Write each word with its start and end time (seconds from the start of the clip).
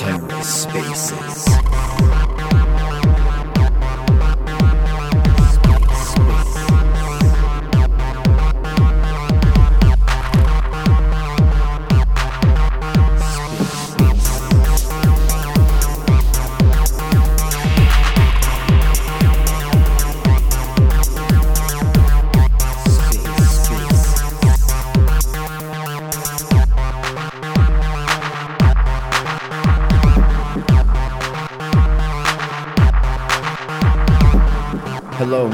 Terra 0.00 0.42
Spaces. 0.42 2.19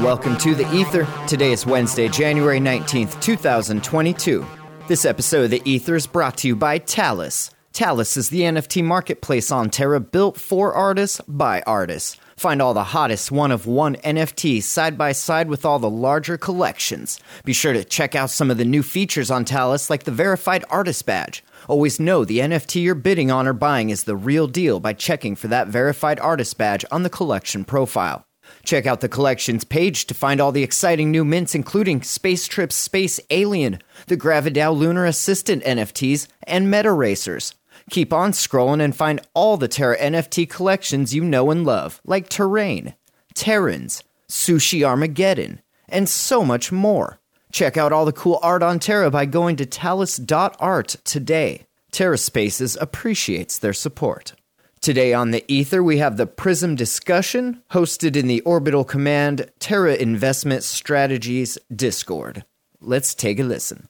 Welcome 0.07 0.37
to 0.37 0.55
The 0.55 0.73
Ether. 0.73 1.05
Today 1.27 1.51
is 1.51 1.65
Wednesday, 1.65 2.07
January 2.07 2.61
19th, 2.61 3.19
2022. 3.19 4.45
This 4.87 5.03
episode 5.03 5.43
of 5.43 5.51
The 5.51 5.61
Ether 5.65 5.97
is 5.97 6.07
brought 6.07 6.37
to 6.37 6.47
you 6.47 6.55
by 6.55 6.77
Talis. 6.77 7.51
Talis 7.73 8.15
is 8.15 8.29
the 8.29 8.39
NFT 8.39 8.85
marketplace 8.85 9.51
on 9.51 9.69
Terra 9.69 9.99
built 9.99 10.39
for 10.39 10.73
artists 10.73 11.19
by 11.27 11.61
artists. 11.67 12.15
Find 12.37 12.61
all 12.61 12.73
the 12.73 12.85
hottest 12.85 13.33
one 13.33 13.51
of 13.51 13.67
one 13.67 13.97
NFTs 13.97 14.63
side 14.63 14.97
by 14.97 15.11
side 15.11 15.49
with 15.49 15.65
all 15.65 15.77
the 15.77 15.89
larger 15.89 16.37
collections. 16.37 17.19
Be 17.43 17.51
sure 17.51 17.73
to 17.73 17.83
check 17.83 18.15
out 18.15 18.29
some 18.29 18.49
of 18.49 18.57
the 18.57 18.63
new 18.63 18.83
features 18.83 19.29
on 19.29 19.43
Talis, 19.43 19.89
like 19.89 20.05
the 20.05 20.11
verified 20.11 20.63
artist 20.69 21.05
badge. 21.05 21.43
Always 21.67 21.99
know 21.99 22.23
the 22.23 22.39
NFT 22.39 22.81
you're 22.81 22.95
bidding 22.95 23.29
on 23.29 23.45
or 23.45 23.51
buying 23.51 23.89
is 23.89 24.05
the 24.05 24.15
real 24.15 24.47
deal 24.47 24.79
by 24.79 24.93
checking 24.93 25.35
for 25.35 25.49
that 25.49 25.67
verified 25.67 26.17
artist 26.21 26.57
badge 26.57 26.85
on 26.91 27.03
the 27.03 27.09
collection 27.09 27.65
profile. 27.65 28.23
Check 28.67 28.85
out 28.85 28.99
the 28.99 29.07
collections 29.07 29.63
page 29.63 30.07
to 30.07 30.13
find 30.13 30.41
all 30.41 30.51
the 30.51 30.61
exciting 30.61 31.09
new 31.09 31.23
mints, 31.23 31.55
including 31.55 32.01
Space 32.01 32.49
Trip 32.49 32.73
Space 32.73 33.17
Alien, 33.29 33.79
the 34.07 34.17
Gravidal 34.17 34.77
Lunar 34.77 35.05
Assistant 35.05 35.63
NFTs, 35.63 36.27
and 36.43 36.69
Meta 36.69 36.91
Racers. 36.91 37.55
Keep 37.89 38.11
on 38.11 38.33
scrolling 38.33 38.83
and 38.83 38.93
find 38.93 39.21
all 39.33 39.55
the 39.55 39.69
Terra 39.69 39.97
NFT 39.97 40.49
collections 40.49 41.15
you 41.15 41.23
know 41.23 41.49
and 41.49 41.65
love, 41.65 42.01
like 42.03 42.27
Terrain, 42.27 42.93
Terrans, 43.33 44.03
Sushi 44.27 44.85
Armageddon, 44.85 45.61
and 45.87 46.09
so 46.09 46.43
much 46.43 46.69
more. 46.69 47.21
Check 47.53 47.77
out 47.77 47.93
all 47.93 48.03
the 48.03 48.11
cool 48.11 48.37
art 48.43 48.63
on 48.63 48.79
Terra 48.79 49.09
by 49.09 49.25
going 49.25 49.55
to 49.55 49.65
talis.art 49.65 50.97
today. 51.05 51.67
Terra 51.91 52.17
Spaces 52.17 52.77
appreciates 52.81 53.59
their 53.59 53.71
support. 53.71 54.33
Today 54.81 55.13
on 55.13 55.31
the 55.31 55.43
Ether, 55.47 55.83
we 55.83 55.97
have 55.97 56.17
the 56.17 56.27
Prism 56.27 56.75
discussion 56.75 57.61
hosted 57.71 58.15
in 58.15 58.27
the 58.27 58.41
Orbital 58.41 58.83
Command 58.83 59.51
Terra 59.59 59.95
Investment 59.95 60.63
Strategies 60.63 61.57
Discord. 61.75 62.45
Let's 62.79 63.15
take 63.15 63.39
a 63.39 63.43
listen. 63.43 63.89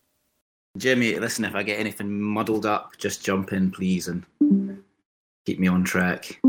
Jimmy, 0.77 1.15
listen, 1.19 1.45
if 1.45 1.55
I 1.55 1.63
get 1.63 1.79
anything 1.79 2.19
muddled 2.21 2.65
up, 2.65 2.97
just 2.97 3.23
jump 3.23 3.51
in, 3.51 3.69
please, 3.69 4.07
and 4.07 4.23
keep 5.45 5.59
me 5.59 5.67
on 5.67 5.83
track. 5.83 6.39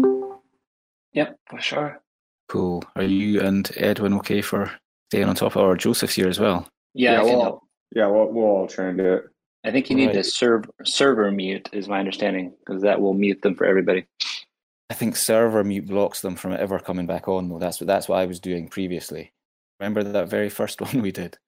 Yep, 1.12 1.38
for 1.50 1.60
sure. 1.60 2.00
Cool. 2.48 2.84
Are 2.96 3.02
you 3.02 3.40
and 3.40 3.70
Edwin 3.76 4.14
okay 4.14 4.40
for 4.40 4.70
staying 5.10 5.28
on 5.28 5.34
top 5.34 5.56
of 5.56 5.62
our 5.62 5.76
Joseph's 5.76 6.14
here 6.14 6.28
as 6.28 6.38
well? 6.38 6.68
Yeah, 6.94 7.22
yeah, 7.22 7.22
we'll, 7.22 7.62
yeah, 7.94 8.06
we'll, 8.06 8.26
we'll 8.32 8.44
all 8.44 8.66
try 8.66 8.86
and 8.86 8.98
do 8.98 9.14
it. 9.14 9.24
I 9.64 9.70
think 9.70 9.90
you 9.90 9.96
need 9.96 10.12
to 10.12 10.18
Right. 10.18 10.26
serve 10.26 10.70
server 10.84 11.30
mute, 11.30 11.68
is 11.72 11.88
my 11.88 11.98
understanding, 11.98 12.54
because 12.60 12.82
that 12.82 13.00
will 13.00 13.14
mute 13.14 13.42
them 13.42 13.54
for 13.54 13.64
everybody. 13.64 14.06
I 14.90 14.94
think 14.94 15.16
server 15.16 15.62
mute 15.64 15.86
blocks 15.86 16.22
them 16.22 16.36
from 16.36 16.52
ever 16.54 16.78
coming 16.78 17.06
back 17.06 17.28
on 17.28 17.48
though. 17.48 17.58
That's 17.58 17.80
what 17.80 17.86
that's 17.86 18.08
what 18.08 18.18
I 18.18 18.26
was 18.26 18.40
doing 18.40 18.68
previously. 18.68 19.32
Remember 19.80 20.02
that 20.02 20.28
very 20.28 20.48
first 20.48 20.80
one 20.80 21.02
we 21.02 21.12
did? 21.12 21.38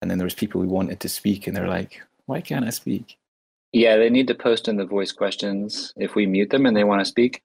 And 0.00 0.10
then 0.10 0.18
there 0.18 0.26
was 0.26 0.34
people 0.34 0.60
who 0.60 0.68
wanted 0.68 1.00
to 1.00 1.08
speak 1.08 1.46
and 1.46 1.56
they're 1.56 1.66
like, 1.68 2.02
Why 2.26 2.40
can't 2.40 2.64
I 2.66 2.70
speak? 2.70 3.16
Yeah, 3.72 3.96
they 3.96 4.08
need 4.10 4.28
to 4.28 4.34
post 4.34 4.68
in 4.68 4.76
the 4.76 4.86
voice 4.86 5.12
questions 5.12 5.92
if 5.96 6.14
we 6.14 6.24
mute 6.26 6.50
them 6.50 6.66
and 6.66 6.76
they 6.76 6.84
want 6.84 7.00
to 7.00 7.04
speak. 7.04 7.42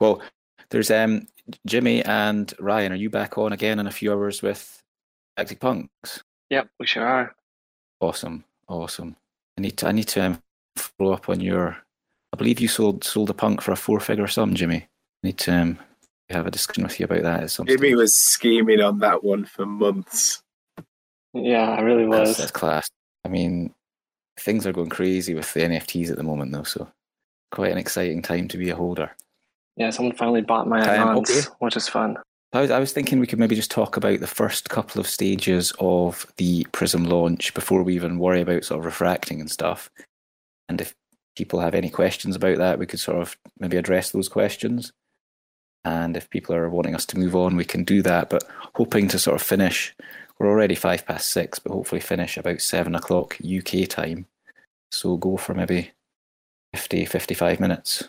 Well, 0.00 0.22
there's 0.70 0.90
um 0.90 1.26
Jimmy 1.66 2.02
and 2.04 2.52
Ryan, 2.60 2.92
are 2.92 2.96
you 2.96 3.10
back 3.10 3.36
on 3.36 3.52
again 3.52 3.78
in 3.80 3.86
a 3.86 3.90
few 3.92 4.12
hours 4.12 4.40
with 4.40 4.82
Galactic 5.36 5.60
Punks? 5.60 6.22
Yep, 6.48 6.68
we 6.78 6.86
sure 6.86 7.06
are. 7.06 7.34
Awesome, 8.00 8.44
awesome. 8.68 9.16
I 9.58 9.62
need 9.62 9.76
to 9.78 9.88
I 9.88 9.92
need 9.92 10.08
to 10.08 10.24
um, 10.24 10.42
follow 10.76 11.12
up 11.12 11.28
on 11.28 11.40
your. 11.40 11.76
I 12.32 12.36
believe 12.36 12.60
you 12.60 12.68
sold 12.68 13.04
sold 13.04 13.30
a 13.30 13.34
punk 13.34 13.60
for 13.60 13.72
a 13.72 13.76
four 13.76 14.00
figure 14.00 14.26
sum, 14.26 14.54
Jimmy. 14.54 14.86
I 15.22 15.26
need 15.26 15.38
to 15.38 15.52
um, 15.52 15.78
have 16.30 16.46
a 16.46 16.50
discussion 16.50 16.84
with 16.84 16.98
you 16.98 17.04
about 17.04 17.22
that 17.22 17.42
at 17.42 17.50
some 17.50 17.66
Jimmy 17.66 17.88
stage. 17.88 17.96
was 17.96 18.14
scheming 18.14 18.80
on 18.80 18.98
that 19.00 19.24
one 19.24 19.44
for 19.44 19.66
months. 19.66 20.42
Yeah, 21.34 21.70
I 21.70 21.80
really 21.80 22.06
was. 22.06 22.36
that's 22.36 22.50
class. 22.50 22.88
I 23.24 23.28
mean, 23.28 23.74
things 24.38 24.66
are 24.66 24.72
going 24.72 24.88
crazy 24.88 25.34
with 25.34 25.52
the 25.52 25.60
NFTs 25.60 26.10
at 26.10 26.16
the 26.16 26.22
moment, 26.22 26.52
though. 26.52 26.62
So 26.62 26.88
quite 27.50 27.72
an 27.72 27.78
exciting 27.78 28.22
time 28.22 28.48
to 28.48 28.58
be 28.58 28.70
a 28.70 28.76
holder. 28.76 29.10
Yeah, 29.76 29.90
someone 29.90 30.14
finally 30.16 30.42
bought 30.42 30.68
my 30.68 30.80
Um, 30.98 31.18
okay. 31.18 31.40
which 31.58 31.76
is 31.76 31.88
fun. 31.88 32.16
I 32.52 32.60
was, 32.60 32.70
I 32.70 32.80
was 32.80 32.92
thinking 32.92 33.20
we 33.20 33.28
could 33.28 33.38
maybe 33.38 33.54
just 33.54 33.70
talk 33.70 33.96
about 33.96 34.18
the 34.20 34.26
first 34.26 34.70
couple 34.70 35.00
of 35.00 35.06
stages 35.06 35.72
of 35.78 36.26
the 36.36 36.66
Prism 36.72 37.04
launch 37.04 37.54
before 37.54 37.82
we 37.82 37.94
even 37.94 38.18
worry 38.18 38.40
about 38.40 38.64
sort 38.64 38.80
of 38.80 38.86
refracting 38.86 39.40
and 39.40 39.50
stuff. 39.50 39.88
And 40.68 40.80
if 40.80 40.94
people 41.36 41.60
have 41.60 41.74
any 41.74 41.90
questions 41.90 42.34
about 42.34 42.58
that, 42.58 42.78
we 42.78 42.86
could 42.86 42.98
sort 42.98 43.18
of 43.18 43.36
maybe 43.60 43.76
address 43.76 44.10
those 44.10 44.28
questions. 44.28 44.92
And 45.84 46.16
if 46.16 46.28
people 46.28 46.54
are 46.54 46.68
wanting 46.68 46.94
us 46.94 47.06
to 47.06 47.18
move 47.18 47.36
on, 47.36 47.56
we 47.56 47.64
can 47.64 47.84
do 47.84 48.02
that. 48.02 48.30
But 48.30 48.42
hoping 48.74 49.06
to 49.08 49.18
sort 49.18 49.40
of 49.40 49.46
finish, 49.46 49.94
we're 50.38 50.48
already 50.48 50.74
five 50.74 51.06
past 51.06 51.30
six, 51.30 51.60
but 51.60 51.72
hopefully 51.72 52.00
finish 52.00 52.36
about 52.36 52.60
seven 52.60 52.96
o'clock 52.96 53.38
UK 53.44 53.88
time. 53.88 54.26
So 54.90 55.16
go 55.16 55.36
for 55.36 55.54
maybe 55.54 55.92
50, 56.74 57.04
55 57.04 57.60
minutes. 57.60 58.08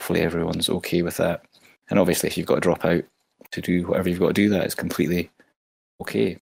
Hopefully 0.00 0.20
everyone's 0.20 0.70
okay 0.70 1.02
with 1.02 1.16
that. 1.16 1.44
And 1.88 1.98
obviously, 1.98 2.28
if 2.28 2.38
you've 2.38 2.46
got 2.46 2.54
to 2.54 2.60
drop 2.60 2.84
out 2.84 3.02
to 3.50 3.60
do 3.60 3.86
whatever 3.86 4.08
you've 4.08 4.20
got 4.20 4.28
to 4.28 4.32
do, 4.32 4.48
that 4.50 4.66
is 4.66 4.74
completely 4.74 5.30
okay. 6.00 6.38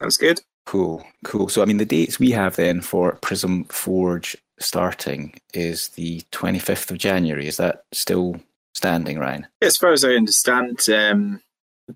That's 0.00 0.16
good. 0.16 0.40
Cool, 0.66 1.04
cool. 1.24 1.48
So, 1.48 1.62
I 1.62 1.66
mean, 1.66 1.76
the 1.76 1.84
dates 1.84 2.18
we 2.18 2.30
have 2.30 2.56
then 2.56 2.80
for 2.80 3.12
Prism 3.16 3.64
Forge 3.64 4.36
starting 4.58 5.34
is 5.52 5.88
the 5.88 6.22
25th 6.32 6.90
of 6.90 6.98
January. 6.98 7.46
Is 7.46 7.58
that 7.58 7.84
still 7.92 8.36
standing, 8.74 9.18
Ryan? 9.18 9.46
As 9.60 9.76
far 9.76 9.92
as 9.92 10.04
I 10.04 10.12
understand, 10.12 10.88
um, 10.88 11.40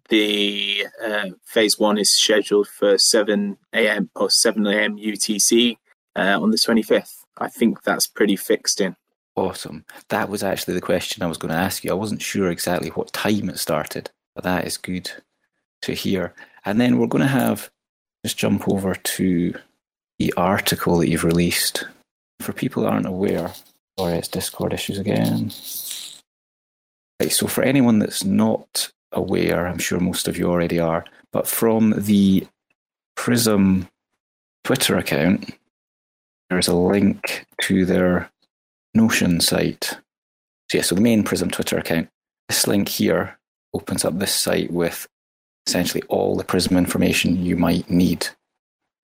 the 0.08 0.86
uh, 1.02 1.30
phase 1.44 1.78
one 1.78 1.98
is 1.98 2.10
scheduled 2.10 2.68
for 2.68 2.98
7 2.98 3.56
a.m. 3.72 4.10
or 4.14 4.30
7 4.30 4.66
a.m. 4.66 4.98
UTC 4.98 5.76
uh, 6.16 6.38
on 6.40 6.50
the 6.50 6.56
25th. 6.56 7.24
I 7.38 7.48
think 7.48 7.82
that's 7.82 8.06
pretty 8.06 8.36
fixed 8.36 8.80
in. 8.80 8.96
Awesome. 9.36 9.84
That 10.08 10.28
was 10.28 10.42
actually 10.42 10.74
the 10.74 10.80
question 10.80 11.22
I 11.22 11.26
was 11.26 11.38
going 11.38 11.52
to 11.52 11.60
ask 11.60 11.84
you. 11.84 11.90
I 11.90 11.94
wasn't 11.94 12.22
sure 12.22 12.50
exactly 12.50 12.90
what 12.90 13.12
time 13.12 13.48
it 13.48 13.58
started, 13.58 14.10
but 14.38 14.44
that 14.44 14.68
is 14.68 14.76
good 14.76 15.10
to 15.82 15.92
hear. 15.92 16.32
And 16.64 16.80
then 16.80 16.96
we're 16.96 17.08
going 17.08 17.22
to 17.22 17.26
have 17.26 17.70
just 18.24 18.38
jump 18.38 18.68
over 18.68 18.94
to 18.94 19.52
the 20.20 20.32
article 20.36 20.98
that 20.98 21.08
you've 21.08 21.24
released. 21.24 21.84
For 22.38 22.52
people 22.52 22.84
that 22.84 22.92
aren't 22.92 23.06
aware, 23.06 23.52
sorry, 23.98 24.18
it's 24.18 24.28
Discord 24.28 24.72
issues 24.72 24.96
again. 24.96 25.50
Right, 27.20 27.32
so 27.32 27.48
for 27.48 27.64
anyone 27.64 27.98
that's 27.98 28.22
not 28.22 28.92
aware, 29.10 29.66
I'm 29.66 29.78
sure 29.78 29.98
most 29.98 30.28
of 30.28 30.38
you 30.38 30.48
already 30.48 30.78
are, 30.78 31.04
but 31.32 31.48
from 31.48 31.94
the 31.96 32.46
Prism 33.16 33.88
Twitter 34.62 34.96
account, 34.96 35.52
there's 36.48 36.68
a 36.68 36.76
link 36.76 37.44
to 37.62 37.84
their 37.84 38.30
Notion 38.94 39.40
site. 39.40 39.96
So 40.70 40.78
yeah, 40.78 40.82
so 40.82 40.94
the 40.94 41.00
main 41.00 41.24
Prism 41.24 41.50
Twitter 41.50 41.76
account. 41.76 42.08
This 42.48 42.68
link 42.68 42.88
here 42.88 43.37
opens 43.74 44.04
up 44.04 44.18
this 44.18 44.34
site 44.34 44.72
with 44.72 45.06
essentially 45.66 46.02
all 46.08 46.36
the 46.36 46.44
Prism 46.44 46.76
information 46.76 47.44
you 47.44 47.56
might 47.56 47.88
need. 47.90 48.28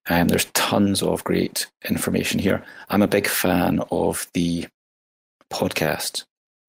And 0.07 0.29
there's 0.29 0.47
tons 0.47 1.03
of 1.03 1.25
great 1.25 1.67
information 1.89 2.39
here. 2.39 2.63
I'm 2.89 3.03
a 3.03 3.07
big 3.07 3.27
fan 3.27 3.81
of 3.91 4.27
the 4.35 4.67
podcast. 5.53 6.25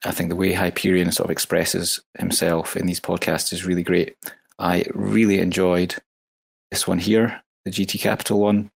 I 0.06 0.12
think 0.12 0.30
the 0.30 0.36
way 0.36 0.54
Hyperion 0.54 1.12
sort 1.12 1.26
of 1.28 1.32
expresses 1.32 2.02
himself 2.18 2.78
in 2.78 2.86
these 2.86 3.00
podcasts 3.00 3.52
is 3.52 3.66
really 3.66 3.84
great. 3.84 4.16
I 4.60 4.86
really 4.94 5.40
enjoyed 5.40 5.96
this 6.72 6.88
one 6.88 7.00
here, 7.00 7.42
the 7.66 7.72
GT 7.72 8.00
Capital 8.00 8.40
one. 8.40 8.72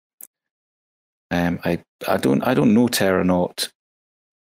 Um, 1.30 1.60
I 1.64 1.82
I 2.06 2.16
don't 2.16 2.42
I 2.42 2.54
don't 2.54 2.74
know 2.74 2.88
Terranaut 2.88 3.70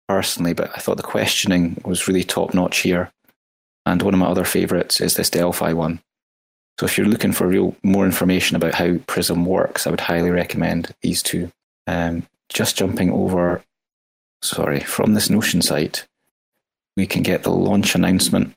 personally, 0.07 0.53
but 0.53 0.71
I 0.75 0.80
thought 0.80 0.97
the 0.97 1.03
questioning 1.03 1.81
was 1.83 2.07
really 2.07 2.23
top 2.23 2.53
notch 2.53 2.80
here. 2.80 3.12
And 3.88 4.01
one 4.01 4.13
of 4.13 4.19
my 4.19 4.25
other 4.25 4.44
favourites 4.44 5.00
is 5.00 5.16
this 5.16 5.30
Delphi 5.30 5.72
one. 5.72 6.01
So 6.78 6.86
if 6.86 6.98
you're 6.98 7.07
looking 7.07 7.31
for 7.31 7.48
real 7.48 7.74
more 7.84 8.06
information 8.06 8.57
about 8.57 8.75
how 8.75 8.98
Prism 9.07 9.45
works, 9.45 9.88
I 9.88 9.92
would 9.92 10.01
highly 10.01 10.30
recommend 10.30 10.94
these 11.01 11.24
two. 11.24 11.50
Um, 11.88 12.28
just 12.50 12.75
jumping 12.75 13.12
over, 13.12 13.63
sorry, 14.42 14.81
from 14.81 15.13
this 15.13 15.30
Notion 15.30 15.62
site, 15.62 16.06
we 16.98 17.07
can 17.07 17.24
get 17.24 17.44
the 17.44 17.50
launch 17.50 17.95
announcement, 17.95 18.56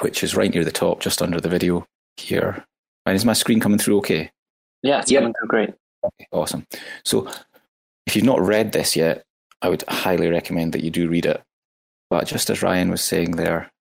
which 0.00 0.22
is 0.22 0.36
right 0.36 0.52
near 0.52 0.64
the 0.64 0.70
top, 0.70 1.00
just 1.00 1.22
under 1.22 1.40
the 1.40 1.48
video 1.48 1.86
here. 2.18 2.62
And 3.06 3.16
is 3.16 3.24
my 3.24 3.32
screen 3.32 3.58
coming 3.58 3.78
through 3.78 3.98
okay? 3.98 4.30
Yeah, 4.82 5.00
it's 5.00 5.10
Yep. 5.10 5.20
coming 5.22 5.34
through 5.38 5.48
great. 5.48 5.70
Okay, 6.04 6.28
awesome. 6.30 6.66
So 7.06 7.26
if 8.06 8.14
you've 8.14 8.24
not 8.24 8.40
read 8.40 8.72
this 8.72 8.96
yet, 8.96 9.24
I 9.62 9.70
would 9.70 9.82
highly 9.88 10.28
recommend 10.28 10.74
that 10.74 10.84
you 10.84 10.90
do 10.90 11.08
read 11.08 11.24
it. 11.24 11.42
But 12.10 12.26
just 12.26 12.50
as 12.50 12.62
Ryan 12.62 12.90
was 12.90 13.00
saying 13.00 13.32
there, 13.32 13.72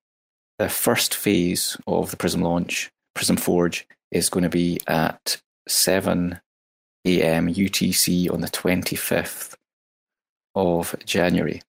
the 0.57 0.69
first 0.69 1.15
phase 1.15 1.77
of 1.87 2.11
the 2.11 2.17
Prism 2.17 2.41
launch, 2.41 2.91
Prism 3.13 3.37
Forge, 3.37 3.87
is 4.11 4.29
going 4.29 4.43
to 4.43 4.49
be 4.49 4.79
at 4.87 5.41
7 5.67 6.39
a.m. 7.05 7.53
UTC 7.53 8.31
on 8.31 8.41
the 8.41 8.47
25th 8.47 9.55
of 10.55 10.95
January. 11.05 11.61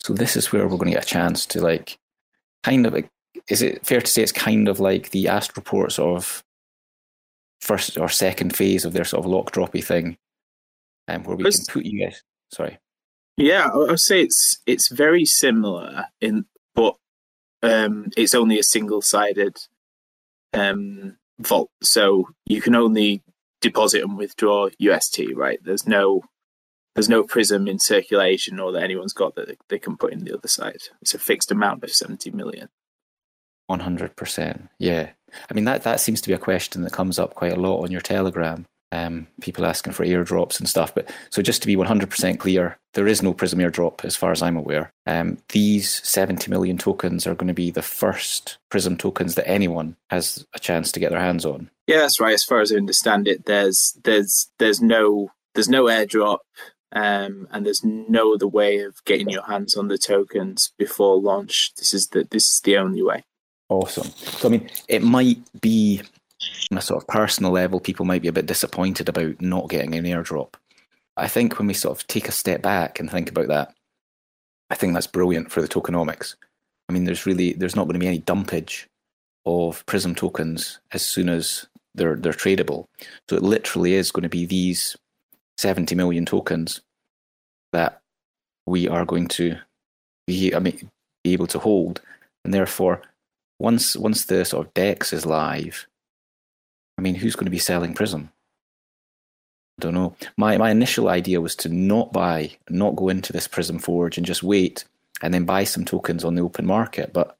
So 0.00 0.12
this 0.12 0.36
is 0.36 0.52
where 0.52 0.66
we're 0.66 0.76
going 0.78 0.90
to 0.90 0.96
get 0.96 1.04
a 1.04 1.06
chance 1.06 1.46
to 1.46 1.60
like 1.60 1.98
kind 2.64 2.86
of 2.86 2.96
is 3.48 3.62
it 3.62 3.84
fair 3.86 4.00
to 4.00 4.06
say 4.10 4.22
it's 4.22 4.32
kind 4.32 4.68
of 4.68 4.80
like 4.80 5.10
the 5.10 5.26
Astroport 5.26 5.92
sort 5.92 6.16
of 6.16 6.42
first 7.60 7.96
or 7.98 8.08
second 8.08 8.54
phase 8.56 8.84
of 8.84 8.92
their 8.92 9.04
sort 9.04 9.24
of 9.24 9.30
lock 9.30 9.52
droppy 9.52 9.82
thing, 9.82 10.16
um, 11.08 11.22
where 11.24 11.36
we 11.36 11.44
Was- 11.44 11.56
can 11.64 11.72
put 11.72 11.84
you 11.86 12.04
guys. 12.04 12.22
Sorry, 12.52 12.78
Yeah, 13.36 13.68
I 13.72 13.76
would 13.76 14.00
say 14.00 14.22
it's 14.22 14.58
it's 14.66 14.88
very 14.90 15.24
similar 15.24 16.06
in, 16.20 16.46
but 16.74 16.96
um, 17.62 18.10
it's 18.16 18.34
only 18.34 18.58
a 18.58 18.62
single 18.62 19.02
sided 19.02 19.56
um, 20.52 21.16
vault, 21.38 21.70
so 21.82 22.28
you 22.46 22.60
can 22.60 22.74
only 22.74 23.22
deposit 23.60 24.02
and 24.02 24.16
withdraw 24.16 24.68
UST. 24.78 25.20
Right? 25.34 25.58
There's 25.62 25.86
no 25.86 26.22
there's 26.94 27.08
no 27.08 27.22
prism 27.22 27.68
in 27.68 27.78
circulation 27.78 28.58
or 28.58 28.72
that 28.72 28.82
anyone's 28.82 29.12
got 29.12 29.34
that 29.36 29.56
they 29.68 29.78
can 29.78 29.96
put 29.96 30.12
in 30.12 30.24
the 30.24 30.34
other 30.34 30.48
side. 30.48 30.82
It's 31.00 31.14
a 31.14 31.18
fixed 31.18 31.50
amount 31.52 31.84
of 31.84 31.90
seventy 31.90 32.30
million. 32.30 32.68
one 33.66 33.80
hundred 33.80 34.16
percent. 34.16 34.68
Yeah, 34.78 35.10
I 35.50 35.54
mean 35.54 35.64
that 35.64 35.82
that 35.84 36.00
seems 36.00 36.20
to 36.22 36.28
be 36.28 36.34
a 36.34 36.38
question 36.38 36.82
that 36.82 36.92
comes 36.92 37.18
up 37.18 37.34
quite 37.34 37.52
a 37.52 37.60
lot 37.60 37.82
on 37.82 37.90
your 37.90 38.00
Telegram. 38.00 38.66
Um, 38.90 39.26
people 39.42 39.66
asking 39.66 39.92
for 39.92 40.06
airdrops 40.06 40.58
and 40.58 40.66
stuff. 40.66 40.94
But 40.94 41.10
so 41.28 41.42
just 41.42 41.60
to 41.60 41.66
be 41.66 41.76
one 41.76 41.86
hundred 41.86 42.08
percent 42.08 42.40
clear, 42.40 42.78
there 42.94 43.06
is 43.06 43.22
no 43.22 43.34
Prism 43.34 43.58
airdrop 43.58 44.02
as 44.02 44.16
far 44.16 44.32
as 44.32 44.40
I'm 44.40 44.56
aware. 44.56 44.90
Um, 45.06 45.36
these 45.50 46.02
seventy 46.06 46.50
million 46.50 46.78
tokens 46.78 47.26
are 47.26 47.34
going 47.34 47.48
to 47.48 47.54
be 47.54 47.70
the 47.70 47.82
first 47.82 48.56
Prism 48.70 48.96
tokens 48.96 49.34
that 49.34 49.46
anyone 49.46 49.96
has 50.08 50.46
a 50.54 50.58
chance 50.58 50.90
to 50.92 51.00
get 51.00 51.10
their 51.10 51.20
hands 51.20 51.44
on. 51.44 51.68
Yeah, 51.86 51.98
that's 51.98 52.18
right. 52.18 52.32
As 52.32 52.44
far 52.44 52.60
as 52.60 52.72
I 52.72 52.76
understand 52.76 53.28
it, 53.28 53.44
there's 53.44 53.98
there's 54.04 54.50
there's 54.58 54.80
no 54.80 55.32
there's 55.54 55.68
no 55.68 55.84
airdrop, 55.84 56.38
um, 56.92 57.46
and 57.50 57.66
there's 57.66 57.84
no 57.84 58.32
other 58.32 58.48
way 58.48 58.78
of 58.78 59.04
getting 59.04 59.28
your 59.28 59.44
hands 59.44 59.76
on 59.76 59.88
the 59.88 59.98
tokens 59.98 60.72
before 60.78 61.20
launch. 61.20 61.74
This 61.76 61.92
is 61.92 62.08
the 62.08 62.26
this 62.30 62.46
is 62.46 62.60
the 62.64 62.78
only 62.78 63.02
way. 63.02 63.24
Awesome. 63.68 64.08
So, 64.16 64.48
I 64.48 64.50
mean, 64.50 64.70
it 64.88 65.02
might 65.02 65.40
be 65.60 66.00
on 66.70 66.78
a 66.78 66.82
sort 66.82 67.02
of 67.02 67.08
personal 67.08 67.52
level, 67.52 67.80
people 67.80 68.06
might 68.06 68.22
be 68.22 68.28
a 68.28 68.32
bit 68.32 68.46
disappointed 68.46 69.08
about 69.08 69.40
not 69.40 69.68
getting 69.68 69.94
an 69.94 70.04
airdrop. 70.04 70.54
I 71.16 71.28
think 71.28 71.58
when 71.58 71.66
we 71.66 71.74
sort 71.74 71.98
of 71.98 72.06
take 72.06 72.28
a 72.28 72.32
step 72.32 72.62
back 72.62 73.00
and 73.00 73.10
think 73.10 73.28
about 73.28 73.48
that, 73.48 73.74
I 74.70 74.74
think 74.74 74.94
that's 74.94 75.06
brilliant 75.06 75.50
for 75.50 75.60
the 75.60 75.68
tokenomics. 75.68 76.36
I 76.88 76.92
mean, 76.92 77.04
there's 77.04 77.26
really 77.26 77.52
there's 77.52 77.76
not 77.76 77.84
going 77.84 77.94
to 77.94 78.00
be 78.00 78.06
any 78.06 78.20
dumpage 78.20 78.86
of 79.44 79.84
Prism 79.86 80.14
tokens 80.14 80.78
as 80.92 81.04
soon 81.04 81.28
as 81.28 81.66
they're 81.94 82.16
they're 82.16 82.32
tradable. 82.32 82.86
So 83.28 83.36
it 83.36 83.42
literally 83.42 83.94
is 83.94 84.10
going 84.10 84.22
to 84.22 84.28
be 84.28 84.46
these 84.46 84.96
70 85.58 85.94
million 85.94 86.24
tokens 86.24 86.80
that 87.72 88.00
we 88.66 88.88
are 88.88 89.04
going 89.04 89.28
to 89.28 89.56
be, 90.26 90.54
I 90.54 90.60
mean, 90.60 90.90
be 91.24 91.32
able 91.32 91.46
to 91.48 91.58
hold, 91.58 92.00
and 92.44 92.54
therefore 92.54 93.02
once 93.58 93.96
once 93.96 94.24
the 94.26 94.44
sort 94.44 94.66
of 94.66 94.74
Dex 94.74 95.12
is 95.12 95.26
live, 95.26 95.86
I 96.98 97.00
mean, 97.00 97.14
who's 97.14 97.36
going 97.36 97.46
to 97.46 97.50
be 97.50 97.58
selling 97.58 97.94
Prism? 97.94 98.30
I 99.78 99.82
don't 99.82 99.94
know. 99.94 100.16
My 100.36 100.58
my 100.58 100.70
initial 100.70 101.08
idea 101.08 101.40
was 101.40 101.54
to 101.56 101.68
not 101.68 102.12
buy, 102.12 102.50
not 102.68 102.96
go 102.96 103.08
into 103.08 103.32
this 103.32 103.46
Prism 103.46 103.78
Forge 103.78 104.18
and 104.18 104.26
just 104.26 104.42
wait 104.42 104.84
and 105.22 105.32
then 105.32 105.44
buy 105.44 105.64
some 105.64 105.84
tokens 105.84 106.24
on 106.24 106.34
the 106.34 106.42
open 106.42 106.66
market. 106.66 107.12
But 107.12 107.36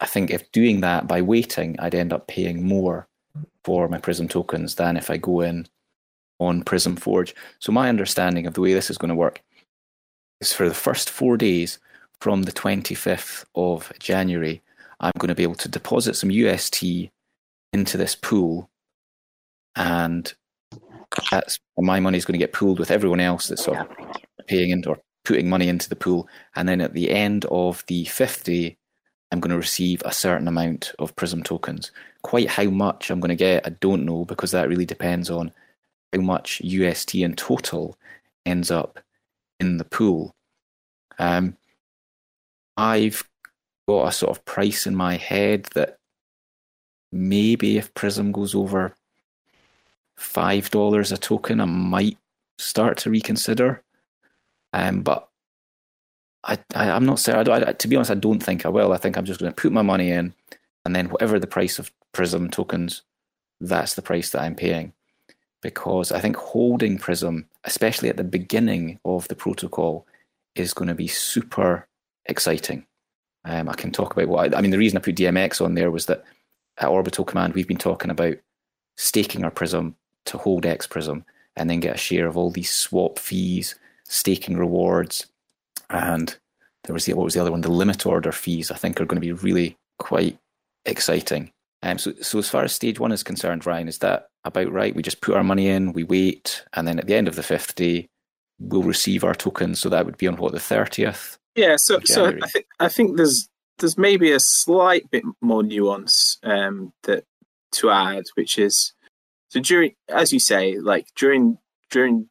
I 0.00 0.06
think 0.06 0.30
if 0.30 0.50
doing 0.50 0.80
that 0.80 1.06
by 1.06 1.22
waiting, 1.22 1.78
I'd 1.78 1.94
end 1.94 2.12
up 2.12 2.26
paying 2.26 2.66
more 2.66 3.06
for 3.62 3.88
my 3.88 3.98
Prism 3.98 4.26
tokens 4.26 4.74
than 4.74 4.96
if 4.96 5.08
I 5.08 5.16
go 5.16 5.40
in 5.40 5.68
on 6.40 6.64
Prism 6.64 6.96
Forge. 6.96 7.36
So 7.60 7.70
my 7.70 7.88
understanding 7.88 8.48
of 8.48 8.54
the 8.54 8.60
way 8.60 8.74
this 8.74 8.90
is 8.90 8.98
going 8.98 9.10
to 9.10 9.14
work 9.14 9.40
is 10.40 10.52
for 10.52 10.68
the 10.68 10.74
first 10.74 11.08
four 11.08 11.36
days 11.36 11.78
from 12.20 12.42
the 12.42 12.52
25th 12.52 13.44
of 13.54 13.92
January, 14.00 14.60
I'm 14.98 15.12
going 15.18 15.28
to 15.28 15.36
be 15.36 15.44
able 15.44 15.54
to 15.56 15.68
deposit 15.68 16.16
some 16.16 16.32
UST 16.32 16.82
into 17.72 17.96
this 17.96 18.14
pool, 18.14 18.70
and 19.76 20.32
that's 21.30 21.58
my 21.78 22.00
money 22.00 22.18
is 22.18 22.24
going 22.24 22.38
to 22.38 22.44
get 22.44 22.52
pooled 22.52 22.78
with 22.78 22.90
everyone 22.90 23.20
else 23.20 23.48
that's 23.48 23.64
sort 23.64 23.78
of 23.78 23.88
paying 24.46 24.70
in 24.70 24.84
or 24.86 24.98
putting 25.24 25.48
money 25.48 25.68
into 25.68 25.88
the 25.88 25.96
pool. 25.96 26.28
And 26.56 26.68
then 26.68 26.80
at 26.80 26.94
the 26.94 27.10
end 27.10 27.44
of 27.46 27.84
the 27.86 28.04
fifth 28.06 28.44
day, 28.44 28.76
I'm 29.30 29.40
going 29.40 29.50
to 29.50 29.56
receive 29.56 30.02
a 30.04 30.12
certain 30.12 30.48
amount 30.48 30.92
of 30.98 31.16
Prism 31.16 31.42
tokens. 31.42 31.90
Quite 32.22 32.48
how 32.48 32.64
much 32.64 33.10
I'm 33.10 33.20
going 33.20 33.30
to 33.30 33.34
get, 33.34 33.66
I 33.66 33.70
don't 33.70 34.04
know, 34.04 34.24
because 34.24 34.50
that 34.50 34.68
really 34.68 34.86
depends 34.86 35.30
on 35.30 35.52
how 36.12 36.20
much 36.20 36.60
UST 36.62 37.14
in 37.16 37.34
total 37.34 37.96
ends 38.44 38.70
up 38.70 39.00
in 39.58 39.78
the 39.78 39.84
pool. 39.84 40.34
Um, 41.18 41.56
I've 42.76 43.24
got 43.88 44.08
a 44.08 44.12
sort 44.12 44.36
of 44.36 44.44
price 44.44 44.86
in 44.86 44.94
my 44.94 45.16
head 45.16 45.68
that 45.74 45.98
maybe 47.12 47.76
if 47.76 47.92
Prism 47.94 48.32
goes 48.32 48.54
over 48.54 48.96
five 50.16 50.70
dollars 50.70 51.12
a 51.12 51.18
token, 51.18 51.60
I 51.60 51.66
might 51.66 52.18
start 52.58 52.96
to 52.98 53.10
reconsider. 53.10 53.82
Um, 54.72 55.02
but 55.02 55.28
I, 56.44 56.58
I 56.74 56.90
I'm 56.90 57.04
not 57.04 57.18
certain. 57.18 57.52
I, 57.52 57.68
I, 57.68 57.72
to 57.72 57.88
be 57.88 57.96
honest, 57.96 58.10
I 58.10 58.14
don't 58.14 58.42
think 58.42 58.64
I 58.64 58.70
will. 58.70 58.92
I 58.92 58.96
think 58.96 59.16
I'm 59.16 59.24
just 59.24 59.40
going 59.40 59.52
to 59.52 59.60
put 59.60 59.72
my 59.72 59.82
money 59.82 60.10
in, 60.10 60.34
and 60.84 60.96
then 60.96 61.08
whatever 61.10 61.38
the 61.38 61.46
price 61.46 61.78
of 61.78 61.92
Prism 62.12 62.50
tokens, 62.50 63.02
that's 63.60 63.94
the 63.94 64.02
price 64.02 64.30
that 64.30 64.42
I'm 64.42 64.54
paying. 64.54 64.92
Because 65.60 66.10
I 66.10 66.20
think 66.20 66.36
holding 66.36 66.98
Prism, 66.98 67.46
especially 67.64 68.08
at 68.08 68.16
the 68.16 68.24
beginning 68.24 68.98
of 69.04 69.28
the 69.28 69.36
protocol, 69.36 70.06
is 70.56 70.74
going 70.74 70.88
to 70.88 70.94
be 70.94 71.06
super 71.06 71.86
exciting. 72.26 72.86
Um, 73.44 73.68
I 73.68 73.74
can 73.74 73.92
talk 73.92 74.12
about 74.12 74.28
what 74.28 74.56
I 74.56 74.60
mean. 74.60 74.70
The 74.70 74.78
reason 74.78 74.98
I 74.98 75.00
put 75.00 75.16
DMX 75.16 75.64
on 75.64 75.74
there 75.74 75.90
was 75.90 76.06
that 76.06 76.24
at 76.78 76.88
Orbital 76.88 77.24
Command 77.24 77.54
we've 77.54 77.68
been 77.68 77.76
talking 77.76 78.10
about 78.10 78.36
staking 78.96 79.44
our 79.44 79.50
Prism 79.50 79.96
to 80.26 80.38
hold 80.38 80.66
X 80.66 80.86
Prism 80.86 81.24
and 81.56 81.68
then 81.68 81.80
get 81.80 81.96
a 81.96 81.98
share 81.98 82.26
of 82.26 82.36
all 82.36 82.50
these 82.50 82.70
swap 82.70 83.18
fees, 83.18 83.74
staking 84.04 84.56
rewards, 84.56 85.26
and 85.90 86.36
there 86.84 86.94
was 86.94 87.04
the 87.04 87.14
what 87.14 87.24
was 87.24 87.34
the 87.34 87.40
other 87.40 87.50
one? 87.50 87.60
The 87.60 87.70
limit 87.70 88.06
order 88.06 88.32
fees. 88.32 88.70
I 88.70 88.76
think 88.76 89.00
are 89.00 89.04
going 89.04 89.20
to 89.20 89.26
be 89.26 89.32
really 89.32 89.76
quite 89.98 90.38
exciting. 90.84 91.52
Um, 91.82 91.98
so, 91.98 92.12
so 92.20 92.38
as 92.38 92.48
far 92.48 92.62
as 92.62 92.72
stage 92.72 93.00
one 93.00 93.12
is 93.12 93.22
concerned, 93.22 93.66
Ryan, 93.66 93.88
is 93.88 93.98
that 93.98 94.28
about 94.44 94.70
right? 94.72 94.94
We 94.94 95.02
just 95.02 95.20
put 95.20 95.34
our 95.36 95.44
money 95.44 95.68
in, 95.68 95.92
we 95.92 96.04
wait, 96.04 96.64
and 96.74 96.86
then 96.86 96.98
at 96.98 97.06
the 97.06 97.14
end 97.14 97.28
of 97.28 97.36
the 97.36 97.42
fifth 97.42 97.74
day, 97.74 98.08
we'll 98.58 98.82
receive 98.82 99.24
our 99.24 99.34
tokens. 99.34 99.80
So 99.80 99.88
that 99.88 100.06
would 100.06 100.16
be 100.16 100.28
on 100.28 100.36
what 100.36 100.52
the 100.52 100.60
thirtieth. 100.60 101.38
Yeah, 101.54 101.76
so 101.76 102.00
so 102.04 102.32
I 102.42 102.48
think 102.48 102.66
I 102.80 102.88
think 102.88 103.16
there's 103.16 103.48
there's 103.78 103.98
maybe 103.98 104.32
a 104.32 104.40
slight 104.40 105.10
bit 105.10 105.24
more 105.40 105.62
nuance 105.62 106.38
um, 106.42 106.92
that 107.02 107.24
to 107.72 107.90
add, 107.90 108.24
which 108.34 108.58
is 108.58 108.92
so 109.48 109.60
during 109.60 109.94
as 110.08 110.32
you 110.32 110.40
say, 110.40 110.78
like 110.78 111.08
during 111.16 111.58
during 111.90 112.28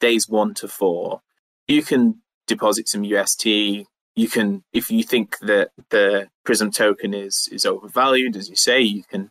days 0.00 0.28
one 0.28 0.54
to 0.54 0.68
four, 0.68 1.22
you 1.66 1.82
can 1.82 2.22
deposit 2.46 2.88
some 2.88 3.04
UST. 3.04 3.46
You 3.46 4.28
can, 4.28 4.64
if 4.72 4.90
you 4.90 5.04
think 5.04 5.38
that 5.38 5.70
the 5.90 6.28
Prism 6.44 6.70
token 6.70 7.14
is 7.14 7.48
is 7.52 7.64
overvalued, 7.64 8.36
as 8.36 8.48
you 8.50 8.56
say, 8.56 8.80
you 8.80 9.04
can 9.04 9.30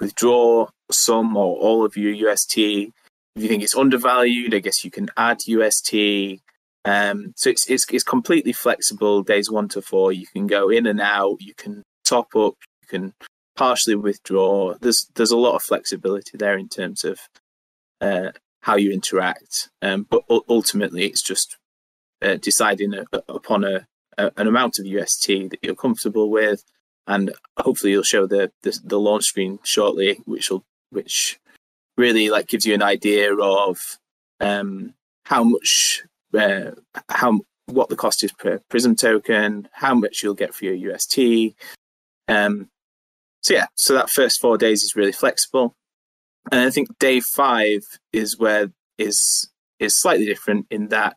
withdraw 0.00 0.68
some 0.90 1.36
or 1.36 1.56
all 1.56 1.84
of 1.84 1.96
your 1.96 2.12
UST. 2.12 2.58
If 2.58 3.42
you 3.42 3.48
think 3.48 3.62
it's 3.62 3.76
undervalued, 3.76 4.54
I 4.54 4.58
guess 4.58 4.84
you 4.84 4.90
can 4.90 5.08
add 5.16 5.46
UST. 5.46 6.40
Um, 6.84 7.32
so 7.36 7.50
it's, 7.50 7.68
it's 7.70 7.86
it's 7.90 8.04
completely 8.04 8.52
flexible. 8.52 9.22
Days 9.22 9.50
one 9.50 9.68
to 9.68 9.82
four, 9.82 10.12
you 10.12 10.26
can 10.26 10.46
go 10.46 10.68
in 10.68 10.86
and 10.86 11.00
out. 11.00 11.36
You 11.40 11.54
can 11.54 11.82
top 12.04 12.34
up. 12.34 12.54
You 12.82 12.88
can 12.88 13.14
partially 13.56 13.94
withdraw. 13.94 14.74
There's 14.80 15.08
there's 15.14 15.30
a 15.30 15.36
lot 15.36 15.54
of 15.54 15.62
flexibility 15.62 16.36
there 16.36 16.58
in 16.58 16.68
terms 16.68 17.04
of 17.04 17.20
uh, 18.00 18.32
how 18.62 18.76
you 18.76 18.92
interact. 18.92 19.70
Um, 19.80 20.06
but 20.08 20.22
ultimately, 20.48 21.06
it's 21.06 21.22
just 21.22 21.56
uh, 22.20 22.36
deciding 22.36 22.94
a, 22.94 23.04
upon 23.28 23.64
a, 23.64 23.86
a 24.18 24.32
an 24.36 24.48
amount 24.48 24.78
of 24.78 24.86
UST 24.86 25.26
that 25.26 25.58
you're 25.62 25.76
comfortable 25.76 26.30
with, 26.30 26.64
and 27.06 27.32
hopefully 27.58 27.92
you'll 27.92 28.02
show 28.02 28.26
the, 28.26 28.50
the 28.62 28.78
the 28.84 28.98
launch 28.98 29.24
screen 29.24 29.60
shortly, 29.62 30.20
which 30.24 30.50
will 30.50 30.64
which 30.90 31.38
really 31.96 32.30
like 32.30 32.48
gives 32.48 32.66
you 32.66 32.74
an 32.74 32.82
idea 32.82 33.34
of 33.34 33.78
um, 34.40 34.94
how 35.26 35.44
much 35.44 36.02
uh, 36.34 36.72
how 37.08 37.40
what 37.66 37.88
the 37.88 37.96
cost 37.96 38.24
is 38.24 38.32
per 38.32 38.60
Prism 38.68 38.96
token, 38.96 39.68
how 39.72 39.94
much 39.94 40.22
you'll 40.22 40.34
get 40.34 40.54
for 40.54 40.64
your 40.64 40.92
UST. 40.92 41.54
Um, 42.28 42.68
so 43.42 43.54
yeah, 43.54 43.66
so 43.74 43.94
that 43.94 44.10
first 44.10 44.40
four 44.40 44.56
days 44.58 44.82
is 44.82 44.96
really 44.96 45.12
flexible, 45.12 45.74
and 46.50 46.60
I 46.60 46.70
think 46.70 46.98
day 46.98 47.20
five 47.20 47.82
is 48.12 48.38
where 48.38 48.72
is 48.98 49.48
is 49.78 50.00
slightly 50.00 50.26
different 50.26 50.66
in 50.70 50.88
that 50.88 51.16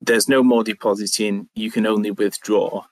there's 0.00 0.28
no 0.28 0.42
more 0.42 0.64
depositing; 0.64 1.48
you 1.54 1.70
can 1.70 1.86
only 1.86 2.10
withdraw, 2.10 2.84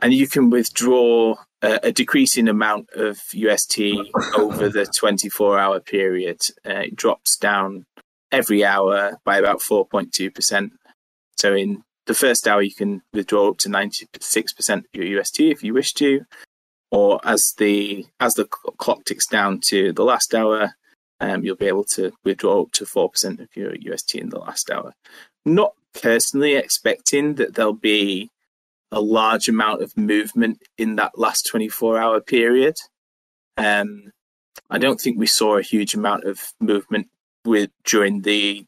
and 0.00 0.14
you 0.14 0.26
can 0.26 0.48
withdraw 0.48 1.36
a, 1.62 1.80
a 1.84 1.92
decreasing 1.92 2.48
amount 2.48 2.88
of 2.94 3.20
UST 3.32 3.80
over 4.36 4.68
the 4.68 4.86
24 4.86 5.58
hour 5.58 5.80
period. 5.80 6.40
Uh, 6.64 6.84
it 6.86 6.96
drops 6.96 7.36
down 7.36 7.84
every 8.36 8.64
hour 8.64 9.18
by 9.24 9.38
about 9.38 9.60
4.2%. 9.60 10.70
So 11.36 11.54
in 11.54 11.82
the 12.06 12.14
first 12.14 12.46
hour, 12.46 12.62
you 12.62 12.74
can 12.74 13.02
withdraw 13.12 13.48
up 13.48 13.58
to 13.58 13.68
96% 13.68 14.78
of 14.78 14.84
your 14.92 15.20
UST 15.20 15.40
if 15.40 15.62
you 15.62 15.72
wish 15.72 15.92
to, 15.94 16.24
or 16.90 17.20
as 17.24 17.54
the 17.58 18.06
as 18.20 18.34
the 18.34 18.44
clock 18.44 19.04
ticks 19.04 19.26
down 19.26 19.60
to 19.70 19.92
the 19.92 20.04
last 20.04 20.34
hour, 20.34 20.74
um, 21.20 21.44
you'll 21.44 21.56
be 21.56 21.66
able 21.66 21.84
to 21.84 22.12
withdraw 22.24 22.62
up 22.62 22.72
to 22.72 22.84
4% 22.84 23.40
of 23.40 23.48
your 23.54 23.74
UST 23.74 24.14
in 24.16 24.28
the 24.28 24.38
last 24.38 24.70
hour. 24.70 24.94
Not 25.44 25.72
personally 26.00 26.54
expecting 26.54 27.34
that 27.36 27.54
there'll 27.54 27.72
be 27.72 28.30
a 28.92 29.00
large 29.00 29.48
amount 29.48 29.82
of 29.82 29.96
movement 29.96 30.62
in 30.78 30.96
that 30.96 31.18
last 31.18 31.46
24 31.46 31.98
hour 31.98 32.20
period. 32.20 32.76
Um, 33.56 34.12
I 34.70 34.78
don't 34.78 35.00
think 35.00 35.18
we 35.18 35.26
saw 35.26 35.56
a 35.56 35.62
huge 35.62 35.94
amount 35.94 36.24
of 36.24 36.52
movement 36.60 37.08
with 37.46 37.70
during 37.84 38.22
the 38.22 38.66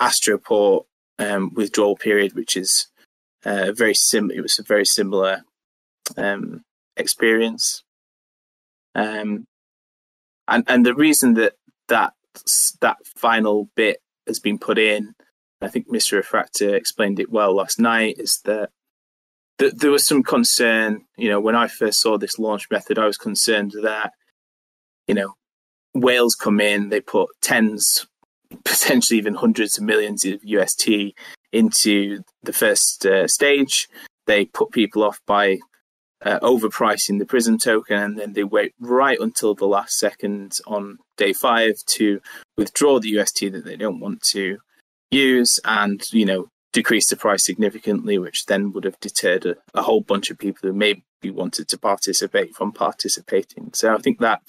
Astroport 0.00 0.84
um, 1.18 1.52
withdrawal 1.54 1.96
period, 1.96 2.34
which 2.34 2.56
is 2.56 2.88
uh, 3.44 3.72
very 3.72 3.94
sim. 3.94 4.30
It 4.30 4.40
was 4.40 4.58
a 4.58 4.62
very 4.62 4.86
similar 4.86 5.42
um, 6.16 6.62
experience, 6.96 7.82
um, 8.94 9.46
and 10.46 10.64
and 10.66 10.86
the 10.86 10.94
reason 10.94 11.34
that 11.34 11.54
that 11.88 12.14
that 12.80 12.98
final 13.04 13.68
bit 13.74 13.98
has 14.26 14.38
been 14.38 14.58
put 14.58 14.78
in, 14.78 15.14
I 15.60 15.68
think 15.68 15.88
Mr. 15.88 16.12
Refractor 16.12 16.74
explained 16.74 17.18
it 17.18 17.30
well 17.30 17.54
last 17.54 17.80
night, 17.80 18.16
is 18.18 18.40
that 18.44 18.70
th- 19.58 19.74
there 19.74 19.90
was 19.90 20.06
some 20.06 20.22
concern. 20.22 21.04
You 21.16 21.30
know, 21.30 21.40
when 21.40 21.56
I 21.56 21.66
first 21.66 22.00
saw 22.00 22.18
this 22.18 22.38
launch 22.38 22.68
method, 22.70 22.98
I 22.98 23.06
was 23.06 23.18
concerned 23.18 23.72
that 23.82 24.12
you 25.06 25.14
know 25.14 25.34
whales 25.94 26.34
come 26.34 26.60
in, 26.60 26.88
they 26.88 27.00
put 27.00 27.30
tens, 27.40 28.06
potentially 28.64 29.18
even 29.18 29.34
hundreds 29.34 29.78
of 29.78 29.84
millions 29.84 30.24
of 30.24 30.42
UST 30.42 31.14
into 31.52 32.22
the 32.42 32.52
first 32.52 33.06
uh, 33.06 33.26
stage. 33.26 33.88
They 34.26 34.44
put 34.46 34.70
people 34.70 35.02
off 35.02 35.20
by 35.26 35.58
uh, 36.22 36.38
overpricing 36.40 37.18
the 37.18 37.26
Prism 37.26 37.58
token, 37.58 37.96
and 37.96 38.18
then 38.18 38.32
they 38.32 38.44
wait 38.44 38.74
right 38.80 39.18
until 39.20 39.54
the 39.54 39.66
last 39.66 39.98
second 39.98 40.58
on 40.66 40.98
day 41.16 41.32
five 41.32 41.76
to 41.86 42.20
withdraw 42.56 42.98
the 42.98 43.10
UST 43.10 43.52
that 43.52 43.64
they 43.64 43.76
don't 43.76 44.00
want 44.00 44.22
to 44.32 44.58
use, 45.10 45.60
and 45.64 46.02
you 46.12 46.26
know 46.26 46.48
decrease 46.72 47.08
the 47.08 47.16
price 47.16 47.44
significantly, 47.44 48.18
which 48.18 48.46
then 48.46 48.72
would 48.72 48.84
have 48.84 49.00
deterred 49.00 49.46
a, 49.46 49.56
a 49.74 49.82
whole 49.82 50.00
bunch 50.00 50.30
of 50.30 50.38
people 50.38 50.68
who 50.68 50.74
maybe 50.74 51.02
wanted 51.24 51.68
to 51.68 51.78
participate 51.78 52.54
from 52.54 52.72
participating. 52.72 53.70
So 53.72 53.94
I 53.94 53.98
think 53.98 54.18
that 54.18 54.42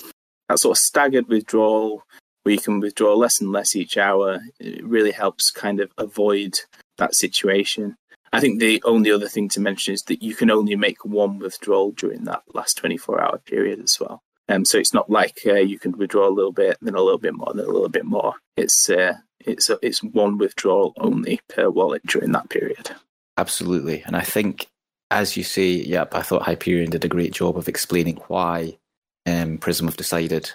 that 0.50 0.60
sort 0.60 0.78
of 0.78 0.82
staggered 0.82 1.30
withdrawal 1.30 2.04
where 2.44 2.56
you 2.56 2.60
can 2.60 2.80
withdraw 2.80 3.14
less 3.14 3.40
and 3.40 3.52
less 3.52 3.76
each 3.76 3.98
hour 3.98 4.40
it 4.60 4.84
really 4.84 5.12
helps 5.12 5.52
kind 5.52 5.80
of 5.80 5.92
avoid 5.98 6.60
that 6.98 7.16
situation. 7.16 7.96
I 8.32 8.40
think 8.40 8.60
the 8.60 8.82
only 8.86 9.12
other 9.12 9.28
thing 9.28 9.50
to 9.50 9.60
mention 9.60 9.94
is 9.94 10.04
that 10.04 10.22
you 10.22 10.36
can 10.36 10.52
only 10.52 10.76
make 10.76 11.04
one 11.04 11.40
withdrawal 11.40 11.92
during 11.92 12.26
that 12.26 12.44
last 12.54 12.78
24 12.78 13.22
hour 13.22 13.38
period 13.40 13.80
as 13.80 14.00
well. 14.00 14.22
Um, 14.50 14.66
so 14.66 14.78
it's 14.80 14.94
not 14.94 15.10
like 15.10 15.40
uh, 15.46 15.54
you 15.56 15.80
can 15.80 15.94
withdraw 15.94 16.28
a 16.28 16.34
little 16.34 16.52
bit, 16.52 16.78
then 16.82 16.96
a 16.96 17.02
little 17.02 17.20
bit 17.20 17.36
more, 17.36 17.54
then 17.54 17.66
a 17.66 17.72
little 17.72 17.90
bit 17.90 18.06
more. 18.06 18.34
It's 18.58 18.90
uh, 18.90 19.18
it's 19.40 19.70
a, 19.70 19.78
it's 19.82 20.04
one 20.04 20.38
withdrawal 20.38 20.94
only 20.98 21.40
per 21.48 21.70
wallet 21.70 22.06
during 22.06 22.32
that 22.32 22.50
period. 22.50 22.92
Absolutely, 23.38 24.02
and 24.06 24.16
I 24.16 24.22
think, 24.22 24.68
as 25.12 25.38
you 25.38 25.44
say, 25.44 25.70
yep, 25.70 26.16
I 26.16 26.24
thought 26.24 26.42
Hyperion 26.42 26.90
did 26.90 27.06
a 27.06 27.10
great 27.10 27.32
job 27.32 27.58
of 27.58 27.68
explaining 27.68 28.18
why 28.28 28.79
um, 29.30 29.58
Prism 29.58 29.88
have 29.88 29.98
decided 29.98 30.52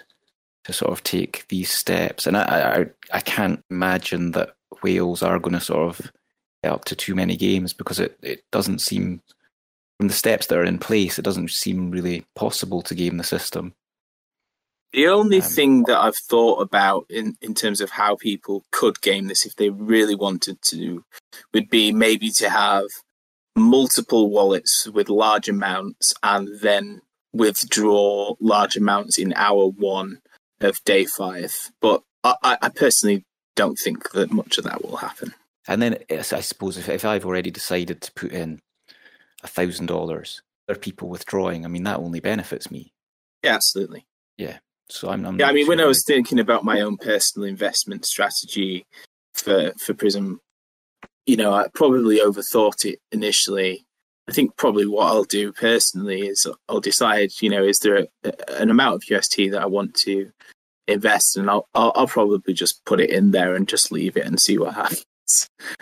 to 0.65 0.73
sort 0.73 0.91
of 0.91 1.03
take 1.03 1.45
these 1.47 1.71
steps, 1.71 2.27
and 2.27 2.35
I 2.37 2.81
I, 2.81 2.85
I 3.17 3.19
can't 3.21 3.63
imagine 3.69 4.31
that 4.31 4.55
whales 4.83 5.23
are 5.23 5.39
going 5.39 5.53
to 5.53 5.61
sort 5.61 5.87
of 5.87 6.11
get 6.63 6.73
up 6.73 6.85
to 6.85 6.95
too 6.95 7.15
many 7.15 7.35
games 7.37 7.73
because 7.73 7.99
it, 7.99 8.17
it 8.21 8.43
doesn't 8.51 8.79
seem 8.79 9.21
from 9.97 10.07
the 10.09 10.13
steps 10.13 10.47
that 10.47 10.57
are 10.57 10.65
in 10.65 10.77
place, 10.77 11.17
it 11.17 11.25
doesn't 11.25 11.51
seem 11.51 11.89
really 11.91 12.25
possible 12.35 12.81
to 12.81 12.95
game 12.95 13.17
the 13.17 13.23
system. 13.23 13.73
The 14.91 15.07
only 15.07 15.37
Um, 15.37 15.43
thing 15.43 15.83
that 15.83 15.99
I've 15.99 16.17
thought 16.17 16.61
about 16.61 17.05
in, 17.09 17.37
in 17.41 17.53
terms 17.53 17.81
of 17.81 17.91
how 17.91 18.15
people 18.15 18.65
could 18.71 19.01
game 19.01 19.27
this 19.27 19.45
if 19.45 19.55
they 19.55 19.69
really 19.69 20.15
wanted 20.15 20.61
to 20.63 21.03
would 21.53 21.69
be 21.69 21.91
maybe 21.91 22.29
to 22.31 22.49
have 22.49 22.85
multiple 23.55 24.29
wallets 24.29 24.87
with 24.87 25.09
large 25.09 25.47
amounts 25.49 26.13
and 26.23 26.59
then 26.59 27.01
withdraw 27.35 28.33
large 28.39 28.75
amounts 28.77 29.17
in 29.19 29.33
hour 29.33 29.67
one 29.67 30.19
of 30.61 30.83
day 30.85 31.05
five. 31.05 31.53
But 31.81 32.01
I, 32.23 32.57
I- 32.61 32.69
personally 32.69 33.25
don't 33.55 33.77
think 33.77 34.11
that 34.11 34.31
much 34.31 34.57
of 34.57 34.63
that 34.65 34.83
will 34.83 34.97
happen. 34.97 35.33
And 35.67 35.81
then 35.81 35.97
I 36.09 36.21
suppose 36.21 36.77
if, 36.77 36.89
if 36.89 37.05
I've 37.05 37.25
already 37.25 37.51
decided 37.51 38.01
to 38.01 38.11
put 38.13 38.31
in 38.31 38.59
a 39.43 39.47
thousand 39.47 39.87
dollars, 39.87 40.41
there 40.67 40.75
are 40.75 40.79
people 40.79 41.09
withdrawing. 41.09 41.65
I 41.65 41.67
mean, 41.67 41.83
that 41.83 41.99
only 41.99 42.19
benefits 42.19 42.69
me. 42.69 42.91
Yeah, 43.43 43.55
absolutely. 43.55 44.05
Yeah. 44.37 44.57
So 44.89 45.09
I'm. 45.09 45.25
I'm 45.25 45.39
Yeah, 45.39 45.47
I 45.47 45.51
mean, 45.53 45.67
when 45.67 45.79
I 45.79 45.83
sure 45.83 45.87
was 45.89 46.03
thinking 46.03 46.39
about 46.39 46.63
my 46.63 46.81
own 46.81 46.97
personal 46.97 47.47
investment 47.47 48.05
strategy 48.05 48.85
for 49.33 49.73
for 49.79 49.93
Prism, 49.93 50.39
you 51.25 51.37
know, 51.37 51.53
I 51.53 51.67
probably 51.73 52.19
overthought 52.19 52.85
it 52.85 52.99
initially. 53.11 53.84
I 54.27 54.31
think 54.31 54.57
probably 54.57 54.87
what 54.87 55.07
I'll 55.07 55.23
do 55.23 55.51
personally 55.51 56.27
is 56.27 56.47
I'll 56.67 56.79
decide, 56.79 57.31
you 57.41 57.49
know, 57.49 57.63
is 57.63 57.79
there 57.79 58.07
a, 58.23 58.33
an 58.59 58.69
amount 58.69 58.95
of 58.95 59.09
UST 59.09 59.37
that 59.51 59.61
I 59.61 59.67
want 59.67 59.93
to 59.95 60.31
invest, 60.87 61.37
and 61.37 61.49
I'll, 61.49 61.67
I'll 61.75 61.91
I'll 61.95 62.07
probably 62.07 62.53
just 62.53 62.83
put 62.85 62.99
it 62.99 63.09
in 63.09 63.31
there 63.31 63.55
and 63.55 63.67
just 63.67 63.91
leave 63.91 64.17
it 64.17 64.25
and 64.25 64.39
see 64.39 64.57
what 64.57 64.73
happens. 64.75 65.05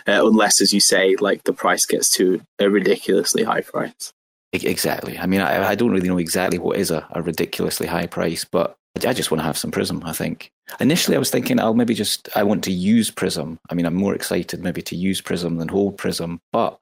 Uh, 0.06 0.26
unless, 0.26 0.60
as 0.60 0.72
you 0.72 0.80
say, 0.80 1.16
like 1.16 1.44
the 1.44 1.52
price 1.52 1.86
gets 1.86 2.10
to 2.12 2.42
a 2.58 2.68
ridiculously 2.68 3.44
high 3.44 3.60
price. 3.60 4.12
Exactly. 4.52 5.18
I 5.18 5.26
mean, 5.26 5.40
I, 5.40 5.70
I 5.70 5.74
don't 5.74 5.90
really 5.90 6.08
know 6.08 6.18
exactly 6.18 6.58
what 6.58 6.78
is 6.78 6.90
a, 6.90 7.06
a 7.10 7.22
ridiculously 7.22 7.86
high 7.86 8.06
price, 8.06 8.44
but 8.44 8.76
I 9.04 9.12
just 9.12 9.30
want 9.30 9.40
to 9.40 9.44
have 9.44 9.58
some 9.58 9.72
Prism. 9.72 10.02
I 10.04 10.12
think 10.12 10.50
initially 10.78 11.16
I 11.16 11.18
was 11.18 11.30
thinking 11.30 11.58
I'll 11.58 11.74
maybe 11.74 11.94
just 11.94 12.28
I 12.36 12.44
want 12.44 12.62
to 12.64 12.72
use 12.72 13.10
Prism. 13.10 13.58
I 13.68 13.74
mean, 13.74 13.86
I'm 13.86 13.94
more 13.94 14.14
excited 14.14 14.62
maybe 14.62 14.82
to 14.82 14.96
use 14.96 15.20
Prism 15.20 15.56
than 15.56 15.68
hold 15.68 15.98
Prism, 15.98 16.40
but 16.52 16.78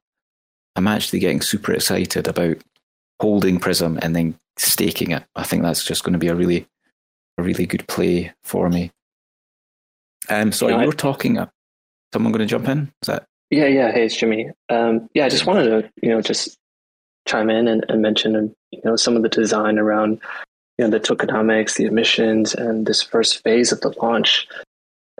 I'm 0.75 0.87
actually 0.87 1.19
getting 1.19 1.41
super 1.41 1.73
excited 1.73 2.27
about 2.27 2.57
holding 3.21 3.59
Prism 3.59 3.99
and 4.01 4.15
then 4.15 4.37
staking 4.57 5.11
it. 5.11 5.23
I 5.35 5.43
think 5.43 5.63
that's 5.63 5.83
just 5.83 6.03
going 6.03 6.13
to 6.13 6.19
be 6.19 6.27
a 6.27 6.35
really 6.35 6.67
a 7.37 7.43
really 7.43 7.65
good 7.65 7.87
play 7.87 8.31
for 8.43 8.69
me. 8.69 8.91
Um, 10.29 10.51
so 10.51 10.67
You 10.67 10.77
know, 10.77 10.85
were 10.85 10.93
talking. 10.93 11.37
Uh, 11.37 11.47
someone 12.13 12.31
going 12.31 12.39
to 12.39 12.45
jump 12.45 12.67
in? 12.69 12.91
Is 13.01 13.07
that 13.07 13.25
Yeah, 13.49 13.65
yeah. 13.65 13.91
Hey, 13.91 14.05
it's 14.05 14.15
Jimmy. 14.15 14.49
Um, 14.69 15.09
yeah, 15.13 15.25
I 15.25 15.29
just 15.29 15.45
wanted 15.45 15.69
to, 15.69 15.91
you 16.01 16.09
know, 16.09 16.21
just 16.21 16.57
chime 17.27 17.49
in 17.49 17.67
and, 17.67 17.83
and 17.89 18.01
mention, 18.01 18.55
you 18.71 18.81
know, 18.85 18.95
some 18.95 19.15
of 19.15 19.23
the 19.23 19.29
design 19.29 19.79
around, 19.79 20.21
you 20.77 20.85
know, 20.85 20.91
the 20.91 20.99
tokenomics, 20.99 21.75
the 21.75 21.85
emissions, 21.85 22.53
and 22.53 22.85
this 22.85 23.01
first 23.01 23.43
phase 23.43 23.71
of 23.71 23.81
the 23.81 23.93
launch 24.01 24.47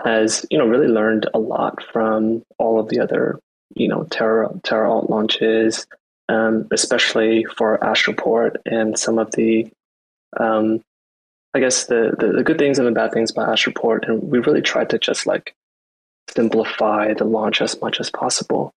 has, 0.04 0.46
you 0.50 0.58
know, 0.58 0.68
really 0.68 0.88
learned 0.88 1.28
a 1.34 1.40
lot 1.40 1.84
from 1.92 2.44
all 2.60 2.80
of 2.80 2.90
the 2.90 3.00
other, 3.00 3.40
you 3.76 3.88
know, 3.88 4.04
Terra 4.10 4.50
Terra 4.64 4.92
alt 4.92 5.10
launches, 5.10 5.88
um, 6.30 6.68
especially 6.72 7.46
for 7.58 7.78
Astroport 7.80 8.58
and 8.66 8.98
some 8.98 9.18
of 9.20 9.32
the, 9.32 9.70
um, 10.40 10.82
I 11.54 11.60
guess 11.60 11.86
the, 11.86 12.16
the 12.18 12.34
the 12.34 12.44
good 12.44 12.58
things 12.58 12.80
and 12.80 12.88
the 12.88 12.92
bad 12.92 13.12
things 13.12 13.32
about 13.32 13.50
Astroport, 13.50 14.08
and 14.08 14.24
we 14.24 14.40
really 14.40 14.62
tried 14.62 14.90
to 14.92 15.00
just 15.00 15.26
like 15.26 15.56
simplify 16.30 17.14
the 17.14 17.26
launch 17.26 17.62
as 17.62 17.80
much 17.82 18.00
as 18.00 18.10
possible, 18.10 18.74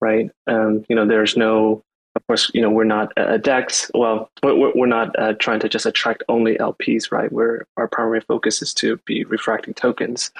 right? 0.00 0.30
Um, 0.46 0.84
you 0.88 0.96
know, 0.96 1.06
there's 1.06 1.36
no, 1.36 1.82
of 2.14 2.26
course, 2.26 2.50
you 2.54 2.62
know, 2.62 2.70
we're 2.70 2.84
not 2.84 3.12
a 3.16 3.38
DEX. 3.38 3.90
Well, 3.94 4.30
we're, 4.42 4.72
we're 4.74 4.86
not 4.86 5.16
uh, 5.18 5.34
trying 5.34 5.60
to 5.60 5.68
just 5.68 5.86
attract 5.86 6.24
only 6.28 6.56
LPs, 6.56 7.12
right? 7.12 7.30
We're 7.30 7.66
our 7.76 7.88
primary 7.88 8.20
focus 8.20 8.62
is 8.62 8.74
to 8.74 8.96
be 9.04 9.24
refracting 9.24 9.74
tokens. 9.74 10.32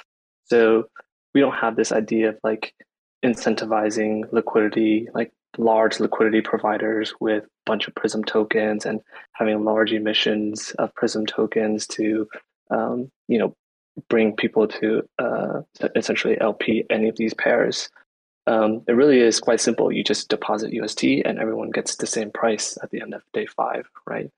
So 0.45 0.89
we 1.33 1.41
don't 1.41 1.55
have 1.55 1.75
this 1.75 1.91
idea 1.91 2.29
of 2.29 2.39
like 2.43 2.73
incentivizing 3.23 4.31
liquidity, 4.31 5.07
like 5.13 5.31
large 5.57 5.99
liquidity 5.99 6.41
providers 6.41 7.13
with 7.19 7.43
a 7.43 7.49
bunch 7.65 7.87
of 7.87 7.95
Prism 7.95 8.23
tokens 8.23 8.85
and 8.85 9.01
having 9.33 9.63
large 9.63 9.91
emissions 9.91 10.71
of 10.77 10.93
Prism 10.95 11.25
tokens 11.25 11.87
to, 11.87 12.27
um, 12.69 13.11
you 13.27 13.39
know, 13.39 13.55
bring 14.09 14.35
people 14.35 14.67
to 14.67 15.07
uh, 15.19 15.61
essentially 15.95 16.39
LP 16.39 16.85
any 16.89 17.09
of 17.09 17.17
these 17.17 17.33
pairs. 17.33 17.89
Um, 18.45 18.83
it 18.87 18.93
really 18.93 19.19
is 19.19 19.39
quite 19.39 19.59
simple. 19.59 19.91
You 19.91 20.03
just 20.03 20.29
deposit 20.29 20.71
UST 20.71 21.03
and 21.25 21.39
everyone 21.39 21.71
gets 21.71 21.95
the 21.95 22.07
same 22.07 22.31
price 22.31 22.77
at 22.81 22.91
the 22.91 23.01
end 23.01 23.13
of 23.13 23.23
day 23.33 23.45
five, 23.45 23.89
right? 24.05 24.29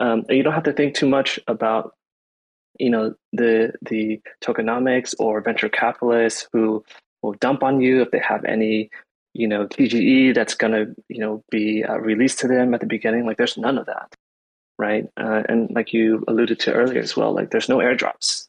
Um, 0.00 0.24
and 0.28 0.36
you 0.36 0.42
don't 0.42 0.52
have 0.52 0.64
to 0.64 0.72
think 0.72 0.94
too 0.94 1.08
much 1.08 1.38
about, 1.46 1.94
you 2.78 2.90
know, 2.90 3.14
the 3.32 3.72
the 3.82 4.20
tokenomics 4.42 5.14
or 5.18 5.40
venture 5.40 5.68
capitalists 5.68 6.48
who 6.52 6.84
will 7.24 7.32
dump 7.34 7.62
on 7.62 7.80
you 7.80 8.02
if 8.02 8.10
they 8.10 8.18
have 8.18 8.44
any, 8.44 8.90
you 9.32 9.48
know, 9.48 9.66
TGE 9.66 10.34
that's 10.34 10.54
going 10.54 10.72
to, 10.72 10.94
you 11.08 11.18
know, 11.18 11.42
be 11.50 11.82
uh, 11.82 11.96
released 11.96 12.38
to 12.40 12.48
them 12.48 12.74
at 12.74 12.80
the 12.80 12.86
beginning. 12.86 13.24
Like, 13.24 13.38
there's 13.38 13.56
none 13.56 13.78
of 13.78 13.86
that, 13.86 14.14
right? 14.78 15.08
Uh, 15.16 15.42
and 15.48 15.70
like 15.70 15.92
you 15.92 16.22
alluded 16.28 16.60
to 16.60 16.72
earlier 16.72 17.00
as 17.00 17.16
well, 17.16 17.34
like 17.34 17.50
there's 17.50 17.68
no 17.68 17.78
airdrops, 17.78 18.48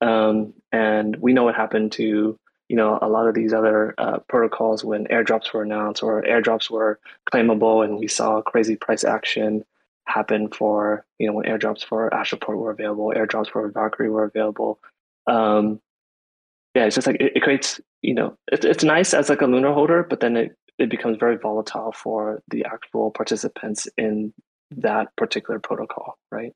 um, 0.00 0.54
and 0.70 1.16
we 1.16 1.32
know 1.32 1.44
what 1.44 1.56
happened 1.56 1.92
to 1.92 2.38
you 2.68 2.76
know 2.76 2.98
a 3.02 3.08
lot 3.08 3.28
of 3.28 3.34
these 3.34 3.52
other 3.52 3.94
uh, 3.98 4.18
protocols 4.28 4.82
when 4.82 5.04
airdrops 5.08 5.52
were 5.52 5.62
announced 5.62 6.02
or 6.02 6.22
airdrops 6.22 6.70
were 6.70 6.98
claimable 7.30 7.84
and 7.84 7.98
we 7.98 8.08
saw 8.08 8.40
crazy 8.40 8.76
price 8.76 9.04
action 9.04 9.62
happen 10.06 10.48
for 10.48 11.04
you 11.18 11.26
know 11.26 11.34
when 11.34 11.44
airdrops 11.44 11.84
for 11.84 12.08
Astroport 12.10 12.56
were 12.56 12.70
available 12.70 13.12
airdrops 13.14 13.50
for 13.50 13.68
valkyrie 13.68 14.08
were 14.08 14.24
available 14.24 14.78
um, 15.26 15.80
yeah 16.74 16.84
it's 16.84 16.94
just 16.94 17.06
like 17.06 17.16
it, 17.20 17.32
it 17.36 17.42
creates 17.42 17.80
you 18.02 18.14
know 18.14 18.36
it, 18.50 18.64
it's 18.64 18.84
nice 18.84 19.14
as 19.14 19.28
like 19.28 19.42
a 19.42 19.46
Luna 19.46 19.72
holder 19.72 20.06
but 20.08 20.20
then 20.20 20.36
it, 20.36 20.56
it 20.78 20.90
becomes 20.90 21.16
very 21.18 21.36
volatile 21.36 21.92
for 21.92 22.42
the 22.48 22.64
actual 22.64 23.10
participants 23.10 23.88
in 23.96 24.32
that 24.70 25.14
particular 25.16 25.58
protocol 25.58 26.18
right 26.30 26.52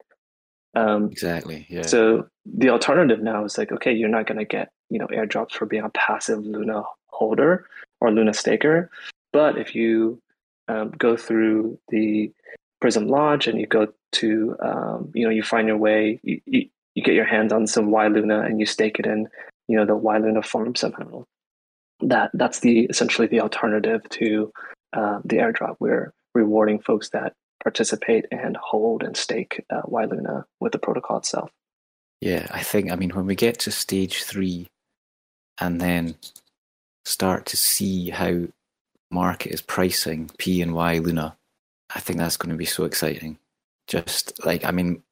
um, 0.77 1.07
exactly. 1.11 1.67
Yeah. 1.71 1.83
So 1.83 2.29
the 2.45 2.69
alternative 2.69 3.23
now 3.23 3.45
is 3.45 3.57
like, 3.57 3.73
okay, 3.73 3.93
you're 3.93 4.11
not 4.11 4.27
going 4.27 4.39
to 4.39 4.45
get 4.45 4.71
you 4.91 4.99
know 4.99 5.07
airdrops 5.07 5.53
for 5.53 5.67
being 5.67 5.83
a 5.83 5.89
passive 5.91 6.45
Luna 6.45 6.83
holder 7.07 7.67
or 8.01 8.13
Luna 8.13 8.35
staker, 8.35 8.91
but 9.33 9.59
if 9.59 9.75
you 9.75 10.21
um, 10.69 10.91
go 10.91 11.17
through 11.17 11.79
the 11.89 12.31
Prism 12.81 13.09
launch 13.09 13.47
and 13.47 13.59
you 13.59 13.67
go 13.67 13.89
to 14.13 14.55
um, 14.63 15.11
you 15.15 15.25
know 15.25 15.31
you 15.31 15.43
find 15.43 15.67
your 15.67 15.79
way, 15.79 16.21
you, 16.23 16.41
you, 16.45 16.69
you 16.95 17.03
get 17.03 17.15
your 17.15 17.25
hands 17.25 17.53
on 17.53 17.67
some 17.67 17.91
Y 17.91 18.07
Luna 18.07 18.43
and 18.43 18.61
you 18.61 18.67
stake 18.67 18.99
it 18.99 19.07
in 19.07 19.29
you 19.69 19.77
know 19.77 19.87
the 19.87 19.97
Y 19.97 20.19
Luna 20.19 20.43
farm 20.43 20.75
somehow. 20.75 21.25
That 22.01 22.31
that's 22.35 22.61
the 22.61 22.81
essentially 22.81 23.27
the 23.27 23.41
alternative 23.41 24.09
to 24.11 24.53
uh, 24.93 25.21
the 25.25 25.37
airdrop. 25.37 25.77
We're 25.81 26.13
rewarding 26.35 26.81
folks 26.81 27.11
that 27.11 27.33
participate 27.63 28.27
and 28.31 28.57
hold 28.57 29.03
and 29.03 29.17
stake 29.17 29.65
uh, 29.71 29.83
Luna 29.89 30.45
with 30.61 30.73
the 30.73 30.79
protocol 30.79 31.19
itself. 31.19 31.51
Yeah, 32.21 32.47
I 32.51 32.63
think, 32.63 32.91
I 32.91 32.97
mean, 32.97 33.11
when 33.11 33.27
we 33.27 33.35
get 33.35 33.59
to 33.61 33.71
stage 33.71 34.23
three 34.23 34.69
and 35.61 35.81
then 35.81 36.17
start 37.05 37.47
to 37.47 37.57
see 37.57 38.11
how 38.11 38.47
market 39.11 39.53
is 39.53 39.61
pricing 39.61 40.31
P 40.39 40.63
and 40.63 40.75
Y 40.75 40.99
Luna, 40.99 41.37
I 41.95 42.01
think 42.01 42.19
that's 42.19 42.37
going 42.37 42.51
to 42.51 42.57
be 42.57 42.65
so 42.65 42.85
exciting. 42.85 43.39
Just 43.87 44.45
like, 44.45 44.65
I 44.65 44.71
mean, 44.71 45.03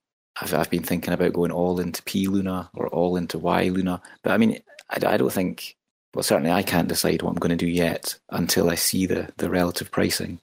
I've, 0.40 0.54
I've 0.54 0.70
been 0.70 0.82
thinking 0.82 1.12
about 1.12 1.32
going 1.32 1.52
all 1.52 1.80
into 1.80 2.02
P 2.02 2.26
Luna 2.26 2.70
or 2.74 2.88
all 2.88 3.16
into 3.16 3.38
Y 3.38 3.68
Luna, 3.68 4.00
but 4.22 4.32
I 4.32 4.36
mean, 4.36 4.60
I, 4.90 4.96
I 5.06 5.16
don't 5.16 5.32
think, 5.32 5.76
well, 6.14 6.22
certainly 6.22 6.50
I 6.50 6.62
can't 6.62 6.88
decide 6.88 7.22
what 7.22 7.30
I'm 7.30 7.36
going 7.36 7.56
to 7.56 7.64
do 7.64 7.70
yet 7.70 8.18
until 8.30 8.70
I 8.70 8.74
see 8.74 9.06
the, 9.06 9.30
the 9.36 9.50
relative 9.50 9.90
pricing 9.90 10.40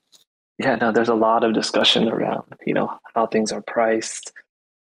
yeah, 0.61 0.75
no, 0.75 0.91
there's 0.91 1.09
a 1.09 1.15
lot 1.15 1.43
of 1.43 1.53
discussion 1.53 2.07
around, 2.07 2.43
you 2.65 2.73
know, 2.73 2.99
how 3.15 3.25
things 3.25 3.51
are 3.51 3.63
priced, 3.63 4.31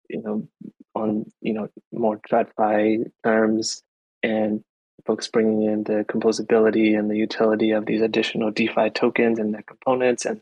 you 0.09 0.23
know, 0.23 0.49
on, 0.95 1.31
you 1.43 1.53
know, 1.53 1.69
more 1.93 2.17
TradFi 2.17 3.11
terms 3.23 3.83
and 4.23 4.65
folks 5.05 5.29
bringing 5.29 5.63
in 5.63 5.85
the 5.85 6.05
composability 6.09 6.99
and 6.99 7.11
the 7.11 7.17
utility 7.17 7.73
of 7.73 7.85
these 7.85 8.01
additional 8.01 8.51
DeFi 8.51 8.89
tokens 8.91 9.39
and 9.39 9.53
their 9.53 9.63
components. 9.63 10.25
And 10.25 10.41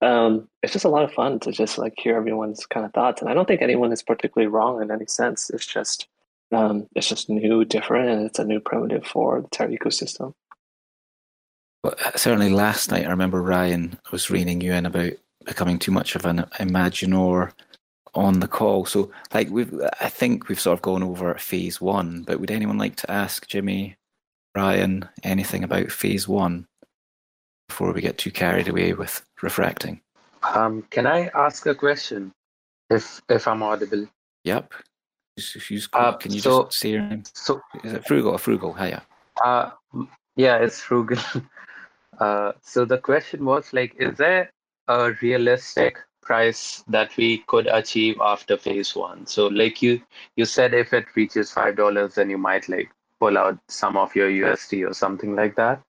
um, 0.00 0.48
it's 0.62 0.72
just 0.72 0.84
a 0.84 0.88
lot 0.88 1.04
of 1.04 1.12
fun 1.12 1.40
to 1.40 1.52
just 1.52 1.78
like 1.78 1.94
hear 1.96 2.16
everyone's 2.16 2.66
kind 2.66 2.86
of 2.86 2.92
thoughts. 2.92 3.20
And 3.20 3.30
I 3.30 3.34
don't 3.34 3.46
think 3.48 3.62
anyone 3.62 3.92
is 3.92 4.02
particularly 4.02 4.48
wrong 4.48 4.82
in 4.82 4.90
any 4.90 5.06
sense. 5.06 5.50
It's 5.50 5.66
just, 5.66 6.06
um, 6.52 6.86
it's 6.94 7.08
just 7.08 7.28
new, 7.28 7.64
different, 7.64 8.08
and 8.08 8.26
it's 8.26 8.38
a 8.38 8.44
new 8.44 8.60
primitive 8.60 9.06
for 9.06 9.40
the 9.40 9.48
Terra 9.48 9.70
ecosystem. 9.70 10.34
Well, 11.82 11.94
uh, 12.04 12.16
certainly 12.16 12.50
last 12.50 12.90
night, 12.90 13.06
I 13.06 13.10
remember 13.10 13.42
Ryan 13.42 13.98
was 14.10 14.30
reining 14.30 14.60
you 14.60 14.72
in 14.72 14.86
about 14.86 15.12
becoming 15.44 15.78
too 15.78 15.92
much 15.92 16.14
of 16.14 16.24
an 16.24 16.44
imaginor 16.58 17.52
on 18.14 18.40
the 18.40 18.48
call. 18.48 18.84
So, 18.84 19.10
like, 19.32 19.50
we've, 19.50 19.72
I 20.00 20.08
think 20.08 20.48
we've 20.48 20.60
sort 20.60 20.78
of 20.78 20.82
gone 20.82 21.02
over 21.02 21.34
phase 21.34 21.80
one, 21.80 22.22
but 22.22 22.40
would 22.40 22.50
anyone 22.50 22.78
like 22.78 22.96
to 22.96 23.10
ask 23.10 23.46
Jimmy, 23.46 23.96
Ryan, 24.56 25.08
anything 25.22 25.62
about 25.62 25.92
phase 25.92 26.26
one 26.26 26.66
before 27.68 27.92
we 27.92 28.00
get 28.00 28.18
too 28.18 28.30
carried 28.30 28.68
away 28.68 28.92
with 28.92 29.24
refracting? 29.42 30.00
Um, 30.42 30.82
can 30.90 31.06
I 31.06 31.30
ask 31.34 31.66
a 31.66 31.74
question? 31.74 32.32
If 32.90 33.20
if 33.28 33.46
I'm 33.46 33.62
audible. 33.62 34.08
Yep. 34.44 34.72
You, 35.70 35.80
uh, 35.92 36.12
can 36.14 36.32
you 36.32 36.40
so, 36.40 36.64
just 36.64 36.78
say 36.80 36.90
your 36.90 37.02
name? 37.02 37.22
So, 37.32 37.60
Is 37.84 37.92
it 37.92 38.04
Frugal? 38.06 38.32
Or 38.32 38.38
Frugal, 38.38 38.72
hiya. 38.72 39.02
Uh, 39.44 39.70
yeah, 40.36 40.56
it's 40.56 40.80
Frugal. 40.80 41.18
Uh, 42.18 42.50
so 42.62 42.84
the 42.84 42.98
question 42.98 43.44
was 43.44 43.72
like, 43.72 43.94
is 43.96 44.16
there 44.18 44.50
a 44.88 45.12
realistic 45.22 45.98
price 46.20 46.82
that 46.88 47.16
we 47.16 47.38
could 47.46 47.68
achieve 47.68 48.16
after 48.20 48.56
phase 48.56 48.96
one? 48.96 49.24
So 49.24 49.46
like 49.46 49.80
you 49.80 50.02
you 50.34 50.44
said, 50.44 50.74
if 50.74 50.92
it 50.92 51.06
reaches 51.14 51.52
five 51.52 51.76
dollars, 51.76 52.16
then 52.16 52.28
you 52.28 52.36
might 52.36 52.68
like 52.68 52.90
pull 53.20 53.38
out 53.38 53.56
some 53.68 53.96
of 53.96 54.16
your 54.16 54.28
USD 54.28 54.90
or 54.90 54.94
something 54.94 55.36
like 55.36 55.54
that. 55.54 55.80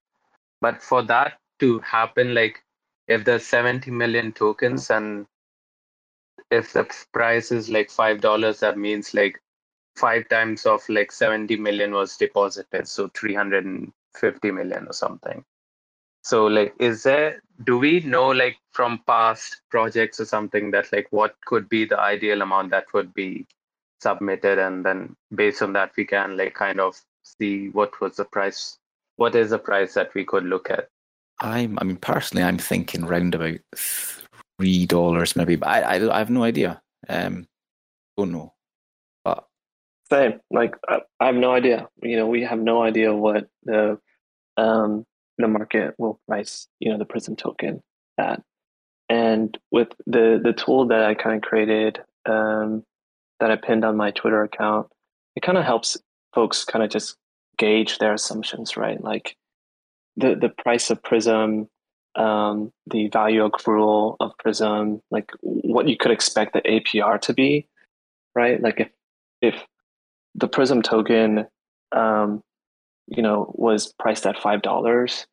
But 0.61 0.83
for 0.83 1.01
that 1.01 1.38
to 1.59 1.79
happen, 1.79 2.33
like 2.33 2.63
if 3.07 3.25
there's 3.25 3.45
70 3.45 3.91
million 3.91 4.31
tokens 4.31 4.89
and 4.89 5.25
if 6.51 6.73
the 6.73 6.87
price 7.13 7.51
is 7.51 7.69
like 7.69 7.89
five 7.89 8.21
dollars, 8.21 8.59
that 8.61 8.77
means 8.77 9.13
like 9.13 9.39
five 9.95 10.27
times 10.29 10.65
of 10.65 10.87
like 10.89 11.11
70 11.11 11.57
million 11.57 11.91
was 11.91 12.17
deposited, 12.17 12.87
so 12.87 13.09
350 13.13 14.51
million 14.51 14.87
or 14.87 14.93
something. 14.93 15.43
So 16.23 16.47
like 16.47 16.73
is 16.79 17.03
there 17.03 17.41
do 17.65 17.77
we 17.77 18.01
know 18.01 18.27
like 18.27 18.57
from 18.71 19.01
past 19.07 19.61
projects 19.69 20.19
or 20.19 20.25
something 20.25 20.71
that 20.71 20.91
like 20.91 21.07
what 21.11 21.35
could 21.45 21.69
be 21.69 21.85
the 21.85 21.99
ideal 21.99 22.41
amount 22.41 22.71
that 22.71 22.85
would 22.93 23.13
be 23.13 23.45
submitted 24.01 24.59
and 24.59 24.85
then 24.85 25.15
based 25.35 25.61
on 25.61 25.73
that 25.73 25.91
we 25.97 26.05
can 26.05 26.37
like 26.37 26.53
kind 26.53 26.79
of 26.79 26.99
see 27.23 27.69
what 27.69 27.99
was 28.01 28.15
the 28.17 28.25
price 28.25 28.77
what 29.19 29.35
is 29.35 29.49
the 29.49 29.59
price 29.59 29.93
that 29.95 30.13
we 30.13 30.23
could 30.23 30.45
look 30.45 30.69
at? 30.71 30.87
I'm 31.41 31.77
I 31.79 31.83
mean 31.83 31.97
personally 31.97 32.43
I'm 32.43 32.57
thinking 32.57 33.05
round 33.05 33.35
about 33.35 33.59
three 33.75 34.85
dollars 34.85 35.35
maybe, 35.35 35.55
but 35.55 35.69
I, 35.69 35.97
I, 35.97 36.15
I 36.15 36.17
have 36.19 36.29
no 36.29 36.43
idea. 36.43 36.81
Um 37.07 37.47
don't 38.17 38.31
know. 38.31 38.53
But 39.23 39.45
same. 40.09 40.39
Like 40.51 40.75
I, 40.87 40.99
I 41.19 41.27
have 41.27 41.35
no 41.35 41.51
idea. 41.51 41.87
You 42.01 42.17
know, 42.17 42.27
we 42.27 42.43
have 42.43 42.59
no 42.59 42.83
idea 42.83 43.13
what 43.13 43.47
the 43.63 43.99
um 44.57 45.05
the 45.39 45.47
market 45.47 45.95
will 45.97 46.19
price 46.27 46.67
you 46.79 46.91
know 46.91 46.97
the 46.97 47.05
prism 47.05 47.35
token 47.35 47.81
at 48.17 48.43
and 49.07 49.57
with 49.71 49.87
the 50.05 50.39
the 50.43 50.53
tool 50.53 50.87
that 50.87 51.03
i 51.03 51.15
kind 51.15 51.37
of 51.37 51.41
created 51.41 51.99
um, 52.25 52.83
that 53.39 53.49
i 53.49 53.55
pinned 53.55 53.85
on 53.85 53.97
my 53.97 54.11
twitter 54.11 54.43
account 54.43 54.87
it 55.35 55.41
kind 55.41 55.57
of 55.57 55.63
helps 55.63 55.97
folks 56.35 56.63
kind 56.65 56.83
of 56.83 56.91
just 56.91 57.15
gauge 57.57 57.97
their 57.97 58.13
assumptions 58.13 58.77
right 58.77 59.01
like 59.01 59.35
the 60.19 60.35
the 60.35 60.49
price 60.49 60.89
of 60.89 61.01
prism 61.03 61.67
um, 62.15 62.71
the 62.87 63.07
value 63.09 63.47
accrual 63.47 64.15
of 64.19 64.31
prism 64.39 65.01
like 65.11 65.31
what 65.41 65.87
you 65.87 65.95
could 65.95 66.11
expect 66.11 66.53
the 66.53 66.61
apr 66.61 67.21
to 67.21 67.33
be 67.33 67.67
right 68.35 68.61
like 68.61 68.79
if 68.79 68.89
if 69.41 69.55
the 70.35 70.47
prism 70.47 70.81
token 70.81 71.45
um, 71.91 72.43
you 73.07 73.23
know, 73.23 73.51
was 73.55 73.93
priced 73.99 74.25
at 74.25 74.39
five 74.39 74.61
dollars, 74.61 75.25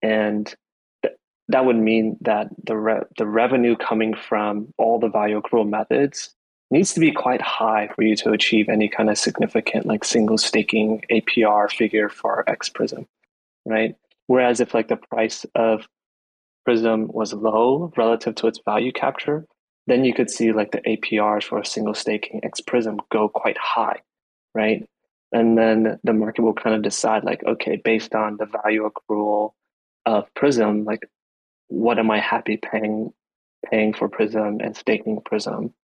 and 0.00 0.54
th- 1.02 1.16
that 1.48 1.64
would 1.64 1.76
mean 1.76 2.16
that 2.20 2.48
the 2.64 2.76
re- 2.76 3.02
the 3.18 3.26
revenue 3.26 3.76
coming 3.76 4.14
from 4.14 4.68
all 4.78 4.98
the 4.98 5.08
value 5.08 5.40
accrual 5.40 5.68
methods 5.68 6.34
needs 6.70 6.94
to 6.94 7.00
be 7.00 7.12
quite 7.12 7.40
high 7.40 7.88
for 7.94 8.02
you 8.02 8.16
to 8.16 8.30
achieve 8.32 8.68
any 8.68 8.88
kind 8.88 9.10
of 9.10 9.18
significant 9.18 9.86
like 9.86 10.04
single 10.04 10.38
staking 10.38 11.02
APR 11.10 11.70
figure 11.70 12.08
for 12.08 12.48
X 12.48 12.68
Prism, 12.68 13.06
right? 13.64 13.96
Whereas 14.26 14.60
if 14.60 14.74
like 14.74 14.88
the 14.88 14.96
price 14.96 15.46
of 15.54 15.86
Prism 16.64 17.08
was 17.08 17.32
low 17.32 17.92
relative 17.96 18.34
to 18.36 18.48
its 18.48 18.60
value 18.64 18.92
capture, 18.92 19.46
then 19.86 20.04
you 20.04 20.12
could 20.12 20.30
see 20.30 20.52
like 20.52 20.72
the 20.72 20.80
APRs 20.80 21.44
for 21.44 21.60
a 21.60 21.66
single 21.66 21.94
staking 21.94 22.40
X 22.42 22.60
Prism 22.60 23.00
go 23.10 23.28
quite 23.28 23.58
high, 23.58 24.00
right? 24.54 24.88
and 25.32 25.58
then 25.58 25.98
the 26.04 26.12
market 26.12 26.42
will 26.42 26.54
kind 26.54 26.76
of 26.76 26.82
decide 26.82 27.24
like 27.24 27.42
okay 27.44 27.74
based 27.84 28.14
on 28.14 28.36
the 28.36 28.46
value 28.46 28.88
accrual 28.88 29.50
of 30.04 30.32
prism 30.34 30.84
like 30.84 31.00
what 31.66 31.98
am 31.98 32.12
I 32.12 32.20
happy 32.20 32.56
paying 32.56 33.12
paying 33.70 33.92
for 33.92 34.08
Prism 34.08 34.60
and 34.60 34.76
staking 34.76 35.20
Prism. 35.24 35.74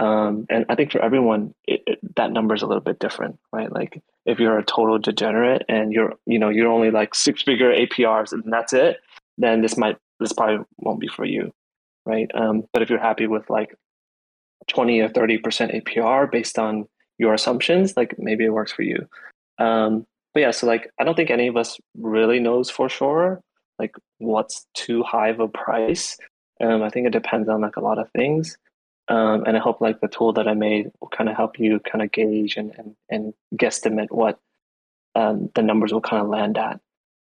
Um, 0.00 0.46
and 0.48 0.64
I 0.70 0.74
think 0.76 0.92
for 0.92 1.02
everyone, 1.02 1.54
it, 1.66 1.82
it, 1.86 1.98
that 2.16 2.32
number 2.32 2.54
is 2.54 2.62
a 2.62 2.66
little 2.66 2.82
bit 2.82 2.98
different, 2.98 3.38
right? 3.52 3.70
Like 3.70 4.02
if 4.24 4.38
you're 4.38 4.58
a 4.58 4.64
total 4.64 4.98
degenerate 4.98 5.64
and 5.68 5.92
you're, 5.92 6.14
you 6.26 6.38
know, 6.38 6.48
you're 6.48 6.72
only 6.72 6.90
like 6.90 7.14
six 7.14 7.42
figure 7.42 7.74
APRs 7.74 8.32
and 8.32 8.50
that's 8.50 8.72
it, 8.72 8.96
then 9.36 9.60
this 9.60 9.76
might, 9.76 9.98
this 10.18 10.32
probably 10.32 10.64
won't 10.78 11.00
be 11.00 11.08
for 11.08 11.26
you, 11.26 11.52
right? 12.06 12.30
Um, 12.34 12.64
but 12.72 12.80
if 12.80 12.88
you're 12.88 12.98
happy 12.98 13.26
with 13.26 13.48
like 13.50 13.74
20 14.68 15.00
or 15.00 15.10
30% 15.10 15.84
APR 15.84 16.30
based 16.30 16.58
on 16.58 16.88
your 17.18 17.34
assumptions, 17.34 17.94
like 17.94 18.14
maybe 18.18 18.46
it 18.46 18.54
works 18.54 18.72
for 18.72 18.82
you. 18.82 19.06
Um, 19.58 20.06
but 20.32 20.40
yeah, 20.40 20.50
so 20.50 20.66
like 20.66 20.90
I 20.98 21.04
don't 21.04 21.14
think 21.14 21.30
any 21.30 21.48
of 21.48 21.58
us 21.58 21.78
really 21.94 22.40
knows 22.40 22.70
for 22.70 22.88
sure 22.88 23.42
like 23.78 23.96
what's 24.18 24.66
too 24.74 25.02
high 25.02 25.28
of 25.28 25.40
a 25.40 25.48
price. 25.48 26.16
Um, 26.60 26.82
I 26.82 26.90
think 26.90 27.06
it 27.06 27.12
depends 27.12 27.48
on 27.48 27.60
like 27.60 27.76
a 27.76 27.80
lot 27.80 27.98
of 27.98 28.10
things. 28.12 28.56
Um, 29.10 29.42
and 29.44 29.56
I 29.56 29.60
hope 29.60 29.80
like 29.80 30.00
the 30.00 30.08
tool 30.08 30.32
that 30.34 30.46
I 30.46 30.54
made 30.54 30.92
will 31.00 31.08
kind 31.08 31.28
of 31.28 31.36
help 31.36 31.58
you 31.58 31.80
kind 31.80 32.00
of 32.00 32.12
gauge 32.12 32.56
and, 32.56 32.72
and, 32.78 32.94
and 33.10 33.34
guesstimate 33.56 34.10
what 34.10 34.38
um, 35.16 35.50
the 35.56 35.62
numbers 35.62 35.92
will 35.92 36.00
kind 36.00 36.22
of 36.22 36.28
land 36.28 36.56
at. 36.56 36.80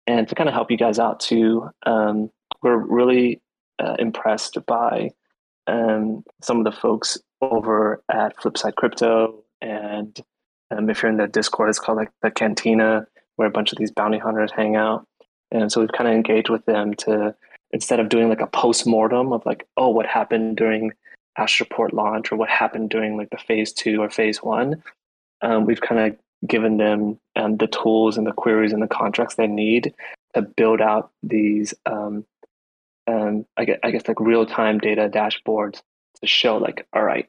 And 0.09 0.29
to 0.29 0.35
kind 0.35 0.49
of 0.49 0.55
help 0.55 0.73
you 0.73 0.77
guys 0.77 0.99
out 0.99 1.21
too, 1.21 1.71
um, 1.87 2.31
we're 2.63 2.77
really 2.77 3.41
uh, 3.79 3.95
impressed 4.01 4.59
by 4.67 5.13
um, 5.69 6.25
some 6.43 6.59
of 6.59 6.65
the 6.65 6.73
folks 6.73 7.17
over 7.41 8.03
at 8.13 8.37
Flipside 8.37 8.75
Crypto. 8.75 9.45
And 9.61 10.21
um, 10.73 10.91
if 10.91 11.03
you're 11.03 11.13
in 11.13 11.19
the 11.19 11.29
Discord, 11.29 11.69
it's 11.69 11.79
called 11.79 11.99
like 11.99 12.11
the 12.23 12.31
Cantina, 12.33 13.07
where 13.37 13.47
a 13.47 13.53
bunch 13.53 13.71
of 13.71 13.79
these 13.79 13.93
bounty 13.93 14.19
hunters 14.19 14.51
hang 14.51 14.75
out. 14.75 15.07
And 15.53 15.71
so 15.71 15.81
we've 15.81 15.93
kind 15.93 16.09
of 16.09 16.15
engaged 16.15 16.49
with 16.49 16.65
them 16.67 16.95
to 16.95 17.37
instead 17.71 18.01
of 18.01 18.09
doing 18.09 18.29
like 18.29 18.41
a 18.41 18.47
post 18.49 18.85
mortem 18.85 19.33
of 19.33 19.47
like, 19.47 19.67
oh, 19.77 19.91
what 19.91 20.07
happened 20.07 20.57
during 20.57 20.93
Astroport 21.39 21.93
launch 21.93 22.33
or 22.33 22.37
what 22.37 22.49
happened 22.49 22.91
during 22.91 23.17
like 23.17 23.31
the 23.31 23.39
phase 23.39 23.73
two 23.73 24.03
or 24.03 24.11
phase 24.11 24.43
one, 24.43 24.83
um, 25.41 25.65
we've 25.65 25.81
kind 25.81 26.01
of 26.01 26.19
given 26.49 26.77
them 26.77 27.19
um, 27.37 27.57
the 27.57 27.67
tools 27.67 28.17
and 28.17 28.27
the 28.27 28.33
queries 28.33 28.73
and 28.73 28.83
the 28.83 28.89
contracts 28.89 29.37
they 29.37 29.47
need 29.47 29.95
to 30.35 30.43
build 30.43 30.81
out 30.81 31.11
these, 31.23 31.75
um, 31.87 32.25
um 33.07 33.47
I, 33.57 33.65
guess, 33.65 33.79
I 33.83 33.91
guess 33.91 34.09
like 34.09 34.21
real 34.21 34.47
time 34.47 34.79
data 34.79 35.09
dashboards 35.09 35.81
to 36.21 36.27
show 36.27 36.59
like, 36.59 36.87
all 36.93 37.03
right, 37.03 37.29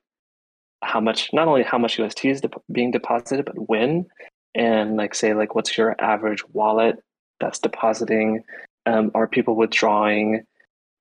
how 0.84 1.00
much, 1.00 1.32
not 1.34 1.48
only 1.48 1.64
how 1.64 1.78
much 1.78 2.00
UST 2.00 2.26
is 2.26 2.42
de- 2.42 2.50
being 2.72 2.92
deposited, 2.92 3.46
but 3.46 3.70
when, 3.70 4.08
and 4.56 4.98
like 4.98 5.14
say 5.14 5.34
like 5.34 5.56
what's 5.56 5.78
your 5.78 5.96
average 6.00 6.44
wallet 6.50 7.04
that's 7.40 7.60
depositing 7.60 8.44
um, 8.86 9.12
are 9.14 9.28
people 9.28 9.56
withdrawing 9.56 10.44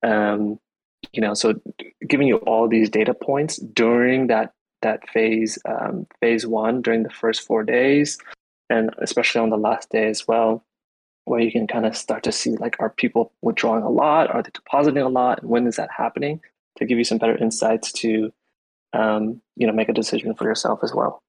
um, 0.03 0.59
you 1.13 1.21
know 1.21 1.33
so 1.33 1.59
giving 2.07 2.27
you 2.27 2.37
all 2.37 2.67
these 2.67 2.89
data 2.89 3.13
points 3.13 3.57
during 3.57 4.27
that 4.27 4.53
that 4.81 5.07
phase 5.09 5.57
um, 5.67 6.07
phase 6.21 6.47
one 6.47 6.81
during 6.81 7.03
the 7.03 7.09
first 7.09 7.41
four 7.41 7.63
days 7.63 8.17
and 8.69 8.91
especially 8.99 9.41
on 9.41 9.49
the 9.49 9.57
last 9.57 9.89
day 9.89 10.07
as 10.07 10.27
well 10.27 10.63
where 11.29 11.39
you 11.39 11.51
can 11.51 11.67
kind 11.67 11.85
of 11.85 11.95
start 11.95 12.23
to 12.23 12.31
see 12.31 12.55
like 12.57 12.75
are 12.79 12.89
people 12.89 13.31
withdrawing 13.41 13.83
a 13.83 13.89
lot? 13.89 14.33
Are 14.33 14.41
they 14.41 14.49
depositing 14.51 15.03
a 15.03 15.09
lot? 15.09 15.43
When 15.43 15.67
is 15.67 15.75
that 15.75 15.89
happening? 15.95 16.41
To 16.77 16.85
give 16.85 16.97
you 16.97 17.03
some 17.03 17.19
better 17.19 17.37
insights 17.37 17.91
to 17.93 18.33
um, 18.93 19.41
you 19.55 19.67
know 19.67 19.73
make 19.73 19.89
a 19.89 19.93
decision 19.93 20.33
for 20.33 20.45
yourself 20.45 20.79
as 20.81 20.93
well. 20.93 21.21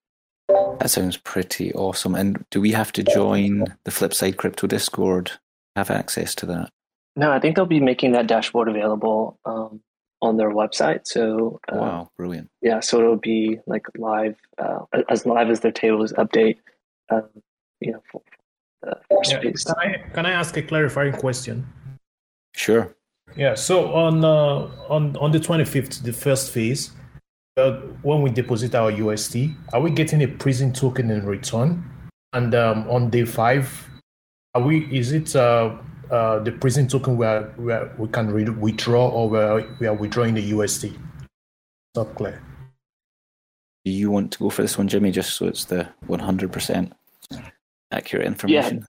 That 0.48 0.90
sounds 0.90 1.16
pretty 1.18 1.72
awesome. 1.74 2.14
And 2.14 2.44
do 2.50 2.61
we 2.61 2.72
have 2.72 2.92
to 2.92 3.02
join 3.02 3.76
the 3.85 3.90
flipside 3.90 4.37
crypto 4.37 4.66
discord 4.66 5.33
have 5.76 5.90
access 5.90 6.35
to 6.37 6.46
that? 6.46 6.70
No, 7.16 7.33
I 7.33 7.40
think 7.40 7.57
they'll 7.57 7.66
be 7.66 7.81
making 7.81 8.12
that 8.12 8.27
dashboard 8.27 8.68
available 8.68 9.38
um, 9.44 9.81
on 10.23 10.37
their 10.37 10.51
website. 10.51 11.01
So 11.05 11.61
uh, 11.73 11.77
wow, 11.77 12.11
brilliant! 12.16 12.51
Yeah, 12.62 12.81
so 12.81 12.99
it'll 13.01 13.16
be 13.16 13.59
like 13.66 13.87
live, 13.96 14.37
uh, 14.59 14.81
as 15.09 15.27
live 15.27 15.51
as 15.51 15.61
their 15.61 15.73
tables 15.73 16.12
update. 16.12 16.59
Um, 17.11 17.29
you 17.81 17.92
know, 17.92 18.03
for, 18.11 18.23
uh, 18.87 18.94
yeah. 19.25 19.40
Can 19.40 19.75
I 19.79 20.11
can 20.14 20.27
I 20.27 20.31
ask 20.31 20.57
a 20.57 20.62
clarifying 20.62 21.14
question? 21.14 21.66
Sure. 22.55 22.94
Yeah. 23.37 23.55
So 23.55 23.92
on 23.92 24.25
uh, 24.25 24.70
on 24.88 25.16
on 25.16 25.33
the 25.33 25.40
twenty 25.40 25.64
fifth, 25.64 26.03
the 26.03 26.12
first 26.12 26.53
phase, 26.53 26.92
uh, 27.57 27.73
when 28.03 28.23
we 28.23 28.31
deposit 28.31 28.75
our 28.75 28.90
UST, 28.90 29.51
are 29.73 29.81
we 29.81 29.90
getting 29.90 30.23
a 30.23 30.29
Prism 30.29 30.73
token 30.73 31.11
in 31.11 31.27
return? 31.27 31.85
And 32.33 32.55
um, 32.55 32.88
on 32.88 33.11
day 33.11 33.25
five, 33.25 33.88
are 34.55 34.62
we? 34.62 34.87
Is 34.96 35.12
it 35.12 35.35
uh, 36.11 36.38
the 36.40 36.53
Prism 36.53 36.88
token 36.88 37.16
where 37.16 37.42
where 37.57 37.92
we 37.99 38.09
can 38.09 38.31
re- 38.31 38.44
withdraw, 38.49 39.09
or 39.09 39.29
where 39.29 39.66
we 39.79 39.87
are 39.87 39.94
withdrawing 39.94 40.35
the 40.35 40.42
UST? 40.42 40.87
Not 41.94 42.14
clear. 42.14 42.42
Do 43.85 43.92
you 43.92 44.11
want 44.11 44.33
to 44.33 44.38
go 44.38 44.51
for 44.51 44.62
this 44.62 44.77
one, 44.77 44.88
Jimmy? 44.88 45.11
Just 45.11 45.37
so 45.37 45.46
it's 45.46 45.64
the 45.66 45.88
one 46.07 46.20
hundred 46.20 46.53
percent 46.53 46.92
accurate 47.90 48.27
information. 48.27 48.87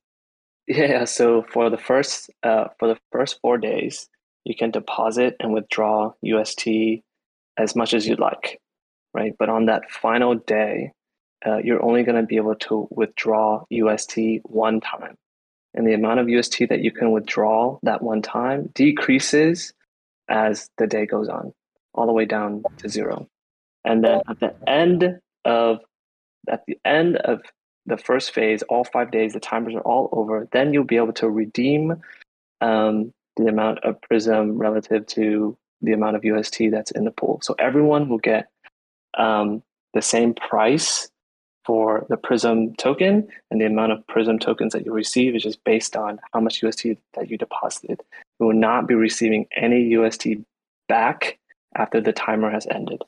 Yeah. 0.68 0.78
yeah. 0.88 1.06
So 1.06 1.44
for 1.44 1.70
the 1.70 1.78
first 1.78 2.30
uh, 2.44 2.68
for 2.80 2.88
the 2.88 2.98
first 3.12 3.40
four 3.42 3.58
days, 3.58 4.10
you 4.44 4.56
can 4.56 4.72
deposit 4.72 5.36
and 5.40 5.54
withdraw 5.54 6.14
UST 6.22 6.68
as 7.58 7.76
much 7.76 7.94
as 7.94 8.08
you'd 8.08 8.20
like, 8.20 8.60
right? 9.14 9.34
But 9.38 9.50
on 9.50 9.68
that 9.68 9.90
final 9.92 10.36
day, 10.36 10.92
uh, 11.46 11.58
you're 11.58 11.84
only 11.84 12.04
going 12.04 12.20
to 12.20 12.26
be 12.26 12.38
able 12.38 12.56
to 12.56 12.88
withdraw 12.92 13.64
UST 13.70 14.18
one 14.44 14.80
time 14.80 15.18
and 15.74 15.88
the 15.88 15.94
amount 15.94 16.20
of 16.20 16.30
UST 16.30 16.70
that 16.70 16.82
you 16.82 16.92
can 16.92 17.12
withdraw 17.12 17.80
that 17.84 18.02
one 18.02 18.22
time 18.22 18.70
decreases 18.74 19.74
as 20.30 20.70
the 20.78 20.88
day 20.88 21.06
goes 21.06 21.30
on, 21.30 21.54
all 21.94 22.06
the 22.06 22.14
way 22.14 22.26
down 22.26 22.64
to 22.78 22.90
zero. 22.90 23.28
And 23.84 24.04
then 24.04 24.22
at 24.30 24.40
the 24.40 24.54
end 24.68 25.20
of 25.46 25.80
at 26.50 26.64
the 26.68 26.78
end 26.86 27.18
of 27.18 27.42
the 27.86 27.98
first 27.98 28.34
phase, 28.34 28.62
all 28.64 28.84
five 28.84 29.12
days, 29.12 29.34
the 29.34 29.40
timers 29.40 29.76
are 29.76 29.82
all 29.82 30.10
over. 30.12 30.48
Then 30.52 30.74
you'll 30.74 30.84
be 30.84 30.98
able 30.98 31.14
to 31.14 31.30
redeem 31.30 32.02
um, 32.62 33.14
the 33.38 33.48
amount 33.48 33.80
of 33.84 34.02
Prism 34.02 34.58
relative 34.58 35.06
to 35.08 35.58
the 35.82 35.94
amount 35.94 36.16
of 36.16 36.24
UST 36.24 36.64
that's 36.72 36.92
in 36.92 37.06
the 37.06 37.12
pool. 37.12 37.40
So 37.42 37.56
everyone 37.58 38.08
will 38.08 38.20
get 38.20 38.48
um, 39.18 39.64
the 39.94 40.02
same 40.02 40.34
price 40.34 41.10
for 41.66 42.06
the 42.10 42.18
Prism 42.18 42.76
token, 42.76 43.28
and 43.50 43.62
the 43.62 43.66
amount 43.66 43.92
of 43.92 44.06
Prism 44.08 44.40
tokens 44.40 44.74
that 44.74 44.86
you 44.86 44.94
receive 44.94 45.36
is 45.36 45.44
just 45.44 45.64
based 45.64 45.96
on 45.96 46.20
how 46.34 46.40
much 46.40 46.62
UST 46.64 46.88
that 47.14 47.30
you 47.30 47.38
deposited. 47.38 48.02
You 48.40 48.48
will 48.48 48.56
not 48.56 48.88
be 48.88 48.96
receiving 48.96 49.48
any 49.56 49.84
UST 49.90 50.28
back 50.88 51.40
after 51.76 52.02
the 52.02 52.14
timer 52.14 52.50
has 52.50 52.68
ended. 52.68 53.02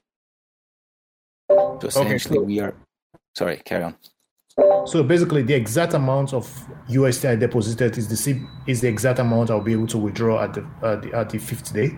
So 1.49 1.79
essentially, 1.83 2.39
okay. 2.39 2.45
we 2.45 2.59
are. 2.59 2.73
Sorry, 3.35 3.57
carry 3.65 3.83
on. 3.83 3.95
So 4.85 5.01
basically, 5.01 5.41
the 5.41 5.55
exact 5.55 5.93
amount 5.93 6.33
of 6.33 6.47
UST 6.87 7.25
I 7.25 7.35
deposited 7.35 7.97
is 7.97 8.07
the 8.07 8.47
is 8.67 8.81
the 8.81 8.87
exact 8.87 9.19
amount 9.19 9.49
I'll 9.49 9.61
be 9.61 9.73
able 9.73 9.87
to 9.87 9.97
withdraw 9.97 10.43
at 10.43 10.53
the 10.53 10.65
at 10.83 11.01
the, 11.01 11.13
at 11.13 11.29
the 11.31 11.39
fifth 11.39 11.73
day. 11.73 11.91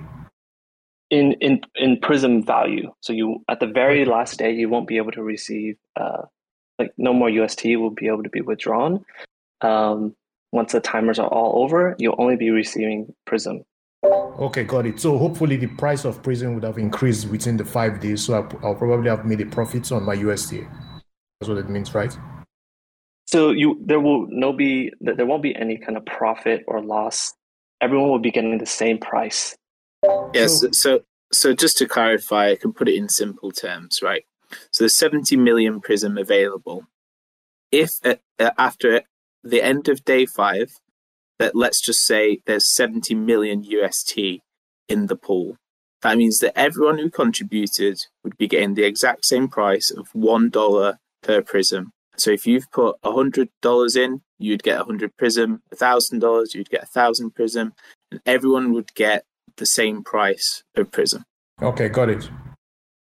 In 1.10 1.34
in 1.34 1.62
in 1.76 2.00
Prism 2.00 2.44
value, 2.44 2.94
so 3.02 3.12
you 3.12 3.44
at 3.50 3.60
the 3.60 3.68
very 3.68 4.06
last 4.06 4.40
day 4.40 4.52
you 4.54 4.70
won't 4.70 4.88
be 4.88 4.98
able 4.98 5.12
to 5.12 5.24
receive 5.24 5.76
uh, 5.98 6.24
like 6.80 6.94
no 6.98 7.14
more 7.14 7.30
UST 7.30 7.66
will 7.66 7.92
be 7.92 8.08
able 8.08 8.24
to 8.24 8.30
be 8.30 8.42
withdrawn. 8.42 9.06
Um, 9.62 10.16
once 10.52 10.72
the 10.72 10.80
timers 10.80 11.20
are 11.20 11.28
all 11.28 11.64
over, 11.64 11.96
you'll 12.00 12.16
only 12.18 12.36
be 12.36 12.50
receiving 12.50 13.14
Prism. 13.26 13.64
Okay, 14.04 14.64
got 14.64 14.86
it. 14.86 15.00
So 15.00 15.18
hopefully 15.18 15.56
the 15.56 15.68
price 15.68 16.06
of 16.06 16.22
Prism 16.22 16.56
would 16.56 16.64
have 16.64 16.78
increased 16.78 17.30
within 17.30 17.58
the 17.58 17.66
five 17.66 18.00
days. 18.00 18.26
So 18.26 18.36
I'll, 18.36 18.76
probably 18.76 19.10
have 19.10 19.26
made 19.26 19.42
a 19.42 19.46
profit 19.46 19.92
on 19.92 20.04
my 20.04 20.14
UST. 20.14 20.56
That's 21.40 21.50
what 21.50 21.58
it 21.58 21.70
means, 21.70 21.94
right? 21.94 22.16
So 23.28 23.52
you 23.52 23.82
there 23.84 24.00
will 24.00 24.28
no 24.30 24.54
be 24.54 24.94
there 25.02 25.26
won't 25.26 25.42
be 25.42 25.56
any 25.56 25.78
kind 25.78 25.98
of 25.98 26.06
profit 26.06 26.64
or 26.68 26.82
loss. 26.82 27.34
Everyone 27.82 28.10
will 28.10 28.20
be 28.20 28.32
getting 28.32 28.58
the 28.58 28.66
same 28.66 29.00
price. 29.00 29.56
Yes. 30.34 30.62
So 30.62 30.70
so, 30.72 31.00
so 31.32 31.54
just 31.54 31.78
to 31.78 31.88
clarify, 31.88 32.52
I 32.52 32.56
can 32.56 32.72
put 32.72 32.88
it 32.88 32.96
in 32.96 33.10
simple 33.10 33.52
terms, 33.52 34.02
right? 34.04 34.24
So 34.72 34.84
there's 34.84 34.96
70 34.96 35.36
million 35.38 35.82
Prism 35.82 36.18
available. 36.18 36.86
If 37.72 37.92
uh, 38.04 38.16
uh, 38.40 38.52
after 38.58 39.02
the 39.44 39.62
end 39.62 39.88
of 39.90 40.06
day 40.06 40.26
five, 40.26 40.72
that 41.40 41.56
let's 41.56 41.82
just 41.82 42.06
say 42.06 42.40
there's 42.46 42.74
70 42.74 43.16
million 43.16 43.64
UST 43.64 44.18
in 44.88 45.08
the 45.08 45.16
pool, 45.16 45.58
that 46.02 46.18
means 46.18 46.38
that 46.40 46.58
everyone 46.58 47.00
who 47.00 47.10
contributed 47.10 47.98
would 48.24 48.38
be 48.38 48.48
getting 48.48 48.76
the 48.76 48.84
exact 48.84 49.26
same 49.26 49.48
price 49.48 49.90
of 49.90 50.12
$1 50.14 50.98
per 51.24 51.42
Prism. 51.42 51.92
So 52.18 52.32
if 52.32 52.46
you've 52.46 52.72
put 52.72 53.02
$100 53.04 53.98
in, 53.98 54.22
you'd 54.38 54.64
get 54.64 54.78
100 54.78 55.18
Prism, 55.18 55.62
$1,000, 55.74 56.54
you'd 56.54 56.70
get 56.70 56.82
1,000 56.82 57.32
Prism, 57.32 57.74
and 58.12 58.22
everyone 58.26 58.72
would 58.74 58.94
get 58.94 59.26
the 59.58 59.66
same 59.66 60.04
price 60.04 60.64
of 60.76 60.92
Prism. 60.92 61.24
Okay, 61.62 61.90
got 61.90 62.10
it. 62.10 62.30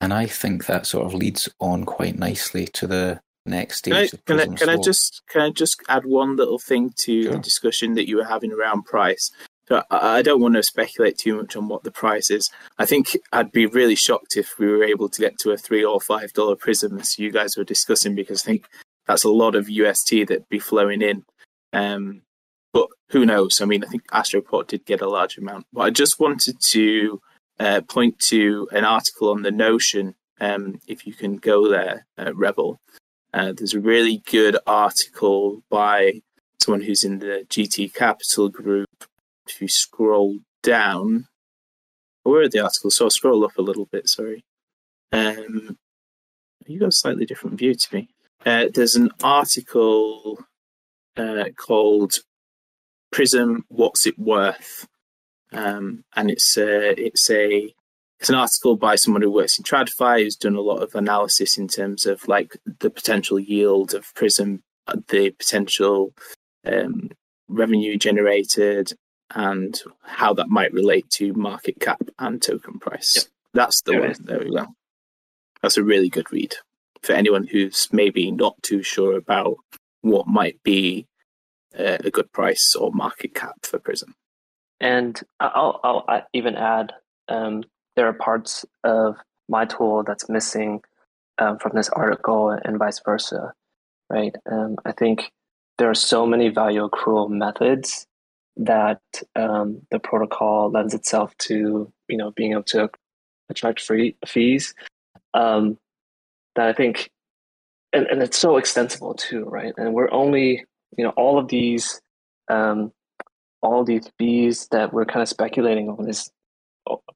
And 0.03 0.13
I 0.13 0.27
think 0.27 0.67
that 0.67 0.85
sort 0.85 1.07
of 1.07 1.15
leads 1.15 1.49
on 1.61 1.85
quite 1.85 2.19
nicely 2.19 2.67
to 2.67 2.89
the 2.89 3.21
next 3.47 3.79
stage. 3.79 4.11
Can 4.27 4.41
I, 4.41 4.45
can 4.47 4.55
I, 4.55 4.57
can 4.57 4.69
I 4.69 4.77
just 4.77 5.23
can 5.31 5.43
I 5.43 5.51
just 5.51 5.81
add 5.89 6.05
one 6.05 6.35
little 6.37 6.59
thing 6.59 6.93
to 6.99 7.23
sure. 7.23 7.33
the 7.33 7.39
discussion 7.39 7.95
that 7.95 8.09
you 8.09 8.17
were 8.17 8.25
having 8.25 8.53
around 8.53 8.83
price? 8.85 9.31
So 9.69 9.85
I 9.91 10.19
I 10.19 10.23
don't 10.23 10.41
want 10.41 10.57
to 10.57 10.63
speculate 10.65 11.19
too 11.19 11.37
much 11.37 11.55
on 11.55 11.69
what 11.69 11.85
the 11.85 11.93
price 11.93 12.31
is. 12.31 12.51
I 12.79 12.85
think 12.85 13.17
I'd 13.33 13.53
be 13.53 13.67
really 13.67 13.95
shocked 13.95 14.37
if 14.37 14.59
we 14.59 14.67
were 14.67 14.83
able 14.83 15.09
to 15.09 15.21
get 15.21 15.39
to 15.39 15.53
a 15.53 15.57
three 15.57 15.85
or 15.85 16.01
five 16.01 16.33
dollar 16.33 16.57
prism, 16.57 16.99
as 16.99 17.17
you 17.17 17.31
guys 17.31 17.57
were 17.57 17.63
discussing, 17.63 18.17
because 18.17 18.43
I 18.43 18.47
think 18.47 18.67
that's 19.07 19.25
a 19.25 19.31
lot 19.31 19.55
of 19.55 19.71
UST 19.71 20.11
that'd 20.27 20.49
be 20.49 20.59
flowing 20.59 21.01
in. 21.01 21.25
Um, 21.73 22.23
but 22.73 22.89
who 23.11 23.25
knows? 23.25 23.61
I 23.61 23.67
mean, 23.67 23.85
I 23.85 23.87
think 23.87 24.05
Astroport 24.09 24.67
did 24.67 24.85
get 24.85 25.01
a 25.01 25.09
large 25.09 25.39
amount. 25.39 25.67
But 25.73 25.83
I 25.83 25.91
just 25.91 26.19
wanted 26.19 26.61
to 26.61 27.21
uh, 27.63 27.81
point 27.83 28.19
to 28.19 28.69
an 28.73 28.85
article 28.85 29.31
on 29.31 29.43
the 29.43 29.53
Notion. 29.53 30.15
Um, 30.41 30.81
if 30.89 31.07
you 31.07 31.15
can 31.15 31.37
go 31.37 31.69
there, 31.69 32.07
uh, 32.19 32.35
Rebel. 32.35 32.81
Uh, 33.33 33.53
there's 33.57 33.75
a 33.75 33.81
really 33.81 34.23
good 34.31 34.57
article 34.67 35.63
by 35.71 36.21
someone 36.61 36.83
who's 36.83 37.05
in 37.05 37.21
the 37.21 37.47
GT 37.49 37.95
Capital 37.95 38.49
group. 38.49 39.05
If 39.49 39.63
you 39.63 39.69
scroll 39.69 40.39
down, 40.63 41.29
where 42.25 42.43
are 42.43 42.49
the 42.49 42.61
articles? 42.61 42.97
So 42.97 43.07
I'll 43.07 43.11
scroll 43.11 43.45
up 43.45 43.57
a 43.57 43.63
little 43.63 43.87
bit. 43.87 44.09
Sorry. 44.09 44.45
Um, 45.13 45.79
you 46.67 46.81
got 46.81 46.89
a 46.89 46.93
slightly 46.93 47.27
different 47.27 47.59
view 47.59 47.75
to 47.75 47.95
me. 47.95 48.09
Uh, 48.45 48.67
there's 48.75 48.97
an 48.97 49.11
article 49.23 50.45
uh, 51.17 51.45
called 51.57 52.15
Prism, 53.13 53.65
what's 53.69 54.07
it 54.07 54.19
worth? 54.19 54.89
Um, 55.53 56.05
and 56.17 56.31
it's 56.31 56.57
a, 56.57 57.01
it's 57.01 57.31
a 57.31 57.75
it's 58.23 58.29
an 58.29 58.37
article 58.37 58.77
by 58.77 58.95
someone 58.95 59.23
who 59.23 59.33
works 59.33 59.59
in 59.59 59.65
TradFi 59.65 60.23
who's 60.23 60.37
done 60.37 60.55
a 60.55 60.61
lot 60.61 60.81
of 60.81 60.95
analysis 60.95 61.59
in 61.59 61.67
terms 61.67 62.07
of 62.07 62.29
like 62.29 62.57
the 62.79 62.89
potential 62.89 63.37
yield 63.37 63.95
of 63.95 64.15
Prism, 64.15 64.63
the 65.09 65.31
potential 65.31 66.15
um, 66.65 67.11
revenue 67.49 67.97
generated, 67.99 68.93
and 69.35 69.83
how 70.03 70.33
that 70.35 70.49
might 70.49 70.73
relate 70.73 71.11
to 71.11 71.33
market 71.33 71.81
cap 71.81 72.01
and 72.21 72.41
token 72.41 72.79
price. 72.79 73.17
Yep. 73.17 73.25
That's 73.55 73.83
the 73.83 73.91
There 73.91 74.01
one. 74.01 74.15
There 74.21 74.39
we 74.39 74.51
go. 74.51 74.67
That's 75.61 75.77
a 75.77 75.83
really 75.83 76.09
good 76.09 76.31
read 76.31 76.55
for 77.03 77.15
anyone 77.15 77.49
who's 77.49 77.89
maybe 77.91 78.31
not 78.31 78.63
too 78.63 78.85
sure 78.85 79.17
about 79.17 79.57
what 80.03 80.29
might 80.29 80.63
be 80.63 81.07
uh, 81.77 81.99
a 82.05 82.11
good 82.11 82.33
price 82.33 82.77
or 82.77 82.93
market 82.93 83.35
cap 83.35 83.57
for 83.65 83.81
Prism. 83.81 84.15
And 84.83 85.19
I'll, 85.39 85.81
I'll 85.85 86.27
even 86.33 86.57
add 86.57 86.93
um, 87.29 87.63
there 87.95 88.09
are 88.09 88.13
parts 88.13 88.67
of 88.83 89.17
my 89.49 89.65
tool 89.65 90.03
that's 90.03 90.29
missing 90.29 90.83
um, 91.39 91.59
from 91.59 91.73
this 91.75 91.89
article 91.89 92.51
and 92.51 92.79
vice 92.79 93.01
versa, 93.05 93.55
right? 94.11 94.35
Um, 94.51 94.77
I 94.85 94.91
think 94.93 95.31
there 95.79 95.89
are 95.89 95.95
so 95.95 96.27
many 96.27 96.49
value 96.49 96.89
accrual 96.89 97.31
methods 97.31 98.07
that 98.57 99.01
um, 99.37 99.83
the 99.93 100.01
protocol 100.01 100.71
lends 100.71 100.95
itself 100.95 101.37
to, 101.39 101.91
you 102.09 102.17
know, 102.17 102.33
being 102.33 102.53
able 102.53 102.65
to 102.65 102.91
attract 103.49 103.81
free 103.81 104.17
fees 104.27 104.75
um, 105.33 105.79
that 106.57 106.67
I 106.67 106.73
think, 106.73 107.11
and, 107.93 108.07
and 108.07 108.21
it's 108.21 108.39
so 108.39 108.57
extensible 108.57 109.15
too, 109.15 109.45
right? 109.45 109.73
And 109.77 109.95
we're 109.95 110.11
only, 110.11 110.65
you 110.99 111.05
know, 111.05 111.11
all 111.11 111.39
of 111.39 111.49
these 111.49 112.01
um, 112.49 112.93
all 113.63 113.85
these 113.85 114.11
fees 114.19 114.69
that 114.71 114.93
we're 114.93 115.05
kind 115.05 115.23
of 115.23 115.29
speculating 115.29 115.89
on 115.89 116.09
is 116.09 116.31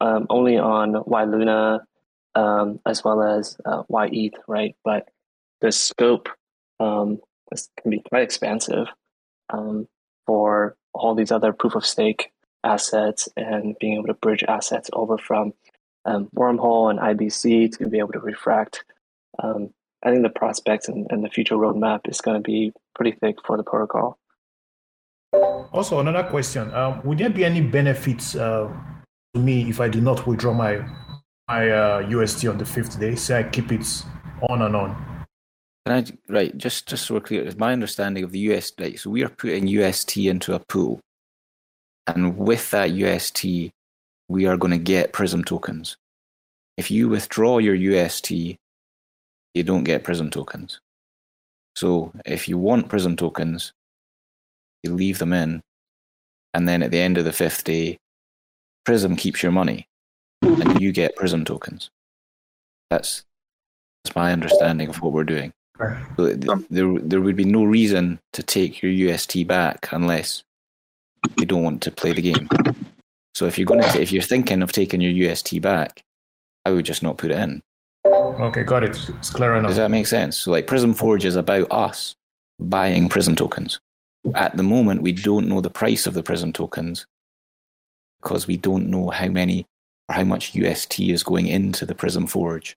um, 0.00 0.26
only 0.30 0.58
on 0.58 1.02
Y 1.06 1.24
Luna 1.24 1.84
um, 2.34 2.80
as 2.86 3.02
well 3.02 3.22
as 3.22 3.56
uh, 3.64 3.82
Y 3.88 4.08
ETH, 4.12 4.34
right? 4.46 4.76
But 4.84 5.08
the 5.60 5.72
scope 5.72 6.28
um, 6.78 7.18
can 7.80 7.90
be 7.90 8.02
quite 8.08 8.22
expansive 8.22 8.86
um, 9.50 9.88
for 10.26 10.76
all 10.92 11.14
these 11.14 11.32
other 11.32 11.52
proof 11.52 11.74
of 11.74 11.86
stake 11.86 12.30
assets 12.62 13.28
and 13.36 13.76
being 13.80 13.94
able 13.94 14.06
to 14.08 14.14
bridge 14.14 14.44
assets 14.46 14.90
over 14.92 15.18
from 15.18 15.52
um, 16.04 16.28
Wormhole 16.34 16.90
and 16.90 16.98
IBC 16.98 17.76
to 17.78 17.88
be 17.88 17.98
able 17.98 18.12
to 18.12 18.20
refract. 18.20 18.84
Um, 19.42 19.70
I 20.02 20.10
think 20.10 20.22
the 20.22 20.30
prospects 20.30 20.88
and, 20.88 21.06
and 21.10 21.24
the 21.24 21.30
future 21.30 21.56
roadmap 21.56 22.08
is 22.08 22.20
going 22.20 22.36
to 22.36 22.42
be 22.42 22.72
pretty 22.94 23.12
thick 23.12 23.36
for 23.44 23.56
the 23.56 23.64
protocol. 23.64 24.18
Also, 25.72 26.00
another 26.00 26.24
question: 26.24 26.72
um, 26.74 27.00
Would 27.04 27.18
there 27.18 27.30
be 27.30 27.44
any 27.44 27.60
benefits 27.60 28.34
uh, 28.34 28.72
to 29.34 29.40
me 29.40 29.68
if 29.68 29.80
I 29.80 29.88
do 29.88 30.00
not 30.00 30.26
withdraw 30.26 30.54
my 30.54 30.84
my 31.48 31.70
uh, 31.70 32.02
USD 32.02 32.50
on 32.50 32.58
the 32.58 32.64
fifth 32.64 32.98
day? 32.98 33.14
Say 33.14 33.40
I 33.40 33.42
keep 33.44 33.72
it 33.72 33.86
on 34.48 34.62
and 34.62 34.74
on. 34.74 35.16
I, 35.86 36.04
right, 36.28 36.56
just 36.56 36.88
just 36.88 37.06
so 37.06 37.14
we're 37.14 37.20
clear, 37.20 37.44
it's 37.44 37.58
my 37.58 37.72
understanding 37.72 38.24
of 38.24 38.32
the 38.32 38.40
US, 38.50 38.72
right, 38.78 38.98
so 38.98 39.10
we 39.10 39.22
are 39.22 39.28
putting 39.28 39.68
UST 39.68 40.16
into 40.16 40.54
a 40.54 40.58
pool. 40.58 41.00
And 42.06 42.36
with 42.36 42.70
that 42.70 42.90
UST, 42.92 43.70
we 44.28 44.46
are 44.46 44.56
going 44.56 44.72
to 44.72 44.78
get 44.78 45.12
Prism 45.12 45.44
tokens. 45.44 45.96
If 46.76 46.90
you 46.90 47.08
withdraw 47.08 47.58
your 47.58 47.74
UST, 47.74 48.30
you 48.30 49.62
don't 49.62 49.84
get 49.84 50.04
Prism 50.04 50.30
tokens. 50.30 50.80
So 51.74 52.12
if 52.24 52.48
you 52.48 52.58
want 52.58 52.88
Prism 52.88 53.16
tokens, 53.16 53.72
you 54.86 54.94
leave 54.94 55.18
them 55.18 55.32
in, 55.32 55.62
and 56.54 56.68
then 56.68 56.82
at 56.82 56.90
the 56.90 57.00
end 57.00 57.18
of 57.18 57.24
the 57.24 57.32
fifth 57.32 57.64
day, 57.64 57.98
Prism 58.84 59.16
keeps 59.16 59.42
your 59.42 59.52
money, 59.52 59.86
and 60.42 60.80
you 60.80 60.92
get 60.92 61.16
Prism 61.16 61.44
tokens. 61.44 61.90
That's 62.90 63.24
that's 64.04 64.14
my 64.14 64.32
understanding 64.32 64.88
of 64.88 65.02
what 65.02 65.12
we're 65.12 65.24
doing. 65.24 65.52
So 66.16 66.34
th- 66.34 66.66
there, 66.70 66.98
there 67.00 67.20
would 67.20 67.36
be 67.36 67.44
no 67.44 67.64
reason 67.64 68.20
to 68.32 68.42
take 68.42 68.82
your 68.82 68.92
UST 68.92 69.46
back 69.46 69.88
unless 69.92 70.44
you 71.38 71.46
don't 71.46 71.64
want 71.64 71.82
to 71.82 71.90
play 71.90 72.12
the 72.12 72.22
game. 72.22 72.48
So 73.34 73.46
if 73.46 73.58
you're 73.58 73.66
going 73.66 73.82
to, 73.82 74.00
if 74.00 74.12
you're 74.12 74.22
thinking 74.22 74.62
of 74.62 74.72
taking 74.72 75.00
your 75.00 75.30
UST 75.30 75.60
back, 75.60 76.02
I 76.64 76.70
would 76.70 76.86
just 76.86 77.02
not 77.02 77.18
put 77.18 77.30
it 77.30 77.38
in. 77.38 77.62
Okay, 78.06 78.62
got 78.62 78.84
it. 78.84 78.96
It's 79.08 79.30
clear 79.30 79.56
enough. 79.56 79.70
Does 79.70 79.76
that 79.76 79.90
make 79.90 80.06
sense? 80.06 80.38
So 80.38 80.50
like 80.50 80.66
Prism 80.66 80.94
Forge 80.94 81.24
is 81.24 81.36
about 81.36 81.70
us 81.70 82.14
buying 82.58 83.08
Prism 83.08 83.36
tokens. 83.36 83.80
At 84.34 84.56
the 84.56 84.62
moment, 84.62 85.02
we 85.02 85.12
don't 85.12 85.48
know 85.48 85.60
the 85.60 85.70
price 85.70 86.06
of 86.06 86.14
the 86.14 86.22
Prism 86.22 86.52
tokens 86.52 87.06
because 88.22 88.46
we 88.46 88.56
don't 88.56 88.88
know 88.88 89.10
how 89.10 89.28
many 89.28 89.66
or 90.08 90.14
how 90.14 90.24
much 90.24 90.54
UST 90.54 91.00
is 91.00 91.22
going 91.22 91.46
into 91.46 91.86
the 91.86 91.94
Prism 91.94 92.26
Forge. 92.26 92.76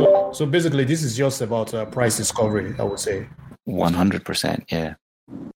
So, 0.00 0.30
so 0.32 0.46
basically, 0.46 0.84
this 0.84 1.02
is 1.02 1.16
just 1.16 1.40
about 1.40 1.72
uh, 1.74 1.84
price 1.86 2.16
discovery, 2.16 2.74
I 2.78 2.82
would 2.82 3.00
say. 3.00 3.28
One 3.64 3.94
hundred 3.94 4.24
percent, 4.24 4.64
yeah. 4.68 4.94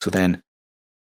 So 0.02 0.11
then, 0.11 0.42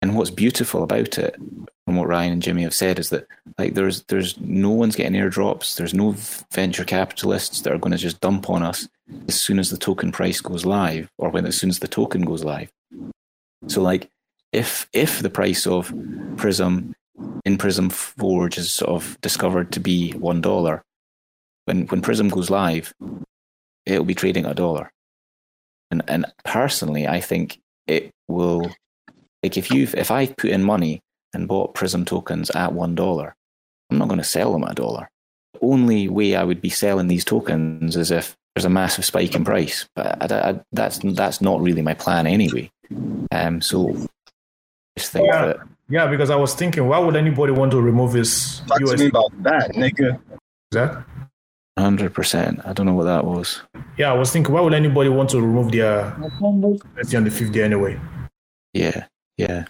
and 0.01 0.15
what's 0.15 0.31
beautiful 0.31 0.83
about 0.83 1.17
it, 1.17 1.35
and 1.37 1.97
what 1.97 2.07
Ryan 2.07 2.33
and 2.33 2.41
Jimmy 2.41 2.63
have 2.63 2.73
said, 2.73 2.97
is 2.97 3.09
that 3.09 3.27
like 3.57 3.73
there's 3.75 4.03
there's 4.03 4.39
no 4.39 4.71
one's 4.71 4.95
getting 4.95 5.19
airdrops. 5.19 5.75
There's 5.75 5.93
no 5.93 6.15
venture 6.51 6.85
capitalists 6.85 7.61
that 7.61 7.73
are 7.73 7.77
going 7.77 7.91
to 7.91 7.97
just 7.97 8.21
dump 8.21 8.49
on 8.49 8.63
us 8.63 8.87
as 9.27 9.39
soon 9.39 9.59
as 9.59 9.69
the 9.69 9.77
token 9.77 10.11
price 10.11 10.41
goes 10.41 10.65
live, 10.65 11.09
or 11.17 11.29
when 11.29 11.45
as 11.45 11.57
soon 11.57 11.69
as 11.69 11.79
the 11.79 11.87
token 11.87 12.21
goes 12.21 12.43
live. 12.43 12.71
So 13.67 13.81
like, 13.81 14.09
if 14.51 14.87
if 14.93 15.19
the 15.19 15.29
price 15.29 15.67
of 15.67 15.93
Prism 16.37 16.93
in 17.45 17.57
Prism 17.57 17.89
Forge 17.89 18.57
is 18.57 18.71
sort 18.71 18.91
of 18.91 19.19
discovered 19.21 19.71
to 19.73 19.79
be 19.79 20.11
one 20.13 20.41
dollar, 20.41 20.81
when 21.65 21.85
when 21.87 22.01
Prism 22.01 22.29
goes 22.29 22.49
live, 22.49 22.93
it'll 23.85 24.05
be 24.05 24.15
trading 24.15 24.45
at 24.45 24.51
a 24.51 24.55
dollar. 24.55 24.91
And 25.91 26.03
and 26.07 26.25
personally, 26.45 27.07
I 27.07 27.19
think 27.19 27.59
it 27.87 28.11
will. 28.27 28.71
Like 29.43 29.57
if 29.57 29.71
you've 29.71 29.95
if 29.95 30.11
I 30.11 30.27
put 30.27 30.49
in 30.49 30.63
money 30.63 31.01
and 31.33 31.47
bought 31.47 31.75
Prism 31.75 32.05
tokens 32.05 32.49
at 32.51 32.73
one 32.73 32.95
dollar, 32.95 33.35
I'm 33.89 33.97
not 33.97 34.07
going 34.07 34.19
to 34.19 34.23
sell 34.23 34.51
them 34.51 34.63
at 34.63 34.71
a 34.71 34.75
dollar. 34.75 35.09
The 35.53 35.59
only 35.61 36.07
way 36.07 36.35
I 36.35 36.43
would 36.43 36.61
be 36.61 36.69
selling 36.69 37.07
these 37.07 37.25
tokens 37.25 37.95
is 37.95 38.11
if 38.11 38.35
there's 38.55 38.65
a 38.65 38.69
massive 38.69 39.05
spike 39.05 39.35
in 39.35 39.45
price. 39.45 39.87
But 39.95 40.31
I, 40.31 40.49
I, 40.49 40.59
that's 40.71 40.99
that's 41.03 41.41
not 41.41 41.61
really 41.61 41.81
my 41.81 41.93
plan 41.93 42.27
anyway. 42.27 42.69
Um, 43.31 43.61
so 43.61 43.89
I 43.89 44.07
just 44.97 45.11
think 45.11 45.27
Yeah. 45.27 45.45
that 45.47 45.57
Yeah, 45.89 46.07
because 46.07 46.29
I 46.29 46.35
was 46.35 46.53
thinking, 46.53 46.87
why 46.87 46.99
would 46.99 47.15
anybody 47.15 47.51
want 47.51 47.71
to 47.71 47.81
remove 47.81 48.13
his 48.13 48.61
Talk 48.67 48.79
to 48.79 48.97
me 48.97 49.07
about 49.07 49.31
that, 49.43 49.71
nigga. 49.71 50.19
That? 50.71 51.03
100%. 51.79 52.65
I 52.67 52.73
don't 52.73 52.85
know 52.85 52.93
what 52.93 53.05
that 53.05 53.25
was. 53.25 53.61
Yeah, 53.97 54.11
I 54.11 54.13
was 54.13 54.31
thinking, 54.31 54.53
why 54.53 54.61
would 54.61 54.73
anybody 54.73 55.09
want 55.09 55.29
to 55.31 55.41
remove 55.41 55.71
their 55.71 56.11
USD 56.19 57.17
on 57.17 57.23
the 57.23 57.31
fifty 57.31 57.53
day 57.53 57.63
anyway? 57.63 57.99
Yeah, 58.73 59.05
yeah. 59.37 59.65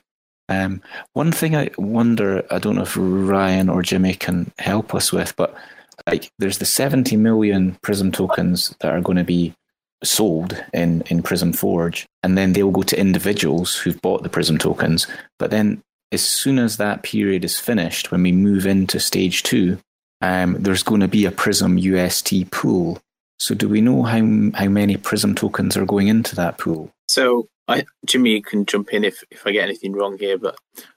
Um, 0.50 0.82
one 1.14 1.32
thing 1.32 1.56
I 1.56 1.70
wonder, 1.78 2.44
I 2.52 2.58
don't 2.58 2.76
know 2.76 2.82
if 2.82 2.98
Ryan 2.98 3.70
or 3.70 3.84
Jimmy 3.84 4.16
can 4.16 4.52
help 4.58 4.96
us 4.96 5.14
with, 5.14 5.36
but 5.36 5.56
like, 6.08 6.32
there's 6.40 6.58
the 6.58 6.66
70 6.66 7.16
million 7.18 7.78
Prism 7.84 8.12
tokens 8.12 8.76
that 8.80 8.92
are 8.92 9.02
going 9.02 9.18
to 9.18 9.24
be 9.24 9.54
sold 10.04 10.64
in 10.74 11.02
in 11.08 11.24
Prism 11.24 11.54
Forge, 11.54 12.06
and 12.24 12.38
then 12.38 12.54
they'll 12.54 12.72
go 12.72 12.84
to 12.84 13.00
individuals 13.00 13.76
who've 13.76 14.02
bought 14.02 14.24
the 14.24 14.30
Prism 14.30 14.58
tokens. 14.58 15.08
But 15.38 15.52
then, 15.52 15.82
as 16.12 16.24
soon 16.24 16.60
as 16.60 16.78
that 16.78 17.04
period 17.04 17.44
is 17.44 17.60
finished, 17.60 18.12
when 18.12 18.24
we 18.24 18.32
move 18.32 18.66
into 18.66 19.00
stage 19.00 19.44
two, 19.44 19.78
um, 20.22 20.58
there's 20.60 20.84
going 20.84 21.02
to 21.02 21.08
be 21.08 21.26
a 21.26 21.32
Prism 21.32 21.78
UST 21.78 22.52
pool. 22.52 23.00
So, 23.40 23.56
do 23.56 23.70
we 23.70 23.82
know 23.82 24.04
how 24.04 24.20
how 24.56 24.70
many 24.70 24.98
Prism 24.98 25.36
tokens 25.36 25.78
are 25.78 25.86
going 25.86 26.08
into 26.08 26.36
that 26.36 26.58
pool? 26.58 26.92
So 27.08 27.48
I 27.68 27.86
Jimmy 28.06 28.32
you 28.32 28.42
can 28.42 28.66
jump 28.66 28.94
in 28.94 29.04
if 29.04 29.24
if 29.32 29.46
I 29.46 29.52
get 29.52 29.64
anything 29.64 29.94
wrong 29.94 30.18
here, 30.18 30.38
but 30.38 30.56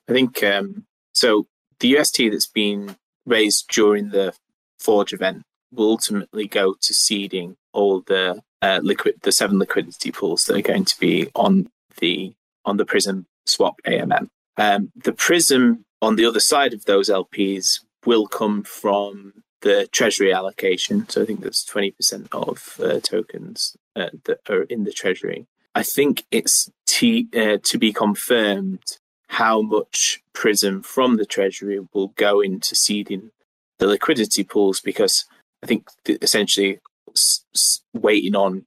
I 0.09 0.12
think 0.12 0.43
um, 0.43 0.85
so. 1.15 1.47
The 1.81 1.99
UST 1.99 2.19
that's 2.31 2.47
been 2.47 2.95
raised 3.27 3.67
during 3.67 4.11
the 4.11 4.33
Forge 4.79 5.12
event 5.12 5.43
will 5.73 5.91
ultimately 5.91 6.47
go 6.47 6.75
to 6.81 6.95
seeding 6.95 7.57
all 7.73 8.03
the 8.03 8.41
uh, 8.62 8.81
liquid, 8.83 9.16
the 9.22 9.33
seven 9.33 9.59
liquidity 9.59 10.12
pools 10.12 10.44
that 10.44 10.57
are 10.57 10.62
going 10.62 10.85
to 10.85 10.98
be 10.98 11.29
on 11.35 11.68
the 11.98 12.33
on 12.64 12.77
the 12.77 12.87
Prism 12.87 13.27
swap 13.44 13.81
AMM. 13.87 14.29
Um, 14.57 14.92
the 14.94 15.12
Prism 15.12 15.85
on 16.01 16.16
the 16.16 16.25
other 16.25 16.40
side 16.40 16.72
of 16.72 16.85
those 16.85 17.11
LPs 17.11 17.81
will 18.07 18.27
come 18.27 18.62
from 18.62 19.33
the 19.62 19.88
Treasury 19.92 20.33
allocation. 20.33 21.09
So 21.09 21.22
I 21.22 21.27
think 21.27 21.42
that's 21.42 21.64
twenty 21.64 21.90
percent 21.90 22.29
of 22.33 22.81
uh, 22.83 23.01
tokens 23.01 23.77
uh, 23.96 24.11
that 24.25 24.38
are 24.48 24.62
in 24.62 24.85
the 24.85 24.92
Treasury. 24.92 25.46
I 25.75 25.83
think 25.83 26.25
it's 26.31 26.70
t- 26.87 27.29
uh, 27.35 27.59
to 27.62 27.79
be 27.79 27.92
confirmed 27.92 28.83
how 29.29 29.62
much 29.62 30.22
Prism 30.35 30.83
from 30.83 31.16
the 31.16 31.25
Treasury 31.25 31.81
will 31.92 32.09
go 32.09 32.40
into 32.40 32.75
seeding 32.75 33.31
the 33.79 33.87
liquidity 33.87 34.44
pools 34.44 34.81
because 34.81 35.25
I 35.62 35.66
think 35.66 35.88
essentially 36.07 36.81
s- 37.14 37.44
s- 37.55 37.81
waiting 37.94 38.35
on 38.35 38.66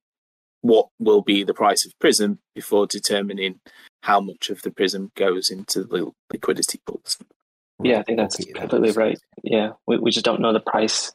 what 0.61 0.87
will 0.99 1.21
be 1.21 1.43
the 1.43 1.53
price 1.53 1.85
of 1.85 1.97
Prism 1.99 2.39
before 2.55 2.87
determining 2.87 3.59
how 4.03 4.19
much 4.19 4.49
of 4.49 4.61
the 4.63 4.71
Prism 4.71 5.11
goes 5.15 5.49
into 5.49 5.83
the 5.83 6.11
liquidity 6.31 6.79
pools. 6.87 7.17
Yeah, 7.83 7.99
I 7.99 8.03
think 8.03 8.17
that's 8.17 8.39
Okay, 8.39 8.53
that 8.53 8.61
completely 8.61 8.87
makes 8.87 8.97
right. 8.97 9.17
sense. 9.17 9.21
Yeah, 9.43 9.71
we, 9.85 9.97
we 9.97 10.11
just 10.11 10.25
don't 10.25 10.41
know 10.41 10.53
the 10.53 10.59
price 10.59 11.13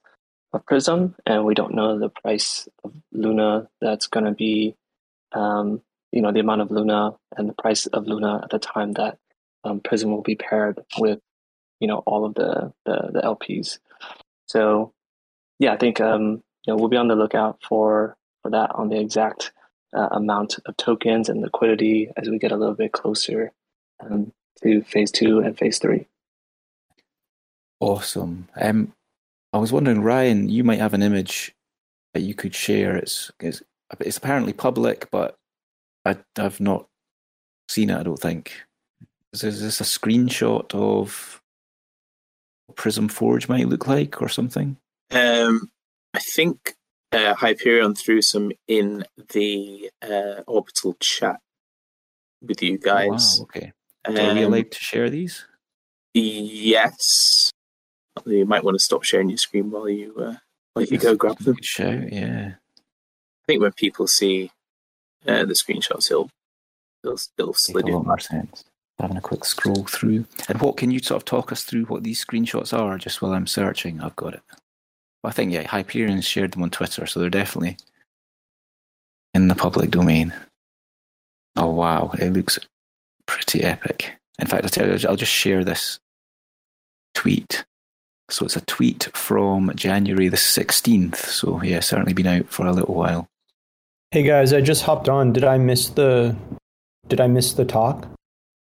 of 0.53 0.65
Prism, 0.67 1.15
and 1.27 1.45
we 1.45 1.55
don't 1.55 1.75
know 1.75 1.99
the 1.99 2.11
price 2.11 2.69
of 2.85 2.93
Luna. 3.13 3.69
That's 3.81 4.07
going 4.07 4.27
to 4.27 4.33
be, 4.33 4.75
um, 5.33 5.81
you 6.13 6.23
know, 6.23 6.33
the 6.33 6.41
amount 6.41 6.61
of 6.61 6.71
Luna 6.71 7.13
and 7.37 7.49
the 7.49 7.55
price 7.55 7.87
of 7.87 8.07
Luna 8.07 8.41
at 8.45 8.51
the 8.51 8.59
time 8.59 8.93
that 8.93 9.19
um, 9.65 9.81
Prism 9.81 10.11
will 10.11 10.23
be 10.23 10.35
paired 10.37 10.79
with, 10.99 11.19
you 11.81 11.89
know, 11.89 11.99
all 12.07 12.25
of 12.25 12.35
the 12.35 12.73
the, 12.85 13.11
the 13.15 13.21
LPs. 13.23 13.79
So, 14.47 14.93
yeah, 15.59 15.73
I 15.73 15.77
think 15.77 16.01
um, 16.01 16.43
you 16.65 16.73
know 16.73 16.77
we'll 16.77 16.89
be 16.89 16.97
on 16.97 17.09
the 17.09 17.17
lookout 17.17 17.59
for 17.67 18.17
for 18.43 18.51
that 18.51 18.71
on 18.75 18.89
the 18.89 18.99
exact 18.99 19.53
uh, 19.95 20.09
amount 20.13 20.59
of 20.67 20.77
tokens 20.77 21.29
and 21.29 21.43
liquidity 21.43 22.11
as 22.17 22.29
we 22.29 22.39
get 22.39 22.53
a 22.53 22.57
little 22.57 22.75
bit 22.75 22.93
closer 22.93 23.53
um, 24.01 24.33
to 24.63 24.83
phase 24.83 25.11
two 25.11 25.41
and 25.41 25.59
phase 25.59 25.79
three. 25.79 26.07
Awesome. 27.81 28.49
Um, 28.61 28.93
I 29.53 29.59
was 29.59 29.73
wondering, 29.73 30.03
Ryan, 30.03 30.49
you 30.49 30.63
might 30.63 30.79
have 30.79 30.95
an 30.95 31.03
image 31.03 31.55
that 32.15 32.21
you 32.21 32.35
could 32.35 32.55
share. 32.55 32.97
It's 32.97 33.31
it's, 33.41 33.63
it's 33.99 34.19
apparently 34.19 34.53
public, 34.53 35.11
but 35.11 35.37
I, 36.05 36.19
I've 36.37 36.61
not 36.61 36.87
seen 37.69 37.91
it. 37.91 37.99
I 37.99 38.03
don't 38.03 38.21
think. 38.21 38.53
Is, 39.33 39.45
is 39.45 39.63
this 39.63 39.81
a 39.81 39.85
screenshot 39.85 40.75
of 40.75 41.41
what 42.67 42.77
Prism 42.77 43.09
Forge 43.09 43.49
might 43.49 43.69
look 43.69 43.87
like, 43.87 44.21
or 44.21 44.29
something? 44.29 44.77
Um, 45.11 45.71
I 46.15 46.19
think 46.19 46.75
uh, 47.13 47.35
Hyperion 47.35 47.95
threw 47.95 48.23
some 48.23 48.53
in 48.69 49.05
the 49.33 49.91
uh, 50.03 50.43
orbital 50.47 50.95
chat 51.01 51.41
with 52.43 52.63
you 52.63 52.75
Oh, 52.83 52.85
guys. 52.85 53.37
wow. 53.39 53.45
Okay. 53.45 53.73
So 54.07 54.13
are 54.13 54.35
we 54.35 54.45
Um, 54.45 54.53
allowed 54.53 54.71
to 54.71 54.79
share 54.79 55.11
these? 55.11 55.47
Yes. 56.15 57.51
You 58.27 58.45
might 58.47 58.65
want 58.65 58.75
to 58.77 58.83
stop 58.85 59.05
sharing 59.05 59.29
your 59.31 59.39
screen 59.39 59.71
while 59.71 59.89
you 59.89 60.15
uh, 60.19 60.35
while 60.75 60.85
you 60.85 60.99
go 60.99 61.15
grab 61.15 61.39
them. 61.41 61.57
Shout. 61.63 62.13
Yeah. 62.13 62.53
I 62.55 63.45
think 63.47 63.63
when 63.63 63.73
people 63.73 64.07
see 64.07 64.51
uh, 65.27 65.45
the 65.45 65.55
screenshots, 65.55 66.11
it'll 66.11 66.29
it'll, 67.05 67.19
it'll 67.39 67.49
Make 67.51 67.57
slid 67.57 67.85
a 67.85 67.89
in. 67.89 67.95
lot 67.95 68.07
more 68.07 68.19
sense. 68.19 68.65
Having 68.99 69.17
a 69.17 69.21
quick 69.23 69.45
scroll 69.45 69.85
through. 69.87 70.27
And 70.49 70.61
what 70.61 70.77
can 70.77 70.91
you 70.91 70.99
sort 70.99 71.23
of 71.23 71.25
talk 71.25 71.53
us 71.53 71.65
through 71.65 71.85
what 71.87 72.03
these 72.03 72.23
screenshots 72.25 72.77
are 72.79 72.99
just 72.99 73.23
while 73.23 73.33
I'm 73.33 73.47
searching? 73.47 74.01
I've 74.01 74.17
got 74.17 74.35
it. 74.35 74.43
Well, 75.23 75.31
I 75.31 75.33
think, 75.33 75.53
yeah, 75.53 75.67
Hyperion 75.67 76.21
shared 76.23 76.53
them 76.53 76.63
on 76.63 76.71
Twitter, 76.71 77.07
so 77.07 77.21
they're 77.21 77.29
definitely 77.31 77.77
in 79.35 79.49
the 79.49 79.55
public 79.55 79.91
domain. 79.91 80.33
Oh, 81.57 81.71
wow. 81.71 82.13
It 82.19 82.33
looks 82.33 82.59
pretty 83.27 83.63
epic. 83.63 84.13
In 84.39 84.47
fact, 84.47 84.65
I'll, 84.65 84.71
tell 84.71 84.87
you, 84.89 85.09
I'll 85.09 85.17
just 85.17 85.33
share 85.33 85.63
this 85.63 85.99
tweet. 87.15 87.65
So 88.31 88.47
it's 88.47 88.57
a 88.57 88.61
tweet 88.63 89.09
from 89.15 89.73
January 89.75 90.29
the 90.29 90.37
16th. 90.37 91.17
So, 91.17 91.63
yeah, 91.63 91.81
certainly 91.81 92.13
been 92.15 92.27
out 92.27 92.49
for 92.49 92.67
a 92.67 92.73
little 92.73 92.95
while. 92.95 93.27
Hey 94.13 94.25
guys, 94.25 94.53
I 94.53 94.61
just 94.61 94.83
hopped 94.83 95.09
on. 95.09 95.33
Did 95.33 95.45
I 95.45 95.57
miss 95.59 95.91
the 95.91 96.35
did 97.07 97.21
I 97.21 97.29
miss 97.29 97.53
the 97.53 97.65
talk? 97.65 98.09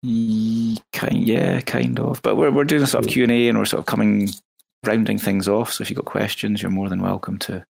Ye- 0.02 0.78
Kind, 0.92 1.26
yeah, 1.26 1.60
kind 1.62 1.98
of. 1.98 2.22
But 2.22 2.36
we're 2.36 2.52
we're 2.52 2.62
doing 2.62 2.82
a 2.84 2.86
sort 2.86 3.04
of 3.04 3.10
Q 3.10 3.24
and 3.24 3.32
A, 3.32 3.48
and 3.48 3.58
we're 3.58 3.64
sort 3.64 3.80
of 3.80 3.86
coming 3.86 4.28
rounding 4.84 5.18
things 5.18 5.48
off. 5.48 5.72
So 5.72 5.82
if 5.82 5.90
you've 5.90 5.96
got 5.96 6.06
questions, 6.06 6.62
you're 6.62 6.70
more 6.70 6.88
than 6.88 7.02
welcome 7.02 7.38
to 7.40 7.64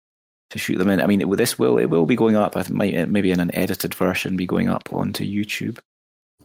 to 0.51 0.59
shoot 0.59 0.79
them 0.79 0.89
in. 0.89 1.01
I 1.01 1.07
mean, 1.07 1.27
with 1.29 1.39
this 1.39 1.59
will 1.59 1.79
it 1.79 1.87
will 1.87 2.07
be 2.07 2.17
going 2.17 2.37
up. 2.37 2.57
I 2.57 2.65
might 2.71 3.09
maybe 3.09 3.31
in 3.31 3.41
an 3.41 3.55
edited 3.55 3.95
version 3.95 4.37
be 4.37 4.47
going 4.47 4.69
up 4.69 4.93
onto 4.93 5.25
YouTube. 5.25 5.79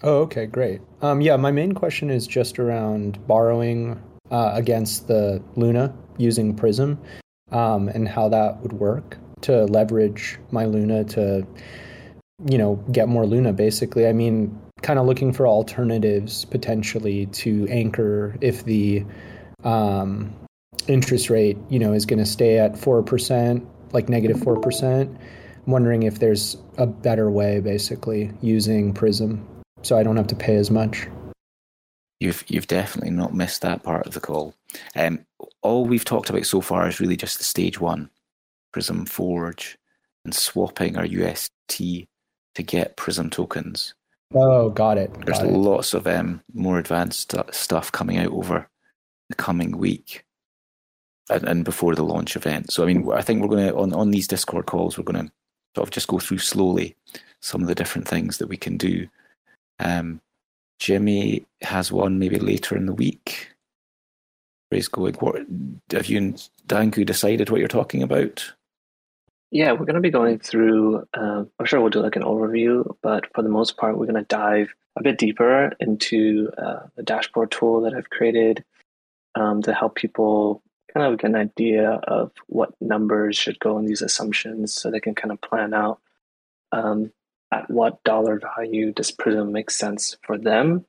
Oh, 0.02 0.22
okay, 0.22 0.46
great. 0.46 0.82
Um, 1.02 1.22
yeah, 1.22 1.38
my 1.38 1.52
main 1.52 1.74
question 1.74 2.10
is 2.10 2.28
just 2.28 2.60
around 2.60 3.26
borrowing 3.26 4.02
uh, 4.32 4.52
against 4.54 5.08
the 5.08 5.42
Luna 5.56 5.94
using 6.18 6.56
Prism, 6.56 7.00
um, 7.52 7.88
and 7.90 8.08
how 8.08 8.28
that 8.30 8.60
would 8.62 8.74
work 8.74 9.18
to 9.42 9.66
leverage 9.66 10.40
my 10.52 10.66
Luna 10.66 11.04
to, 11.06 11.48
you 12.50 12.58
know, 12.58 12.76
get 12.92 13.08
more 13.08 13.26
Luna. 13.26 13.54
Basically, 13.54 14.08
I 14.08 14.14
mean, 14.14 14.60
kind 14.82 15.00
of 15.00 15.06
looking 15.06 15.32
for 15.32 15.48
alternatives 15.48 16.44
potentially 16.46 17.28
to 17.28 17.66
anchor 17.70 18.36
if 18.42 18.66
the 18.66 19.06
um, 19.64 20.36
interest 20.88 21.30
rate, 21.30 21.58
you 21.70 21.80
know, 21.80 21.94
is 21.94 22.06
going 22.06 22.20
to 22.20 22.26
stay 22.26 22.60
at 22.60 22.78
four 22.78 23.02
percent, 23.04 23.66
like 23.94 24.10
negative 24.10 24.38
negative 24.38 24.44
four 24.44 24.60
percent. 24.60 25.18
I'm 25.66 25.72
wondering 25.72 26.04
if 26.04 26.20
there's 26.20 26.58
a 26.78 26.86
better 26.86 27.32
way, 27.32 27.60
basically, 27.62 28.32
using 28.42 28.94
Prism 28.94 29.48
so 29.84 29.98
I 29.98 30.04
don't 30.04 30.18
have 30.18 30.28
to 30.28 30.36
pay 30.36 30.56
as 30.56 30.72
much. 30.72 31.08
You've 32.20 32.44
you've 32.48 32.68
definitely 32.68 33.12
not 33.12 33.34
missed 33.34 33.62
that 33.62 33.84
part 33.84 34.08
of 34.08 34.14
the 34.14 34.22
call. 34.22 34.56
Um, 34.96 35.26
all 35.62 35.86
we've 35.86 36.06
talked 36.06 36.30
about 36.30 36.46
so 36.46 36.62
far 36.62 36.88
is 36.88 37.00
really 37.00 37.18
just 37.18 37.38
the 37.38 37.44
stage 37.44 37.80
one, 37.80 38.10
Prism 38.72 39.06
Forge, 39.06 39.78
and 40.24 40.34
swapping 40.34 40.98
our 40.98 41.06
UST 41.06 41.52
to 41.78 42.64
get 42.64 42.96
Prism 42.96 43.30
tokens. 43.30 43.94
Oh, 44.34 44.70
got 44.70 44.98
it. 44.98 45.14
There's 45.26 45.40
Got 45.40 45.48
it. 45.48 45.52
lots 45.52 45.94
of 45.94 46.08
um, 46.08 46.42
more 46.54 46.80
advanced 46.80 47.20
stu- 47.22 47.44
stuff 47.52 47.92
coming 47.92 48.18
out 48.18 48.32
over 48.32 48.68
the 49.30 49.36
coming 49.36 49.78
week 49.78 50.23
and, 51.30 51.48
and 51.48 51.66
before 51.66 51.96
the 51.96 52.04
launch 52.04 52.36
event. 52.36 52.72
So, 52.72 52.84
I 52.84 52.88
mean, 52.88 53.10
I 53.12 53.22
think 53.22 53.42
we're 53.42 53.48
going 53.48 53.68
to, 53.68 53.76
on, 53.76 53.94
on 53.94 54.12
these 54.12 54.28
Discord 54.28 54.66
calls, 54.66 54.98
we're 54.98 55.04
going 55.04 55.26
to 55.26 55.32
sort 55.76 55.88
of 55.88 55.92
just 55.92 56.08
go 56.08 56.20
through 56.20 56.40
slowly 56.40 56.96
some 57.42 57.62
of 57.62 57.68
the 57.68 57.76
different 57.76 58.08
things 58.08 58.38
that 58.38 58.48
we 58.48 58.58
can 58.58 58.78
do. 58.78 59.08
Um, 59.80 60.22
Jimmy 60.80 61.46
has 61.62 61.92
one 61.92 62.20
maybe 62.20 62.40
later 62.40 62.76
in 62.76 62.86
the 62.86 62.94
week. 62.94 63.50
He's 64.70 64.88
going. 64.88 65.14
What 65.16 65.36
have 65.92 66.08
you 66.08 66.18
and 66.18 66.50
Danku 66.68 67.06
decided 67.06 67.50
what 67.50 67.60
you're 67.60 67.68
talking 67.68 68.02
about? 68.02 68.54
Yeah, 69.52 69.72
we're 69.74 69.86
going 69.86 69.94
to 69.94 70.02
be 70.02 70.10
going 70.10 70.40
through, 70.40 71.08
um, 71.14 71.48
I'm 71.60 71.68
sure 71.68 71.80
we'll 71.80 71.92
do 71.92 72.02
like 72.02 72.16
an 72.16 72.24
overview, 72.24 72.96
but 73.04 73.26
for 73.36 73.44
the 73.44 73.50
most 73.50 73.78
part, 73.78 73.96
we're 73.96 74.08
going 74.08 74.16
to 74.16 74.24
dive 74.24 74.74
a 74.96 75.04
bit 75.04 75.20
deeper 75.20 75.74
into 75.80 76.50
uh, 76.58 76.88
the 76.96 77.04
dashboard 77.04 77.52
tool 77.52 77.82
that 77.82 77.94
I've 77.94 78.10
created 78.10 78.64
um, 79.36 79.62
to 79.62 79.72
help 79.72 79.94
people 79.94 80.64
kind 80.94 81.14
of 81.14 81.24
an 81.24 81.36
idea 81.36 81.90
of 81.90 82.32
what 82.48 82.74
numbers 82.80 83.36
should 83.36 83.60
go 83.60 83.78
in 83.78 83.86
these 83.86 84.02
assumptions 84.02 84.74
so 84.74 84.90
they 84.92 85.00
can 85.00 85.16
kind 85.16 85.32
of 85.32 85.42
plan 85.42 85.74
out 85.74 86.00
um, 86.72 87.12
at 87.52 87.70
what 87.70 88.04
dollar 88.04 88.40
value 88.40 88.92
does 88.92 89.12
Prism 89.12 89.52
make 89.52 89.70
sense 89.70 90.18
for 90.24 90.38
them. 90.38 90.86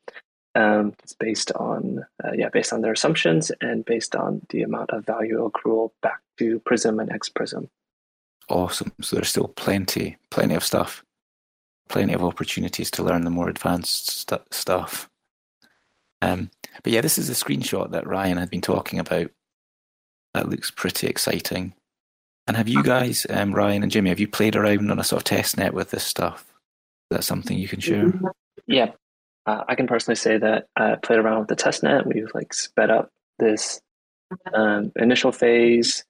Um, 0.54 0.94
it's 1.02 1.14
based 1.14 1.50
on, 1.52 2.06
uh, 2.22 2.30
yeah, 2.32 2.48
based 2.48 2.72
on 2.72 2.80
their 2.80 2.92
assumptions 2.92 3.50
and 3.60 3.84
based 3.84 4.14
on 4.14 4.46
the 4.50 4.62
amount 4.62 4.90
of 4.90 5.04
value 5.04 5.50
accrual 5.50 5.90
back 6.00 6.20
to 6.38 6.60
Prism 6.60 7.00
and 7.00 7.11
X 7.11 7.28
Prism. 7.28 7.68
Awesome. 8.48 8.92
So 9.00 9.16
there's 9.16 9.28
still 9.28 9.48
plenty, 9.48 10.16
plenty 10.30 10.55
of 10.55 10.62
stuff, 10.62 11.05
plenty 11.88 12.12
of 12.12 12.22
opportunities 12.22 12.90
to 12.92 13.02
learn 13.02 13.24
the 13.24 13.30
more 13.30 13.48
advanced 13.48 14.11
stu 14.11 14.36
stuff. 14.50 15.09
Um, 16.22 16.50
but 16.82 16.92
yeah, 16.92 17.00
this 17.00 17.18
is 17.18 17.28
a 17.28 17.32
screenshot 17.32 17.90
that 17.90 18.07
Ryan 18.07 18.38
had 18.38 18.50
been 18.50 18.61
talking 18.61 18.98
about. 18.98 19.30
That 20.35 20.49
looks 20.49 20.70
pretty 20.70 21.07
exciting. 21.07 21.74
And 22.47 22.57
have 22.57 22.68
you 22.68 22.82
guys, 22.82 23.26
um, 23.30 23.55
Ryan 23.55 23.82
and 23.82 23.91
Jimmy, 23.91 24.11
have 24.11 24.20
you 24.20 24.28
played 24.28 24.57
around 24.57 24.91
on 24.91 24.99
a 24.99 25.05
sort 25.05 25.20
of 25.20 25.24
test 25.24 25.57
net 25.57 25.72
with 25.72 25.91
this 25.91 26.05
stuff? 26.05 26.43
Is 27.11 27.16
that 27.16 27.24
something 27.24 27.57
you 27.57 27.68
can 27.68 27.80
share? 27.80 28.12
Yeah, 28.66 28.91
uh, 29.47 29.64
I 29.66 29.74
can 29.74 29.87
personally 29.87 30.16
say 30.16 30.37
that 30.39 30.66
I 30.76 30.97
played 30.97 31.18
around 31.18 31.41
with 31.41 31.49
the 31.49 31.57
test 31.57 31.82
net. 31.82 32.07
We've 32.07 32.30
like 32.35 32.53
sped 32.53 32.91
up 32.91 33.11
this 33.39 33.80
um, 34.53 34.93
initial 34.97 35.32
phase 35.32 36.05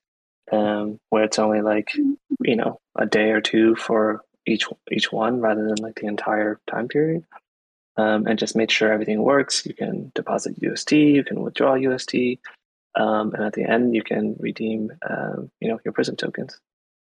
um, 0.51 0.99
where 1.09 1.23
it's 1.23 1.39
only 1.39 1.61
like 1.61 1.93
you 2.41 2.55
know 2.55 2.79
a 2.95 3.05
day 3.05 3.31
or 3.31 3.41
two 3.41 3.75
for 3.75 4.21
each 4.45 4.65
each 4.91 5.11
one 5.11 5.41
rather 5.41 5.65
than 5.67 5.75
like 5.77 5.95
the 5.95 6.07
entire 6.07 6.59
time 6.69 6.87
period. 6.87 7.23
Um, 7.97 8.27
and 8.27 8.37
just 8.37 8.57
made 8.57 8.71
sure 8.71 8.91
everything 8.91 9.21
works. 9.21 9.65
You 9.65 9.73
can 9.73 10.11
deposit 10.15 10.61
UST, 10.61 10.91
you 10.91 11.23
can 11.23 11.41
withdraw 11.41 11.75
UST, 11.75 12.13
um, 12.95 13.33
and 13.33 13.43
at 13.43 13.53
the 13.53 13.63
end 13.63 13.95
you 13.95 14.03
can 14.03 14.35
redeem, 14.39 14.91
um, 15.09 15.51
you 15.59 15.67
know, 15.67 15.79
your 15.83 15.93
Prism 15.93 16.15
tokens. 16.15 16.59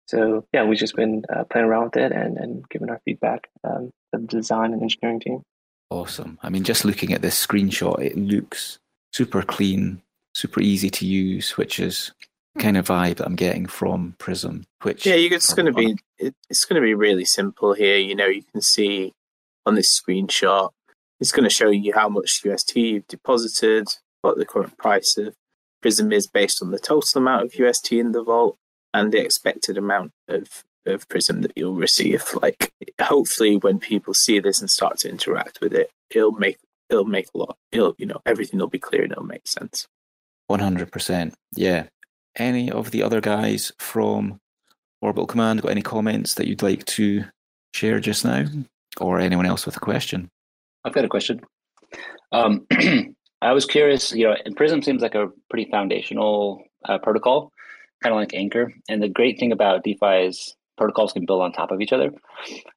So 0.07 0.45
yeah, 0.53 0.63
we've 0.63 0.79
just 0.79 0.95
been 0.95 1.23
uh, 1.33 1.45
playing 1.45 1.67
around 1.67 1.85
with 1.85 1.97
it 1.97 2.11
and 2.11 2.37
and 2.37 2.67
giving 2.69 2.89
our 2.89 2.99
feedback 3.05 3.49
um, 3.63 3.91
to 4.13 4.19
the 4.19 4.27
design 4.27 4.73
and 4.73 4.81
engineering 4.81 5.19
team. 5.19 5.41
Awesome. 5.89 6.39
I 6.41 6.49
mean, 6.49 6.63
just 6.63 6.85
looking 6.85 7.13
at 7.13 7.21
this 7.21 7.45
screenshot, 7.45 7.99
it 8.01 8.17
looks 8.17 8.79
super 9.13 9.41
clean, 9.41 10.01
super 10.33 10.61
easy 10.61 10.89
to 10.89 11.05
use, 11.05 11.57
which 11.57 11.79
is 11.79 12.11
kind 12.59 12.77
of 12.77 12.87
vibe 12.87 13.17
that 13.17 13.25
I'm 13.25 13.35
getting 13.35 13.65
from 13.65 14.15
Prism. 14.17 14.65
Which 14.83 15.05
yeah, 15.05 15.15
it's 15.15 15.53
going 15.53 15.65
to 15.67 15.73
be 15.73 15.97
it, 16.17 16.35
it's 16.49 16.65
going 16.65 16.81
to 16.81 16.85
be 16.85 16.93
really 16.93 17.25
simple 17.25 17.73
here. 17.73 17.97
You 17.97 18.15
know, 18.15 18.27
you 18.27 18.43
can 18.43 18.61
see 18.61 19.13
on 19.65 19.75
this 19.75 19.99
screenshot, 19.99 20.71
it's 21.19 21.31
going 21.31 21.43
to 21.43 21.49
show 21.49 21.69
you 21.69 21.93
how 21.93 22.09
much 22.09 22.41
UST 22.43 22.75
you've 22.75 23.07
deposited, 23.07 23.87
what 24.21 24.37
the 24.37 24.45
current 24.45 24.77
price 24.77 25.17
of 25.17 25.35
Prism 25.81 26.11
is 26.11 26.27
based 26.27 26.61
on 26.61 26.71
the 26.71 26.79
total 26.79 27.21
amount 27.21 27.43
of 27.43 27.55
UST 27.55 27.93
in 27.93 28.11
the 28.11 28.23
vault, 28.23 28.57
and 28.93 29.11
the 29.11 29.19
expected 29.19 29.77
amount 29.77 30.11
of 30.27 30.63
of 30.85 31.07
Prism 31.09 31.41
that 31.41 31.53
you'll 31.55 31.75
receive. 31.75 32.23
Like, 32.41 32.71
hopefully, 32.99 33.57
when 33.57 33.79
people 33.79 34.13
see 34.13 34.39
this 34.39 34.61
and 34.61 34.69
start 34.69 34.97
to 34.99 35.09
interact 35.09 35.59
with 35.61 35.73
it, 35.73 35.91
it'll 36.09 36.31
make 36.31 36.57
it'll 36.89 37.05
make 37.05 37.27
a 37.33 37.37
lot. 37.37 37.57
It'll 37.71 37.95
you 37.97 38.05
know 38.05 38.21
everything 38.25 38.59
will 38.59 38.67
be 38.67 38.79
clear 38.79 39.03
and 39.03 39.11
it'll 39.11 39.23
make 39.23 39.47
sense. 39.47 39.87
One 40.47 40.59
hundred 40.59 40.91
percent. 40.91 41.35
Yeah, 41.55 41.87
any 42.35 42.71
of 42.71 42.91
the 42.91 43.03
other 43.03 43.21
guys 43.21 43.71
from 43.79 44.39
Orbital 45.01 45.27
Command 45.27 45.61
got 45.61 45.71
any 45.71 45.81
comments 45.81 46.35
that 46.35 46.47
you'd 46.47 46.61
like 46.61 46.85
to 46.85 47.25
share 47.73 47.99
just 47.99 48.25
now, 48.25 48.45
or 48.99 49.19
anyone 49.19 49.45
else 49.45 49.65
with 49.65 49.77
a 49.77 49.81
question? 49.81 50.29
I've 50.83 50.93
got 50.93 51.05
a 51.05 51.09
question. 51.09 51.41
Um, 52.31 52.65
I 53.41 53.53
was 53.53 53.65
curious. 53.65 54.11
You 54.11 54.25
know, 54.25 54.35
Prism 54.55 54.81
seems 54.81 55.01
like 55.01 55.15
a 55.15 55.29
pretty 55.49 55.69
foundational 55.69 56.63
uh, 56.85 56.97
protocol, 56.99 57.51
kind 58.03 58.13
of 58.13 58.19
like 58.19 58.33
Anchor. 58.33 58.73
And 58.87 59.01
the 59.01 59.09
great 59.09 59.39
thing 59.39 59.51
about 59.51 59.83
DeFi 59.83 60.27
is 60.27 60.55
protocols 60.77 61.13
can 61.13 61.25
build 61.25 61.41
on 61.41 61.51
top 61.51 61.71
of 61.71 61.81
each 61.81 61.93
other. 61.93 62.11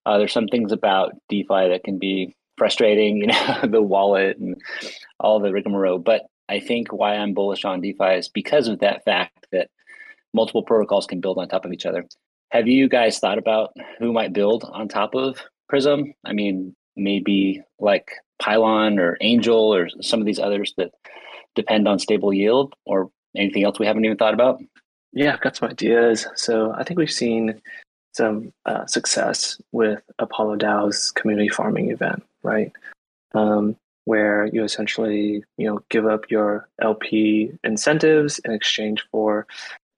Uh, 0.07 0.19
there's 0.19 0.33
some 0.33 0.49
things 0.49 0.73
about 0.73 1.13
DeFi 1.29 1.69
that 1.69 1.83
can 1.85 1.99
be 1.99 2.35
frustrating, 2.57 3.17
you 3.21 3.27
know, 3.27 3.61
the 3.65 3.83
wallet 3.83 4.39
and 4.39 4.57
all 5.21 5.41
the 5.41 5.53
rigmarole. 5.53 5.99
But 5.99 6.23
I 6.49 6.61
think 6.61 6.93
why 6.93 7.17
I'm 7.17 7.35
bullish 7.35 7.65
on 7.65 7.81
DeFi 7.81 8.17
is 8.17 8.29
because 8.29 8.69
of 8.69 8.81
that 8.81 9.05
fact 9.05 9.47
that 9.53 9.71
multiple 10.33 10.63
protocols 10.63 11.07
can 11.07 11.21
build 11.21 11.39
on 11.39 11.49
top 11.49 11.65
of 11.65 11.73
each 11.73 11.87
other. 11.87 12.05
Have 12.51 12.69
you 12.69 12.89
guys 12.89 13.19
thought 13.19 13.39
about 13.39 13.71
who 13.99 14.13
might 14.13 14.33
build 14.33 14.65
on 14.71 14.89
top 14.89 15.15
of 15.15 15.39
Prism? 15.69 16.13
I 16.25 16.33
mean, 16.33 16.77
maybe 16.97 17.63
like 17.79 18.13
Pylon 18.41 18.99
or 18.99 19.17
Angel 19.21 19.75
or 19.75 19.89
some 20.01 20.21
of 20.21 20.27
these 20.27 20.39
others 20.39 20.75
that 20.77 20.93
depend 21.55 21.87
on 21.87 21.99
stable 21.99 22.33
yield 22.33 22.75
or 22.85 23.11
anything 23.37 23.65
else 23.65 23.79
we 23.79 23.87
haven't 23.87 24.05
even 24.05 24.17
thought 24.17 24.35
about? 24.35 24.61
Yeah, 25.13 25.35
I've 25.35 25.41
got 25.41 25.57
some 25.57 25.69
ideas. 25.71 26.27
So 26.35 26.73
I 26.73 26.83
think 26.85 26.99
we've 26.99 27.11
seen 27.11 27.61
some 28.13 28.53
uh, 28.67 28.87
success 28.87 29.61
with 29.73 30.01
Apollo 30.19 30.57
DAO's 30.57 31.11
community 31.13 31.49
farming 31.49 31.91
event, 31.91 32.23
right? 32.43 32.73
Um, 33.35 33.77
where 34.05 34.47
you 34.47 34.63
essentially 34.63 35.43
you 35.57 35.67
know 35.67 35.81
give 35.89 36.07
up 36.07 36.31
your 36.31 36.69
LP 36.81 37.53
incentives 37.65 38.39
in 38.41 38.53
exchange 38.53 39.05
for 39.11 39.47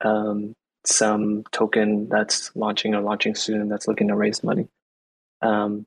um, 0.03 0.55
some 0.87 1.45
token 1.53 2.09
that's 2.09 2.55
launching 2.55 2.95
or 2.95 3.01
launching 3.01 3.35
soon 3.35 3.69
that's 3.69 3.89
looking 3.89 4.09
to 4.09 4.15
raise 4.15 4.45
money. 4.45 4.69
Um, 5.43 5.87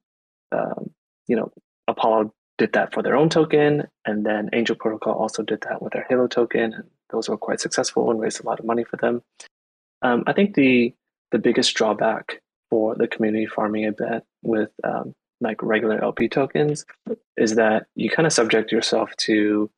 um, 0.52 0.92
you 1.30 1.36
know, 1.36 1.52
Apollo 1.88 2.34
did 2.58 2.74
that 2.74 2.94
for 2.94 3.02
their 3.02 3.16
own 3.16 3.30
token, 3.30 3.88
and 4.06 4.26
then 4.26 4.50
Angel 4.52 4.76
Protocol 4.76 5.14
also 5.14 5.44
did 5.44 5.62
that 5.62 5.82
with 5.82 5.94
their 5.94 6.06
Halo 6.10 6.28
token, 6.28 6.74
and 6.74 6.84
those 7.10 7.30
were 7.30 7.38
quite 7.38 7.62
successful 7.62 8.12
and 8.12 8.20
raised 8.20 8.44
a 8.44 8.46
lot 8.46 8.60
of 8.60 8.66
money 8.66 8.84
for 8.84 8.98
them. 8.98 9.22
Um, 10.02 10.24
I 10.28 10.34
think 10.34 10.56
the 10.56 10.94
the 11.32 11.40
biggest 11.40 11.76
drawback 11.76 12.42
for 12.70 12.96
the 12.96 13.08
community 13.08 13.46
farming 13.46 13.86
event 13.86 14.24
with 14.42 14.72
um, 14.84 15.14
like 15.42 15.62
regular 15.62 16.04
LP 16.04 16.28
tokens 16.28 16.86
is 17.38 17.56
that 17.56 17.86
you 17.96 18.10
kind 18.10 18.26
of 18.26 18.34
subject 18.34 18.72
yourself 18.72 19.16
to 19.18 19.70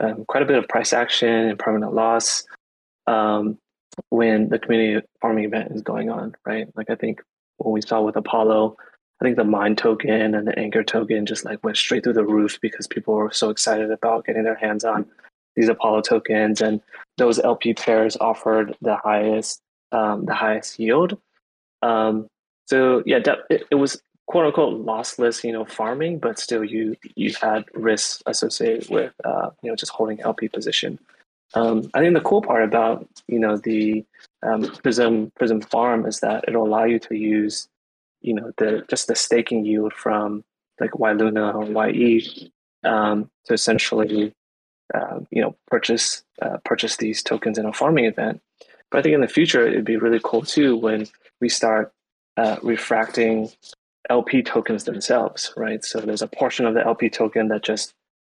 um, 0.00 0.24
quite 0.26 0.42
a 0.42 0.46
bit 0.46 0.58
of 0.58 0.68
price 0.68 0.92
action 0.92 1.28
and 1.28 1.58
permanent 1.58 1.94
loss 1.94 2.44
um, 3.06 3.58
when 4.10 4.48
the 4.48 4.58
community 4.58 5.04
farming 5.20 5.44
event 5.44 5.72
is 5.72 5.82
going 5.82 6.10
on, 6.10 6.34
right? 6.44 6.68
Like 6.76 6.90
I 6.90 6.94
think 6.94 7.20
what 7.56 7.72
we 7.72 7.80
saw 7.80 8.00
with 8.02 8.16
Apollo, 8.16 8.76
I 9.20 9.24
think 9.24 9.36
the 9.36 9.44
mine 9.44 9.74
token 9.74 10.34
and 10.34 10.46
the 10.46 10.58
anchor 10.58 10.84
token 10.84 11.26
just 11.26 11.44
like 11.44 11.62
went 11.64 11.76
straight 11.76 12.04
through 12.04 12.12
the 12.12 12.24
roof 12.24 12.58
because 12.60 12.86
people 12.86 13.14
were 13.14 13.32
so 13.32 13.50
excited 13.50 13.90
about 13.90 14.24
getting 14.24 14.44
their 14.44 14.54
hands 14.54 14.84
on 14.84 15.06
these 15.56 15.68
Apollo 15.68 16.02
tokens, 16.02 16.60
and 16.60 16.80
those 17.16 17.40
LP 17.40 17.74
pairs 17.74 18.16
offered 18.20 18.76
the 18.80 18.96
highest 18.96 19.60
um, 19.90 20.24
the 20.24 20.34
highest 20.34 20.78
yield. 20.78 21.18
Um, 21.82 22.28
so 22.66 23.02
yeah, 23.06 23.18
it, 23.50 23.64
it 23.70 23.74
was 23.74 24.00
quote 24.26 24.46
unquote 24.46 24.86
lossless, 24.86 25.42
you 25.42 25.52
know, 25.52 25.64
farming, 25.64 26.18
but 26.20 26.38
still 26.38 26.62
you 26.62 26.96
you 27.16 27.34
had 27.40 27.64
risks 27.74 28.22
associated 28.26 28.88
with 28.88 29.12
uh, 29.24 29.50
you 29.62 29.70
know 29.70 29.76
just 29.76 29.92
holding 29.92 30.20
LP 30.20 30.48
position. 30.48 30.98
Um, 31.54 31.90
I 31.94 32.00
think 32.00 32.14
the 32.14 32.20
cool 32.20 32.42
part 32.42 32.62
about 32.62 33.08
you 33.26 33.40
know 33.40 33.56
the 33.56 34.04
um, 34.44 34.62
Prism 34.82 35.32
Prism 35.36 35.60
Farm 35.60 36.06
is 36.06 36.20
that 36.20 36.44
it'll 36.46 36.66
allow 36.66 36.84
you 36.84 37.00
to 37.00 37.16
use 37.16 37.68
you 38.20 38.34
know 38.34 38.52
the 38.56 38.84
just 38.88 39.06
the 39.06 39.14
staking 39.14 39.64
yield 39.64 39.92
from 39.92 40.44
like 40.80 40.98
Y 40.98 41.12
Luna 41.12 41.50
or 41.50 41.88
YE 41.88 42.52
um, 42.84 43.30
to 43.46 43.54
essentially 43.54 44.32
uh, 44.94 45.20
you 45.30 45.42
know 45.42 45.56
purchase 45.68 46.24
uh, 46.42 46.58
purchase 46.64 46.96
these 46.96 47.22
tokens 47.22 47.58
in 47.58 47.66
a 47.66 47.72
farming 47.72 48.04
event. 48.04 48.40
But 48.90 48.98
I 48.98 49.02
think 49.02 49.14
in 49.14 49.20
the 49.20 49.28
future 49.28 49.66
it'd 49.66 49.84
be 49.84 49.96
really 49.96 50.20
cool 50.22 50.42
too 50.42 50.76
when 50.76 51.06
we 51.40 51.48
start 51.48 51.92
uh, 52.36 52.56
refracting 52.62 53.50
LP 54.08 54.42
tokens 54.42 54.84
themselves, 54.84 55.52
right? 55.56 55.84
So 55.84 56.00
there's 56.00 56.22
a 56.22 56.28
portion 56.28 56.66
of 56.66 56.74
the 56.74 56.84
LP 56.84 57.10
token 57.10 57.48
that 57.48 57.62
just 57.62 57.92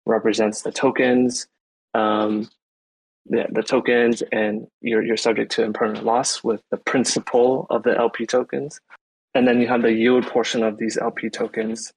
represents 0.06 0.64
the 0.64 0.72
tokens, 0.72 1.48
um, 1.94 2.50
the, 3.28 3.46
the 3.52 3.64
tokens, 3.64 4.22
and 4.32 4.68
you're, 4.82 5.04
you're 5.04 5.18
subject 5.18 5.52
to 5.54 5.64
impermanent 5.64 6.06
loss 6.06 6.44
with 6.44 6.62
the 6.72 6.78
principal 6.78 7.68
of 7.70 7.84
the 7.84 7.98
LP 7.98 8.26
tokens. 8.26 8.82
And 9.34 9.48
then 9.48 9.62
you 9.62 9.68
have 9.68 9.82
the 9.82 9.94
yield 9.94 10.28
portion 10.28 10.64
of 10.64 10.78
these 10.78 10.98
LP 10.98 11.30
tokens 11.30 11.94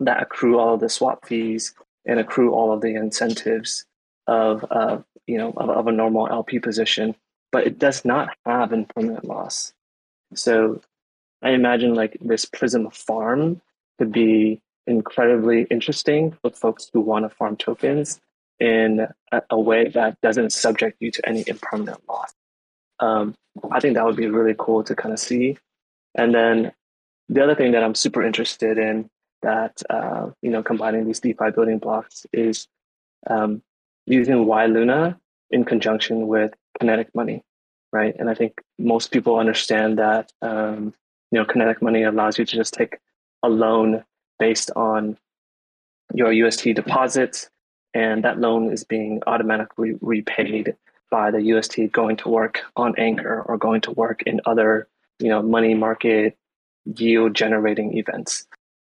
that 0.00 0.22
accrue 0.22 0.58
all 0.58 0.74
of 0.74 0.80
the 0.80 0.88
swap 0.88 1.26
fees 1.26 1.74
and 2.06 2.18
accrue 2.18 2.52
all 2.52 2.72
of 2.72 2.80
the 2.80 2.94
incentives 2.94 3.84
of, 4.26 4.64
uh, 4.70 4.98
you 5.26 5.38
know, 5.38 5.52
of, 5.56 5.70
of 5.70 5.86
a 5.86 5.92
normal 5.92 6.28
LP 6.28 6.58
position, 6.58 7.14
but 7.52 7.66
it 7.66 7.78
does 7.78 8.04
not 8.04 8.30
have 8.44 8.72
impermanent 8.72 9.24
loss. 9.24 9.72
So 10.34 10.80
I 11.42 11.50
imagine 11.50 11.94
like 11.94 12.16
this 12.20 12.44
Prism 12.44 12.90
farm 12.90 13.60
to 13.98 14.06
be 14.06 14.60
incredibly 14.86 15.62
interesting 15.64 16.36
for 16.42 16.50
folks 16.50 16.90
who 16.92 17.00
want 17.00 17.24
to 17.24 17.34
farm 17.34 17.56
tokens 17.56 18.20
in 18.58 19.06
a, 19.30 19.42
a 19.50 19.60
way 19.60 19.88
that 19.88 20.20
doesn't 20.20 20.52
subject 20.52 20.96
you 21.00 21.10
to 21.10 21.28
any 21.28 21.44
impermanent 21.46 22.00
loss. 22.08 22.32
Um, 23.00 23.34
I 23.70 23.80
think 23.80 23.94
that 23.94 24.04
would 24.04 24.16
be 24.16 24.28
really 24.28 24.54
cool 24.58 24.82
to 24.84 24.94
kind 24.96 25.12
of 25.12 25.20
see. 25.20 25.56
And 26.18 26.34
then 26.34 26.72
the 27.28 27.42
other 27.42 27.54
thing 27.54 27.72
that 27.72 27.82
I'm 27.82 27.94
super 27.94 28.22
interested 28.22 28.76
in 28.76 29.08
that 29.40 29.82
uh, 29.88 30.30
you 30.42 30.50
know 30.50 30.62
combining 30.62 31.06
these 31.06 31.20
DeFi 31.20 31.50
building 31.54 31.78
blocks 31.78 32.26
is 32.32 32.68
um, 33.28 33.62
using 34.06 34.44
Y 34.44 34.66
Luna 34.66 35.18
in 35.50 35.64
conjunction 35.64 36.26
with 36.26 36.52
kinetic 36.78 37.14
money, 37.14 37.42
right? 37.92 38.14
And 38.18 38.28
I 38.28 38.34
think 38.34 38.60
most 38.78 39.10
people 39.12 39.38
understand 39.38 39.98
that 39.98 40.30
um, 40.42 40.92
you 41.30 41.38
know, 41.38 41.44
kinetic 41.44 41.82
money 41.82 42.02
allows 42.02 42.38
you 42.38 42.44
to 42.44 42.56
just 42.56 42.74
take 42.74 42.98
a 43.42 43.48
loan 43.48 44.04
based 44.38 44.70
on 44.76 45.18
your 46.14 46.32
UST 46.32 46.74
deposits, 46.74 47.50
and 47.94 48.24
that 48.24 48.40
loan 48.40 48.72
is 48.72 48.84
being 48.84 49.22
automatically 49.26 49.94
repaid 50.00 50.76
by 51.10 51.30
the 51.30 51.42
UST 51.42 51.92
going 51.92 52.16
to 52.18 52.28
work 52.28 52.62
on 52.76 52.94
Anchor 52.98 53.42
or 53.42 53.58
going 53.58 53.80
to 53.82 53.90
work 53.92 54.22
in 54.22 54.40
other, 54.46 54.88
you 55.18 55.28
know, 55.28 55.42
money 55.42 55.74
market 55.74 56.36
yield 56.96 57.34
generating 57.34 57.96
events. 57.96 58.46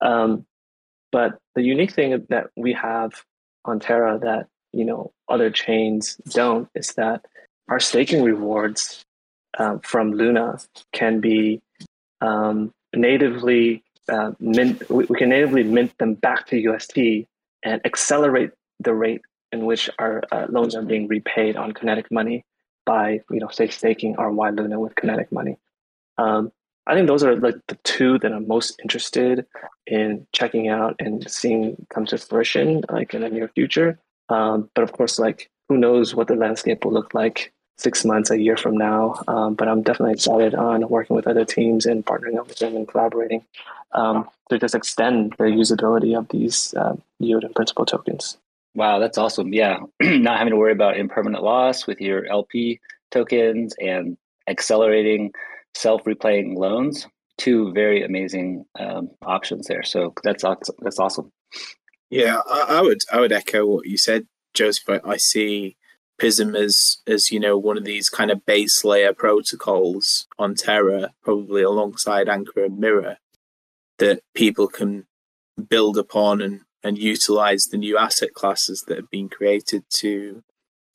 Um, 0.01 0.45
but 1.11 1.39
the 1.55 1.63
unique 1.63 1.93
thing 1.93 2.27
that 2.29 2.49
we 2.57 2.73
have 2.75 3.13
on 3.65 3.81
Terra 3.81 4.19
that 4.21 4.47
you 4.73 4.85
know 4.85 5.13
other 5.29 5.51
chains 5.51 6.21
don't 6.29 6.69
is 6.75 6.95
that 6.95 7.25
our 7.69 7.81
staking 7.81 8.23
rewards 8.23 9.05
um, 9.59 9.81
from 9.81 10.13
Luna 10.13 10.59
can 10.93 11.21
be 11.21 11.61
um, 12.21 12.73
natively 12.95 13.83
uh, 14.09 14.33
mint, 14.41 14.89
we, 14.91 15.05
we, 15.05 15.17
can 15.17 15.29
natively 15.29 15.63
mint 15.63 15.97
them 15.99 16.15
back 16.15 16.47
to 16.47 16.59
UST 16.59 16.97
and 17.63 17.81
accelerate 17.85 18.51
the 18.81 18.95
rate 18.95 19.21
in 19.53 19.67
which 19.67 19.91
our 19.99 20.23
uh, 20.33 20.47
loans 20.49 20.75
are 20.75 20.83
being 20.83 21.09
repaid 21.09 21.57
on 21.57 21.73
kinetic 21.73 22.11
money 22.11 22.45
by, 22.87 23.21
you 23.31 23.41
know, 23.41 23.49
say 23.49 23.69
staking 23.69 24.17
our 24.17 24.31
Y 24.31 24.51
Luna 24.51 24.81
with 24.81 24.95
kinetic 24.95 25.31
money. 25.31 25.57
Um, 26.19 26.53
I 26.87 26.95
think 26.95 27.07
those 27.07 27.23
are 27.23 27.37
like 27.37 27.57
the 27.69 27.77
two 27.85 28.19
that 28.21 28.33
I'm 28.33 28.49
most 28.49 28.81
interested 28.83 29.47
in 29.87 30.27
checking 30.33 30.69
out 30.69 30.97
and 30.99 31.31
seeing 31.31 31.87
come 31.91 32.07
to 32.07 32.19
fruition 32.19 32.83
like 32.91 33.15
in 33.15 33.21
the 33.21 33.29
near 33.29 33.49
future. 33.49 33.99
Um, 34.31 34.71
but 34.75 34.85
of 34.85 34.93
course, 34.93 35.19
like 35.19 35.51
who 35.69 35.77
knows 35.77 36.15
what 36.15 36.29
the 36.29 36.35
landscape 36.35 36.85
will 36.85 36.93
look 36.93 37.13
like 37.15 37.53
six 37.77 38.05
months, 38.05 38.31
a 38.31 38.41
year 38.41 38.57
from 38.57 38.77
now. 38.77 39.23
Um, 39.29 39.55
but 39.55 39.69
I'm 39.69 39.83
definitely 39.83 40.15
excited 40.15 40.55
on 40.55 40.89
working 40.89 41.15
with 41.15 41.27
other 41.27 41.45
teams 41.45 41.87
and 41.87 42.05
partnering 42.05 42.39
up 42.39 42.49
with 42.49 42.59
them 42.59 42.75
and 42.75 42.89
collaborating 42.89 43.45
um, 43.93 44.29
to 44.49 44.59
just 44.59 44.75
extend 44.75 45.35
the 45.39 45.45
usability 45.45 46.19
of 46.19 46.29
these 46.29 46.75
uh, 46.75 46.97
yield 47.19 47.45
and 47.45 47.55
principal 47.55 47.87
tokens. 47.87 48.39
Wow, 48.75 48.99
that's 48.99 49.19
awesome. 49.19 49.53
Yeah, 49.53 49.81
not 50.01 50.39
having 50.39 50.53
to 50.53 50.57
worry 50.57 50.73
about 50.73 50.97
impermanent 50.97 51.45
loss 51.45 51.87
with 51.87 52.01
your 52.01 52.27
LP 52.27 52.81
tokens 53.11 53.75
and 53.81 54.17
accelerating 54.49 55.33
self 55.79 56.07
repaying 56.07 56.57
loans. 56.57 57.07
Two 57.37 57.73
very 57.73 58.03
amazing 58.03 58.65
um, 58.81 59.11
options 59.23 59.69
there. 59.69 59.85
So 59.85 60.13
that's 60.25 60.45
that's 60.81 60.99
awesome. 60.99 61.31
Yeah, 62.11 62.41
I, 62.47 62.79
I, 62.79 62.83
would 62.83 62.99
I 63.13 63.21
would 63.21 63.33
echo 63.33 63.65
what 63.67 63.87
you 63.87 63.97
said, 63.97 64.27
Joseph. 64.55 65.01
I 65.05 65.17
see 65.17 65.77
Prism 66.19 66.57
as 66.57 66.99
as 67.07 67.31
you 67.31 67.39
know 67.39 67.57
one 67.57 67.79
of 67.79 67.85
these 67.85 68.09
kind 68.09 68.33
of 68.33 68.45
base 68.45 68.85
layer 68.85 69.13
protocols 69.13 70.27
on 70.37 70.57
Terra, 70.57 71.13
probably 71.23 71.63
alongside 71.63 72.29
Anchor 72.29 72.65
and 72.65 72.79
Mirror, 72.79 73.19
that 73.99 74.23
people 74.35 74.67
can 74.67 75.07
build 75.69 75.97
upon 75.97 76.43
and 76.43 76.63
and 76.83 76.99
utilize 76.99 77.67
the 77.67 77.79
new 77.79 77.97
asset 77.97 78.35
classes 78.35 78.85
that 78.89 78.97
have 78.97 79.11
been 79.11 79.29
created 79.29 79.85
to 79.91 80.43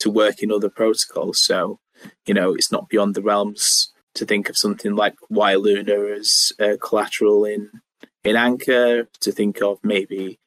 to 0.00 0.10
work 0.10 0.42
in 0.42 0.52
other 0.52 0.68
protocols. 0.68 1.42
So, 1.42 1.78
you 2.26 2.34
know, 2.34 2.52
it's 2.52 2.70
not 2.70 2.90
beyond 2.90 3.14
the 3.14 3.22
realms 3.22 3.93
to 4.14 4.24
think 4.24 4.48
of 4.48 4.56
something 4.56 4.94
like 4.94 5.14
Y 5.28 5.54
Luna 5.54 6.14
as 6.16 6.52
uh, 6.60 6.76
collateral 6.80 7.44
in 7.44 7.70
in 8.22 8.36
Anchor. 8.36 9.08
To 9.20 9.32
think 9.32 9.60
of 9.62 9.78
maybe, 9.82 10.38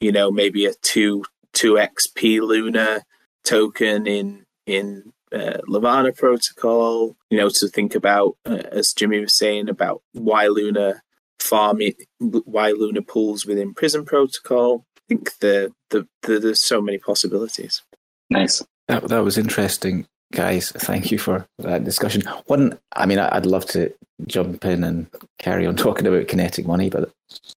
you 0.00 0.12
know, 0.12 0.30
maybe 0.30 0.66
a 0.66 0.74
two 0.82 1.24
two 1.52 1.74
XP 1.74 2.40
Luna 2.40 3.02
token 3.44 4.06
in 4.06 4.44
in 4.66 5.12
uh, 5.32 5.58
Levana 5.66 6.12
protocol. 6.12 7.16
You 7.30 7.38
know, 7.38 7.48
to 7.48 7.68
think 7.68 7.94
about 7.94 8.36
uh, 8.44 8.62
as 8.70 8.92
Jimmy 8.92 9.20
was 9.20 9.36
saying 9.36 9.68
about 9.68 10.02
Y 10.14 10.46
Luna 10.46 11.02
farming, 11.38 11.94
Y 12.20 12.70
Luna 12.70 13.02
pools 13.02 13.46
within 13.46 13.74
Prism 13.74 14.04
protocol. 14.04 14.84
I 14.96 15.00
think 15.08 15.38
the, 15.40 15.72
the, 15.90 16.06
the 16.22 16.38
there's 16.38 16.62
so 16.62 16.80
many 16.80 16.98
possibilities. 16.98 17.82
Nice. 18.30 18.62
That 18.88 19.08
that 19.08 19.24
was 19.24 19.38
interesting 19.38 20.06
guys. 20.32 20.72
Thank 20.72 21.10
you 21.10 21.18
for 21.18 21.46
that 21.58 21.84
discussion. 21.84 22.22
One, 22.46 22.78
I 22.94 23.06
mean, 23.06 23.18
I'd 23.18 23.46
love 23.46 23.66
to 23.66 23.92
jump 24.26 24.64
in 24.64 24.84
and 24.84 25.06
carry 25.38 25.66
on 25.66 25.76
talking 25.76 26.06
about 26.06 26.28
kinetic 26.28 26.66
money, 26.66 26.90
but 26.90 27.10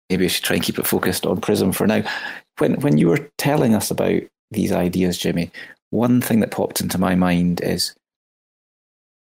maybe 0.09 0.26
I 0.26 0.28
should 0.28 0.43
try 0.43 0.55
and 0.55 0.65
keep 0.65 0.80
it 0.80 0.88
focused 0.88 1.26
on 1.26 1.41
Prism 1.41 1.71
for 1.71 1.88
now. 1.88 2.03
When 2.57 2.80
when 2.82 2.97
you 2.97 3.07
were 3.07 3.30
telling 3.38 3.74
us 3.74 3.89
about 3.89 4.21
these 4.51 4.71
ideas, 4.71 5.17
Jimmy, 5.17 5.51
one 5.89 6.21
thing 6.21 6.41
that 6.41 6.51
popped 6.51 6.82
into 6.82 6.97
my 6.97 7.15
mind 7.15 7.61
is, 7.61 7.95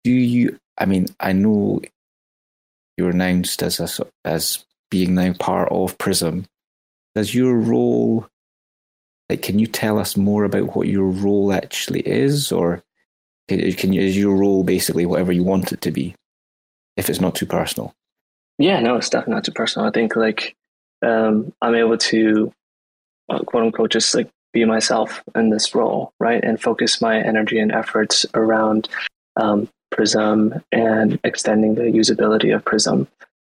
do 0.02 0.10
you? 0.10 0.58
I 0.76 0.86
mean, 0.86 1.06
I 1.20 1.32
know 1.32 1.80
you're 2.96 3.10
announced 3.10 3.62
as 3.62 3.80
a, 3.80 4.06
as 4.24 4.64
being 4.90 5.14
now 5.14 5.32
part 5.34 5.70
of 5.70 5.96
Prism. 5.98 6.46
Does 7.14 7.34
your 7.34 7.56
role 7.56 8.28
like 9.28 9.42
can 9.42 9.58
you 9.58 9.66
tell 9.66 9.98
us 9.98 10.16
more 10.16 10.44
about 10.44 10.76
what 10.76 10.88
your 10.88 11.08
role 11.08 11.52
actually 11.52 12.00
is 12.00 12.52
or 12.52 12.83
can 13.48 13.92
you, 13.92 14.00
is 14.00 14.16
your 14.16 14.36
role 14.36 14.64
basically 14.64 15.06
whatever 15.06 15.32
you 15.32 15.42
want 15.42 15.72
it 15.72 15.80
to 15.82 15.90
be, 15.90 16.14
if 16.96 17.10
it's 17.10 17.20
not 17.20 17.34
too 17.34 17.46
personal? 17.46 17.92
Yeah, 18.58 18.80
no, 18.80 18.96
it's 18.96 19.10
definitely 19.10 19.34
not 19.34 19.44
too 19.44 19.52
personal. 19.52 19.88
I 19.88 19.90
think 19.90 20.16
like 20.16 20.54
um, 21.02 21.52
I'm 21.60 21.74
able 21.74 21.98
to 21.98 22.52
uh, 23.28 23.40
quote 23.40 23.64
unquote 23.64 23.90
just 23.90 24.14
like 24.14 24.28
be 24.52 24.64
myself 24.64 25.22
in 25.34 25.50
this 25.50 25.74
role, 25.74 26.12
right, 26.20 26.42
and 26.42 26.60
focus 26.60 27.00
my 27.00 27.20
energy 27.20 27.58
and 27.58 27.72
efforts 27.72 28.24
around 28.34 28.88
um, 29.36 29.68
Prism 29.90 30.62
and 30.72 31.18
extending 31.24 31.74
the 31.74 31.82
usability 31.82 32.54
of 32.54 32.64
Prism. 32.64 33.06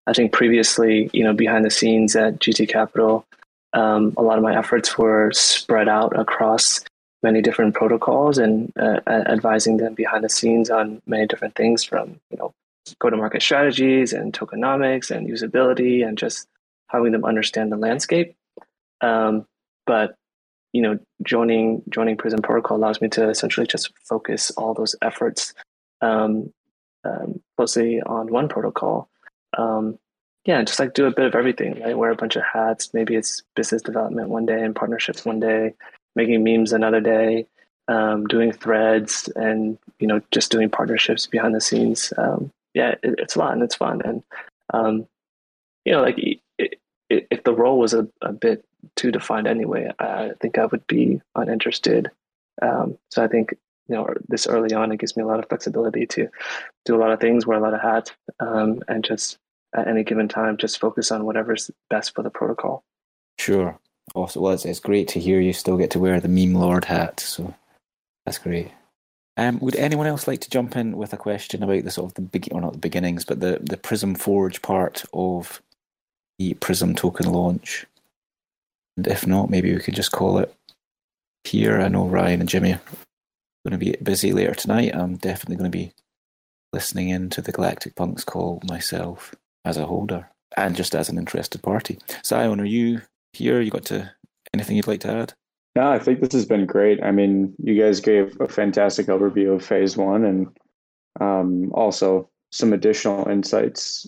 I 0.08 0.14
think 0.14 0.32
previously, 0.32 1.10
you 1.14 1.24
know, 1.24 1.34
behind 1.34 1.66
the 1.66 1.70
scenes 1.70 2.16
at 2.16 2.40
GT 2.40 2.68
Capital, 2.68 3.26
um, 3.74 4.14
a 4.18 4.24
lot 4.24 4.38
of 4.38 4.44
my 4.44 4.58
efforts 4.58 4.98
were 4.98 5.32
spread 5.34 5.88
out 5.88 6.18
across 6.18 6.84
many 7.22 7.41
different 7.41 7.76
protocols 7.76 8.38
and 8.38 8.72
uh, 8.80 8.99
advising 9.07 9.78
them 9.78 9.93
behind 9.93 10.24
the 10.24 10.30
scenes 10.30 10.70
on 10.70 11.01
many 11.05 11.28
different 11.28 11.55
things 11.55 11.84
from 11.84 12.20
you 12.32 12.38
know 12.38 12.53
go 12.99 13.09
to 13.09 13.17
market 13.17 13.41
strategies 13.41 14.13
and 14.13 14.34
tokenomics 14.34 15.11
and 15.11 15.28
usability 15.28 16.07
and 16.07 16.17
just 16.17 16.47
having 16.88 17.11
them 17.11 17.26
understand 17.26 17.72
the 17.72 17.78
landscape. 17.78 18.36
Um, 19.01 19.45
but 19.86 20.15
you 20.74 20.82
know 20.82 20.99
joining 21.24 21.84
joining 21.89 22.17
prism 22.17 22.41
protocol 22.41 22.78
allows 22.78 23.01
me 23.01 23.09
to 23.09 23.30
essentially 23.30 23.67
just 23.67 23.91
focus 24.03 24.51
all 24.51 24.74
those 24.74 24.95
efforts 25.01 25.53
um, 26.01 26.53
um, 27.03 27.41
closely 27.57 28.01
on 28.01 28.32
one 28.32 28.47
protocol. 28.47 29.09
Um, 29.57 29.97
yeah 30.45 30.61
just 30.63 30.80
like 30.80 30.93
do 30.93 31.05
a 31.05 31.11
bit 31.11 31.26
of 31.26 31.36
everything 31.36 31.82
right? 31.82 31.97
Wear 31.97 32.11
a 32.11 32.15
bunch 32.15 32.36
of 32.38 32.43
hats. 32.43 32.93
Maybe 32.93 33.15
it's 33.15 33.41
business 33.55 33.82
development 33.82 34.30
one 34.30 34.45
day 34.45 34.63
and 34.63 34.76
partnerships 34.76 35.26
one 35.26 35.39
day 35.39 35.74
making 36.20 36.43
memes 36.43 36.74
another 36.74 36.99
day, 36.99 37.47
um, 37.88 38.28
doing 38.28 38.51
threads, 38.51 39.30
and 39.36 39.78
you 39.99 40.07
know 40.07 40.22
just 40.32 40.51
doing 40.51 40.70
partnerships 40.70 41.28
behind 41.28 41.55
the 41.55 41.61
scenes. 41.61 42.13
Um, 42.17 42.51
yeah, 42.74 42.95
it, 43.01 43.15
it's 43.20 43.36
a 43.36 43.39
lot 43.39 43.53
and 43.53 43.63
it's 43.63 43.76
fun. 43.76 44.01
And 44.03 44.24
um, 44.74 45.07
you 45.86 45.93
know, 45.93 46.01
like 46.01 46.17
it, 46.17 46.39
it, 47.09 47.28
if 47.32 47.43
the 47.43 47.53
role 47.53 47.80
was 47.80 47.93
a, 47.93 48.07
a 48.22 48.34
bit 48.34 48.65
too 48.95 49.11
defined 49.11 49.47
anyway, 49.47 49.91
I 49.97 50.32
think 50.41 50.57
I 50.57 50.65
would 50.65 50.86
be 50.88 51.22
uninterested. 51.36 52.11
Um, 52.61 52.97
so 53.09 53.24
I 53.24 53.28
think 53.28 53.53
you 53.88 53.95
know 53.95 54.07
this 54.28 54.45
early 54.45 54.74
on, 54.76 54.91
it 54.91 54.99
gives 54.99 55.15
me 55.15 55.24
a 55.24 55.28
lot 55.28 55.39
of 55.39 55.47
flexibility 55.47 56.05
to 56.07 56.28
do 56.86 56.95
a 56.95 56.99
lot 56.99 57.11
of 57.11 57.22
things, 57.22 57.47
wear 57.47 57.57
a 57.57 57.61
lot 57.61 57.74
of 57.74 57.82
hats, 57.82 58.11
um, 58.41 58.82
and 58.89 59.05
just 59.05 59.38
at 59.74 59.88
any 59.88 60.03
given 60.03 60.28
time, 60.28 60.57
just 60.57 60.82
focus 60.82 61.11
on 61.11 61.26
whatever's 61.26 61.72
best 61.89 62.13
for 62.13 62.24
the 62.24 62.30
protocol. 62.30 62.84
Sure. 63.38 63.80
Also, 64.16 64.39
well, 64.39 64.53
it's, 64.53 64.66
it's 64.66 64.80
great 64.80 65.07
to 65.10 65.20
hear 65.20 65.39
you 65.39 65.53
still 65.53 65.78
get 65.78 65.91
to 65.91 65.99
wear 65.99 66.20
the 66.20 66.28
meme 66.28 66.55
lord 66.55 66.86
hat. 66.86 67.20
So 67.20 67.53
that's 68.26 68.38
great. 68.38 68.72
Um, 69.38 69.60
would 69.60 69.76
anyone 69.76 70.07
else 70.07 70.28
like 70.28 70.41
to 70.41 70.49
jump 70.49 70.76
in 70.76 70.97
with 70.97 71.14
a 71.14 71.18
question 71.18 71.64
about 71.64 71.84
the 71.84 71.91
sort 71.91 72.12
of 72.12 72.14
the 72.16 72.22
big, 72.22 72.49
or 72.51 72.60
not 72.60 72.74
the 72.74 72.80
beginnings, 72.80 73.24
but 73.24 73.39
the 73.39 73.60
the 73.62 73.78
Prism 73.78 74.16
Forge 74.16 74.62
part 74.62 75.05
of 75.14 75.62
the 76.38 76.55
Prism 76.55 76.93
token 76.93 77.32
launch? 77.32 77.86
And 78.97 79.07
if 79.07 79.26
not, 79.26 79.49
maybe 79.49 79.74
we 79.74 79.80
could 79.80 79.95
just 79.95 80.12
call 80.12 80.39
it 80.39 80.53
here. 81.45 81.80
I 81.80 81.88
know 81.88 82.05
Ryan 82.05 82.41
and 82.41 82.49
Jimmy 82.49 82.74
are 82.74 82.82
going 83.66 83.72
to 83.72 83.78
be 83.78 83.95
busy 84.03 84.34
later 84.34 84.53
tonight. 84.53 84.93
I'm 84.93 85.16
definitely 85.16 85.55
going 85.55 85.72
to 85.72 85.78
be 85.78 85.93
listening 86.74 87.10
in 87.10 87.30
to 87.30 87.41
the 87.41 87.53
Galactic 87.53 87.95
Punks 87.95 88.24
call 88.24 88.62
myself 88.68 89.34
as 89.66 89.78
a 89.78 89.86
holder 89.86 90.30
and 90.57 90.76
just 90.76 90.95
as 90.95 91.10
an 91.10 91.18
interested 91.18 91.62
party. 91.62 91.97
Zion, 92.26 92.60
are 92.60 92.66
you 92.66 93.01
here? 93.34 93.62
You 93.62 93.72
got 93.72 93.86
to 93.86 94.12
anything 94.54 94.76
you'd 94.76 94.88
like 94.88 95.02
to 95.02 95.12
add? 95.12 95.34
No, 95.76 95.90
I 95.90 96.00
think 96.00 96.20
this 96.20 96.34
has 96.34 96.46
been 96.46 96.66
great. 96.66 97.02
I 97.04 97.12
mean, 97.12 97.54
you 97.64 97.82
guys 97.82 98.00
gave 98.00 98.36
a 98.42 98.48
fantastic 98.48 99.08
overview 99.08 99.56
of 99.56 99.64
phase 99.64 99.96
one 99.96 100.26
and 100.26 100.48
um, 101.22 101.72
also 101.74 102.30
some 102.52 102.74
additional 102.74 103.28
insights. 103.30 104.08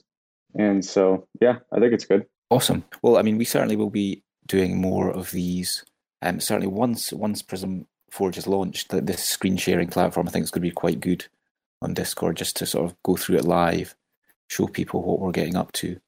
And 0.55 0.83
so, 0.83 1.27
yeah, 1.39 1.57
I 1.71 1.79
think 1.79 1.93
it's 1.93 2.05
good. 2.05 2.25
Awesome. 2.49 2.83
Well, 3.01 3.17
I 3.17 3.21
mean, 3.21 3.37
we 3.37 3.45
certainly 3.45 3.75
will 3.75 3.89
be 3.89 4.23
doing 4.47 4.81
more 4.81 5.09
of 5.09 5.31
these. 5.31 5.85
Um, 6.21 6.39
certainly, 6.39 6.67
once 6.67 7.13
once 7.13 7.41
Prism 7.41 7.87
Forge 8.09 8.37
is 8.37 8.47
launched, 8.47 8.89
this 8.89 9.23
screen 9.23 9.57
sharing 9.57 9.87
platform, 9.87 10.27
I 10.27 10.31
think 10.31 10.43
it's 10.43 10.51
going 10.51 10.63
to 10.63 10.69
be 10.69 10.73
quite 10.73 10.99
good 10.99 11.25
on 11.81 11.93
Discord 11.93 12.37
just 12.37 12.57
to 12.57 12.65
sort 12.65 12.91
of 12.91 12.95
go 13.03 13.15
through 13.15 13.37
it 13.37 13.45
live, 13.45 13.95
show 14.49 14.67
people 14.67 15.01
what 15.01 15.19
we're 15.19 15.31
getting 15.31 15.55
up 15.55 15.71
to. 15.73 15.99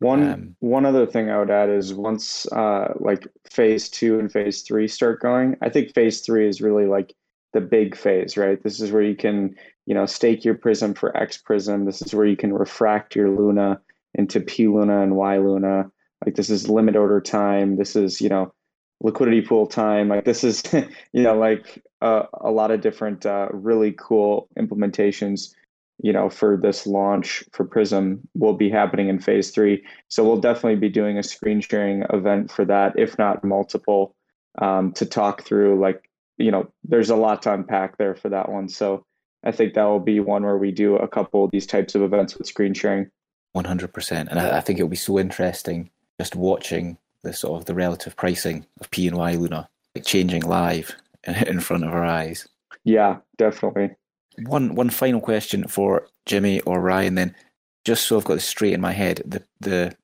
One 0.00 0.28
um, 0.28 0.56
one 0.60 0.86
other 0.86 1.06
thing 1.06 1.30
I 1.30 1.38
would 1.38 1.50
add 1.50 1.70
is 1.70 1.94
once 1.94 2.50
uh, 2.52 2.94
like 2.98 3.26
phase 3.50 3.88
two 3.88 4.18
and 4.18 4.30
phase 4.30 4.62
three 4.62 4.88
start 4.88 5.20
going, 5.20 5.56
I 5.62 5.68
think 5.68 5.94
phase 5.94 6.20
three 6.20 6.48
is 6.48 6.60
really 6.60 6.86
like 6.86 7.14
the 7.52 7.60
big 7.60 7.96
phase, 7.96 8.36
right? 8.36 8.62
This 8.62 8.80
is 8.80 8.90
where 8.90 9.02
you 9.02 9.14
can 9.14 9.54
you 9.86 9.94
know 9.94 10.06
stake 10.06 10.44
your 10.44 10.54
prism 10.56 10.94
for 10.94 11.16
X 11.16 11.38
prism. 11.38 11.84
This 11.84 12.02
is 12.02 12.14
where 12.14 12.26
you 12.26 12.36
can 12.36 12.52
refract 12.52 13.14
your 13.14 13.30
Luna 13.30 13.80
into 14.14 14.40
P 14.40 14.68
Luna 14.68 15.02
and 15.02 15.16
Y 15.16 15.38
Luna. 15.38 15.90
Like 16.24 16.34
this 16.34 16.50
is 16.50 16.68
limit 16.68 16.96
order 16.96 17.20
time. 17.20 17.76
This 17.76 17.94
is 17.96 18.20
you 18.20 18.28
know 18.28 18.52
liquidity 19.00 19.42
pool 19.42 19.66
time. 19.66 20.08
Like 20.08 20.24
this 20.24 20.42
is 20.42 20.62
you 21.12 21.22
know 21.22 21.38
like 21.38 21.82
uh, 22.02 22.24
a 22.34 22.50
lot 22.50 22.70
of 22.70 22.80
different 22.80 23.24
uh, 23.24 23.48
really 23.52 23.94
cool 23.96 24.48
implementations 24.58 25.54
you 26.02 26.12
know, 26.12 26.28
for 26.28 26.56
this 26.56 26.86
launch 26.86 27.44
for 27.52 27.64
Prism 27.64 28.20
will 28.34 28.54
be 28.54 28.70
happening 28.70 29.08
in 29.08 29.18
phase 29.18 29.50
three. 29.50 29.84
So 30.08 30.24
we'll 30.24 30.40
definitely 30.40 30.76
be 30.76 30.88
doing 30.88 31.18
a 31.18 31.22
screen 31.22 31.60
sharing 31.60 32.02
event 32.12 32.50
for 32.50 32.64
that, 32.64 32.98
if 32.98 33.18
not 33.18 33.44
multiple, 33.44 34.14
um, 34.60 34.92
to 34.92 35.06
talk 35.06 35.42
through 35.42 35.80
like, 35.80 36.10
you 36.36 36.50
know, 36.50 36.70
there's 36.82 37.10
a 37.10 37.16
lot 37.16 37.42
to 37.42 37.52
unpack 37.52 37.96
there 37.96 38.14
for 38.14 38.28
that 38.28 38.50
one. 38.50 38.68
So 38.68 39.04
I 39.44 39.52
think 39.52 39.74
that 39.74 39.84
will 39.84 40.00
be 40.00 40.20
one 40.20 40.42
where 40.42 40.58
we 40.58 40.72
do 40.72 40.96
a 40.96 41.08
couple 41.08 41.44
of 41.44 41.50
these 41.50 41.66
types 41.66 41.94
of 41.94 42.02
events 42.02 42.36
with 42.36 42.46
screen 42.46 42.74
sharing. 42.74 43.10
100%. 43.54 44.28
And 44.28 44.40
I, 44.40 44.58
I 44.58 44.60
think 44.60 44.78
it'll 44.78 44.88
be 44.88 44.96
so 44.96 45.18
interesting 45.18 45.90
just 46.18 46.34
watching 46.34 46.98
the 47.22 47.32
sort 47.32 47.60
of 47.60 47.66
the 47.66 47.74
relative 47.74 48.16
pricing 48.16 48.66
of 48.80 48.90
P 48.90 49.06
and 49.06 49.16
Y 49.16 49.34
Luna 49.34 49.68
like 49.94 50.04
changing 50.04 50.42
live 50.42 50.94
in 51.24 51.60
front 51.60 51.84
of 51.84 51.92
our 51.92 52.04
eyes. 52.04 52.48
Yeah, 52.84 53.18
definitely. 53.38 53.90
One 54.38 54.74
one 54.74 54.90
final 54.90 55.20
question 55.20 55.68
for 55.68 56.08
Jimmy 56.26 56.60
or 56.62 56.80
Ryan 56.80 57.14
then, 57.16 57.36
just 57.84 58.06
so 58.06 58.16
I've 58.18 58.24
got 58.24 58.34
this 58.34 58.46
straight 58.46 58.74
in 58.74 58.80
my 58.80 58.92
head. 58.92 59.22
The 59.26 59.44
the 59.60 59.96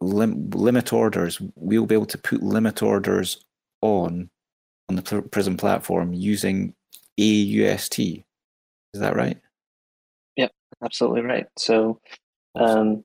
lim- 0.00 0.50
limit 0.50 0.92
orders 0.92 1.40
we'll 1.56 1.86
be 1.86 1.94
able 1.94 2.06
to 2.06 2.18
put 2.18 2.42
limit 2.42 2.82
orders 2.82 3.44
on 3.82 4.30
on 4.88 4.96
the 4.96 5.22
Prism 5.22 5.56
platform 5.56 6.14
using 6.14 6.74
AUST. 7.18 8.24
Is 8.94 9.00
that 9.00 9.16
right? 9.16 9.38
Yep, 10.36 10.52
absolutely 10.84 11.22
right. 11.22 11.46
So, 11.58 12.00
um, 12.56 13.04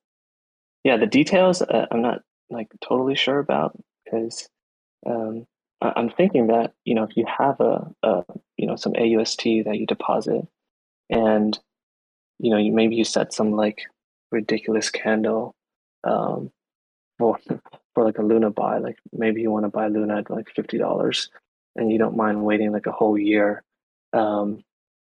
yeah, 0.84 0.98
the 0.98 1.08
details 1.08 1.62
uh, 1.62 1.88
I'm 1.92 2.02
not 2.02 2.22
like 2.50 2.68
totally 2.82 3.16
sure 3.16 3.40
about 3.40 3.78
because 4.06 4.50
um, 5.06 5.46
I'm 5.82 6.10
thinking 6.10 6.48
that 6.48 6.74
you 6.86 6.94
know 6.94 7.04
if 7.04 7.16
you 7.16 7.26
have 7.26 7.60
a, 7.60 7.90
a 8.04 8.24
you 8.58 8.68
know 8.68 8.76
some 8.76 8.94
AUST 8.94 9.64
that 9.66 9.78
you 9.78 9.86
deposit 9.86 10.46
and 11.10 11.58
you 12.40 12.52
know 12.52 12.58
you 12.58 12.72
maybe 12.72 12.96
you 12.96 13.06
set 13.06 13.34
some 13.34 13.52
like 13.52 13.84
ridiculous 14.32 14.90
candle 14.90 15.56
um, 16.04 16.52
for 17.18 17.40
for 17.94 18.04
like 18.04 18.18
a 18.18 18.24
Luna 18.24 18.50
buy 18.50 18.78
like 18.78 18.98
maybe 19.14 19.42
you 19.42 19.52
want 19.52 19.66
to 19.66 19.70
buy 19.70 19.88
Luna 19.88 20.18
at 20.20 20.30
like 20.30 20.50
fifty 20.56 20.78
dollars 20.78 21.30
and 21.76 21.92
you 21.92 21.98
don't 21.98 22.18
mind 22.18 22.44
waiting 22.44 22.72
like 22.72 22.86
a 22.86 22.92
whole 22.92 23.18
year 23.18 23.64
um, 24.14 24.64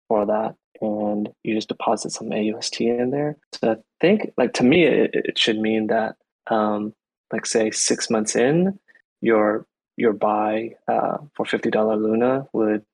for 0.09 0.27
that 0.27 0.57
and 0.81 1.29
you 1.45 1.55
just 1.55 1.69
deposit 1.69 2.11
some 2.11 2.31
AUST 2.31 2.81
in 2.81 3.11
there. 3.11 3.37
So 3.53 3.73
I 3.73 3.77
think 4.01 4.33
like 4.37 4.55
to 4.55 4.65
me 4.65 4.85
it, 4.85 5.11
it 5.15 5.39
should 5.39 5.59
mean 5.59 5.87
that 5.89 6.17
um, 6.49 6.95
like 7.33 7.47
say 7.47 7.71
six 7.71 8.11
months 8.11 8.35
in 8.35 8.79
your 9.21 9.67
your 9.97 10.13
buy 10.13 10.77
uh, 10.89 11.19
for 11.35 11.47
fifty 11.47 11.71
dollar 11.71 11.97
Luna 11.97 12.47
would 12.53 12.85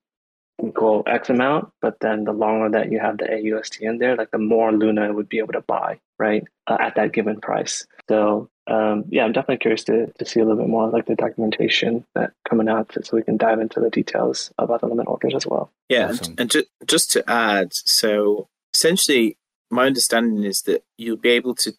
equal 0.63 1.03
X 1.07 1.29
amount, 1.29 1.71
but 1.81 1.99
then 1.99 2.23
the 2.23 2.33
longer 2.33 2.69
that 2.77 2.91
you 2.91 2.99
have 2.99 3.17
the 3.17 3.25
AUST 3.25 3.81
in 3.81 3.97
there, 3.97 4.15
like 4.15 4.31
the 4.31 4.37
more 4.37 4.71
Luna 4.71 5.11
would 5.11 5.27
be 5.27 5.39
able 5.39 5.53
to 5.53 5.61
buy, 5.61 5.99
right, 6.19 6.43
uh, 6.67 6.77
at 6.79 6.95
that 6.95 7.13
given 7.13 7.39
price. 7.41 7.85
So 8.07 8.49
um, 8.67 9.05
yeah, 9.09 9.25
I'm 9.25 9.31
definitely 9.31 9.57
curious 9.57 9.83
to, 9.85 10.11
to 10.17 10.25
see 10.25 10.39
a 10.39 10.43
little 10.43 10.61
bit 10.61 10.69
more 10.69 10.89
like 10.89 11.05
the 11.05 11.15
documentation 11.15 12.05
that 12.15 12.31
coming 12.47 12.69
out 12.69 12.95
so 13.03 13.17
we 13.17 13.23
can 13.23 13.37
dive 13.37 13.59
into 13.59 13.79
the 13.79 13.89
details 13.89 14.51
about 14.57 14.81
the 14.81 14.87
limit 14.87 15.07
orders 15.07 15.33
as 15.35 15.47
well. 15.47 15.71
Yeah, 15.89 16.09
awesome. 16.09 16.31
and, 16.31 16.39
and 16.41 16.51
ju- 16.51 16.65
just 16.85 17.11
to 17.11 17.29
add, 17.29 17.73
so 17.73 18.47
essentially, 18.73 19.37
my 19.69 19.87
understanding 19.87 20.43
is 20.43 20.61
that 20.63 20.83
you'll 20.97 21.17
be 21.17 21.29
able 21.29 21.55
to 21.55 21.73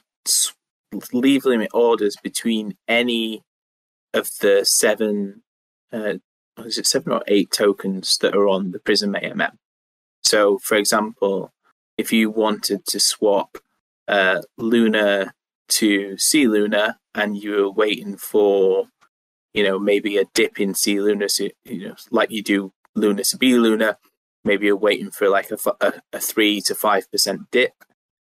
leave 1.13 1.45
limit 1.45 1.71
orders 1.73 2.17
between 2.23 2.77
any 2.89 3.43
of 4.15 4.31
the 4.41 4.65
seven, 4.65 5.43
uh, 5.93 6.15
is 6.59 6.79
it 6.79 6.87
seven 6.87 7.13
or 7.13 7.23
eight 7.27 7.51
tokens 7.51 8.19
that 8.19 8.35
are 8.35 8.49
on 8.49 8.73
the 8.73 8.79
Prism 8.79 9.15
AMM? 9.15 9.57
So, 10.23 10.59
for 10.59 10.77
example, 10.77 11.53
if 11.99 12.13
you 12.13 12.31
wanted 12.31 12.87
to 12.87 13.01
swap 13.01 13.59
uh, 14.09 14.43
Luna 14.57 15.33
to 15.69 16.19
C 16.19 16.47
Luna 16.47 16.99
and 17.15 17.37
you 17.37 17.53
were 17.53 17.71
waiting 17.71 18.17
for, 18.17 18.87
you 19.55 19.63
know, 19.63 19.79
maybe 19.79 20.17
a 20.17 20.25
dip 20.35 20.61
in 20.61 20.75
C 20.75 21.01
Luna, 21.01 21.29
so, 21.29 21.49
you 21.65 21.89
know, 21.89 21.95
like 22.11 22.31
you 22.31 22.43
do 22.43 22.73
Luna 22.95 23.25
to 23.25 23.37
B 23.37 23.55
Luna, 23.57 23.99
maybe 24.45 24.67
you're 24.67 24.77
waiting 24.77 25.11
for 25.11 25.29
like 25.29 25.51
a, 25.51 25.59
a, 25.81 25.93
a 26.13 26.21
three 26.21 26.61
to 26.63 26.75
five 26.75 27.11
percent 27.11 27.51
dip, 27.51 27.73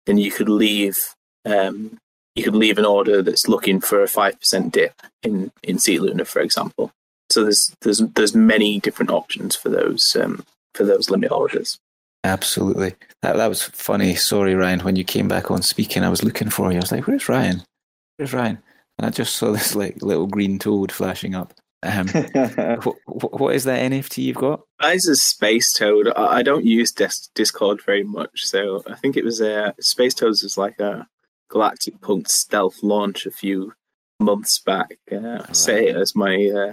then 0.07 0.19
you 0.19 0.31
could 0.31 0.49
leave 0.49 1.15
um, 1.45 1.99
you 2.35 2.43
could 2.43 2.55
leave 2.55 2.79
an 2.79 2.85
order 2.85 3.23
that's 3.23 3.49
looking 3.49 3.81
for 3.81 4.03
a 4.03 4.09
five 4.09 4.39
percent 4.39 4.73
dip 4.73 4.95
in 5.23 5.53
in 5.63 5.79
C 5.79 5.99
Luna, 5.99 6.25
for 6.25 6.41
example. 6.41 6.93
So 7.31 7.45
there's 7.45 7.75
there's 7.83 7.99
there's 7.99 8.35
many 8.35 8.81
different 8.81 9.11
options 9.11 9.57
for 9.57 9.69
those 9.69 10.17
um, 10.21 10.45
for 10.75 10.85
those 10.85 11.11
limit 11.11 11.33
orders. 11.33 11.79
Absolutely, 12.25 12.95
that 13.23 13.37
that 13.37 13.49
was 13.49 13.63
funny. 13.63 14.15
Sorry, 14.15 14.55
Ryan, 14.55 14.81
when 14.81 14.97
you 14.97 15.05
came 15.05 15.29
back 15.29 15.51
on 15.51 15.63
speaking, 15.63 16.05
I 16.05 16.09
was 16.09 16.25
looking 16.25 16.51
for 16.51 16.71
you. 16.71 16.79
I 16.79 16.81
was 16.81 16.93
like, 16.93 17.07
"Where's 17.07 17.29
Ryan? 17.29 17.63
Where's 18.17 18.33
Ryan?" 18.33 18.59
And 18.99 19.07
I 19.07 19.11
just 19.11 19.37
saw 19.37 19.53
this 19.53 19.75
like 19.75 20.03
little 20.03 20.27
green 20.27 20.59
toad 20.59 20.93
flashing 20.93 21.35
up. 21.35 21.55
Um, 21.83 22.09
what, 22.83 23.41
what 23.41 23.55
is 23.55 23.65
that 23.65 23.91
NFT 23.91 24.19
you've 24.19 24.37
got? 24.37 24.61
Mine's 24.83 25.09
a 25.09 25.17
Space 25.17 25.73
Toad. 25.73 26.13
I 26.15 26.43
don't 26.43 26.67
use 26.67 26.93
Discord 26.93 27.81
very 27.87 28.05
much, 28.05 28.45
so 28.45 28.83
I 28.87 28.97
think 28.97 29.17
it 29.17 29.25
was 29.25 29.41
a 29.41 29.75
Space 29.81 30.15
Toads 30.15 30.43
is 30.43 30.59
like 30.59 30.79
a 30.79 31.09
Galactic 31.51 32.01
Punk 32.01 32.29
stealth 32.29 32.83
launch 32.83 33.27
a 33.27 33.31
few 33.31 33.75
months 34.19 34.59
back. 34.61 34.99
Uh, 35.11 35.19
right. 35.19 35.57
Say 35.57 35.89
it 35.89 35.97
as 35.97 36.15
my 36.15 36.35
uh, 36.49 36.73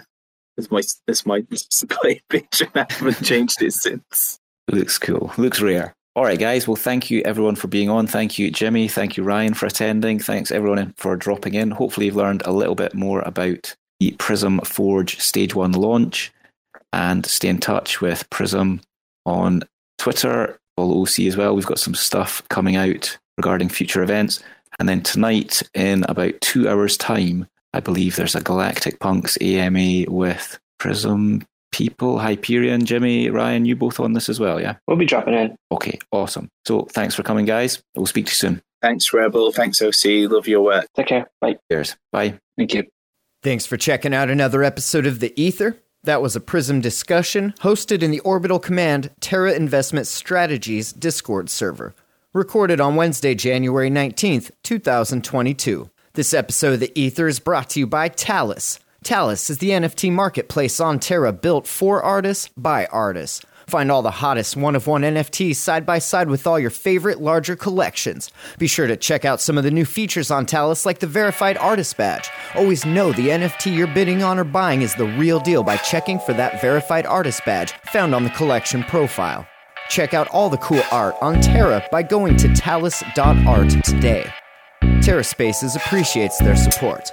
as 0.57 0.71
my 0.71 0.81
as 1.07 1.25
my 1.25 1.41
display 1.49 2.21
picture. 2.29 2.67
I 2.75 2.85
haven't 2.89 3.23
changed 3.23 3.61
it 3.61 3.73
since. 3.73 4.39
Looks 4.69 4.97
cool. 4.97 5.33
Looks 5.37 5.61
rare. 5.61 5.93
All 6.15 6.23
right, 6.23 6.39
guys. 6.39 6.67
Well, 6.67 6.75
thank 6.75 7.11
you 7.11 7.21
everyone 7.25 7.55
for 7.55 7.67
being 7.67 7.89
on. 7.89 8.07
Thank 8.07 8.39
you, 8.39 8.49
Jimmy. 8.49 8.87
Thank 8.87 9.17
you, 9.17 9.23
Ryan, 9.23 9.53
for 9.53 9.67
attending. 9.67 10.19
Thanks 10.19 10.51
everyone 10.51 10.93
for 10.97 11.15
dropping 11.15 11.53
in. 11.53 11.71
Hopefully, 11.71 12.07
you've 12.07 12.15
learned 12.15 12.41
a 12.45 12.51
little 12.51 12.75
bit 12.75 12.93
more 12.93 13.21
about 13.21 13.75
the 13.99 14.11
Prism 14.13 14.59
Forge 14.61 15.19
Stage 15.19 15.55
One 15.55 15.73
launch, 15.73 16.31
and 16.93 17.25
stay 17.25 17.49
in 17.49 17.59
touch 17.59 18.01
with 18.01 18.29
Prism 18.29 18.81
on 19.25 19.63
Twitter. 19.97 20.59
Follow 20.75 21.01
OC 21.01 21.21
as 21.21 21.37
well. 21.37 21.55
We've 21.55 21.65
got 21.65 21.79
some 21.79 21.95
stuff 21.95 22.43
coming 22.49 22.75
out 22.75 23.17
regarding 23.37 23.69
future 23.69 24.03
events. 24.03 24.43
And 24.79 24.87
then 24.87 25.01
tonight, 25.01 25.63
in 25.73 26.03
about 26.07 26.39
two 26.41 26.69
hours' 26.69 26.97
time, 26.97 27.47
I 27.73 27.79
believe 27.79 28.15
there's 28.15 28.35
a 28.35 28.41
Galactic 28.41 28.99
Punks 28.99 29.37
AMA 29.41 30.05
with 30.09 30.59
Prism 30.79 31.43
people, 31.71 32.19
Hyperion, 32.19 32.85
Jimmy, 32.85 33.29
Ryan, 33.29 33.65
you 33.65 33.75
both 33.75 33.99
on 33.99 34.13
this 34.13 34.29
as 34.29 34.39
well, 34.39 34.59
yeah? 34.59 34.75
We'll 34.87 34.97
be 34.97 35.05
dropping 35.05 35.33
in. 35.33 35.55
Okay, 35.71 35.99
awesome. 36.11 36.49
So 36.65 36.87
thanks 36.91 37.13
for 37.13 37.23
coming, 37.23 37.45
guys. 37.45 37.81
We'll 37.95 38.05
speak 38.05 38.25
to 38.25 38.31
you 38.31 38.35
soon. 38.35 38.61
Thanks, 38.81 39.11
Rebel. 39.13 39.51
Thanks, 39.51 39.81
OC. 39.81 40.29
Love 40.31 40.47
your 40.47 40.61
work. 40.61 40.87
Take 40.95 41.07
care. 41.07 41.27
Bye. 41.41 41.57
Cheers. 41.71 41.95
Bye. 42.11 42.39
Thank 42.57 42.73
you. 42.73 42.85
Thanks 43.43 43.65
for 43.65 43.77
checking 43.77 44.13
out 44.13 44.29
another 44.29 44.63
episode 44.63 45.05
of 45.05 45.19
The 45.19 45.39
Ether. 45.39 45.77
That 46.03 46.21
was 46.21 46.35
a 46.35 46.39
Prism 46.39 46.79
discussion 46.79 47.53
hosted 47.59 48.01
in 48.01 48.11
the 48.11 48.19
Orbital 48.21 48.59
Command 48.59 49.11
Terra 49.19 49.53
Investment 49.53 50.07
Strategies 50.07 50.93
Discord 50.93 51.49
server 51.49 51.95
recorded 52.37 52.79
on 52.79 52.95
Wednesday, 52.95 53.33
January 53.33 53.89
19th, 53.89 54.51
2022. 54.63 55.89
This 56.13 56.35
episode 56.35 56.73
of 56.73 56.79
The 56.79 56.97
Ether 56.99 57.27
is 57.27 57.39
brought 57.39 57.71
to 57.71 57.79
you 57.79 57.87
by 57.87 58.09
Talis. 58.09 58.79
Talis 59.03 59.49
is 59.49 59.57
the 59.57 59.71
NFT 59.71 60.11
marketplace 60.11 60.79
on 60.79 60.99
Terra 60.99 61.33
built 61.33 61.65
for 61.65 62.01
artists 62.03 62.49
by 62.55 62.85
artists. 62.87 63.43
Find 63.65 63.91
all 63.91 64.03
the 64.03 64.11
hottest 64.11 64.55
one 64.55 64.75
of 64.75 64.85
one 64.85 65.01
NFTs 65.01 65.55
side 65.55 65.85
by 65.85 65.97
side 65.97 66.29
with 66.29 66.45
all 66.45 66.59
your 66.59 66.69
favorite 66.69 67.19
larger 67.19 67.55
collections. 67.55 68.31
Be 68.59 68.67
sure 68.67 68.87
to 68.87 68.95
check 68.95 69.25
out 69.25 69.41
some 69.41 69.57
of 69.57 69.63
the 69.63 69.71
new 69.71 69.83
features 69.83 70.29
on 70.29 70.45
Talis, 70.45 70.85
like 70.85 70.99
the 70.99 71.07
verified 71.07 71.57
artist 71.57 71.97
badge. 71.97 72.29
Always 72.55 72.85
know 72.85 73.11
the 73.11 73.29
NFT 73.29 73.75
you're 73.75 73.87
bidding 73.87 74.21
on 74.21 74.37
or 74.37 74.43
buying 74.43 74.83
is 74.83 74.93
the 74.93 75.07
real 75.17 75.39
deal 75.39 75.63
by 75.63 75.77
checking 75.77 76.19
for 76.19 76.33
that 76.33 76.61
verified 76.61 77.07
artist 77.07 77.43
badge 77.45 77.73
found 77.91 78.13
on 78.13 78.23
the 78.23 78.29
collection 78.29 78.83
profile. 78.83 79.47
Check 79.89 80.13
out 80.13 80.27
all 80.29 80.49
the 80.49 80.57
cool 80.57 80.83
art 80.91 81.15
on 81.21 81.41
Terra 81.41 81.85
by 81.91 82.03
going 82.03 82.37
to 82.37 82.53
talis.art 82.53 83.69
today. 83.83 84.25
TerraSpaces 84.83 85.75
appreciates 85.75 86.37
their 86.39 86.55
support. 86.55 87.11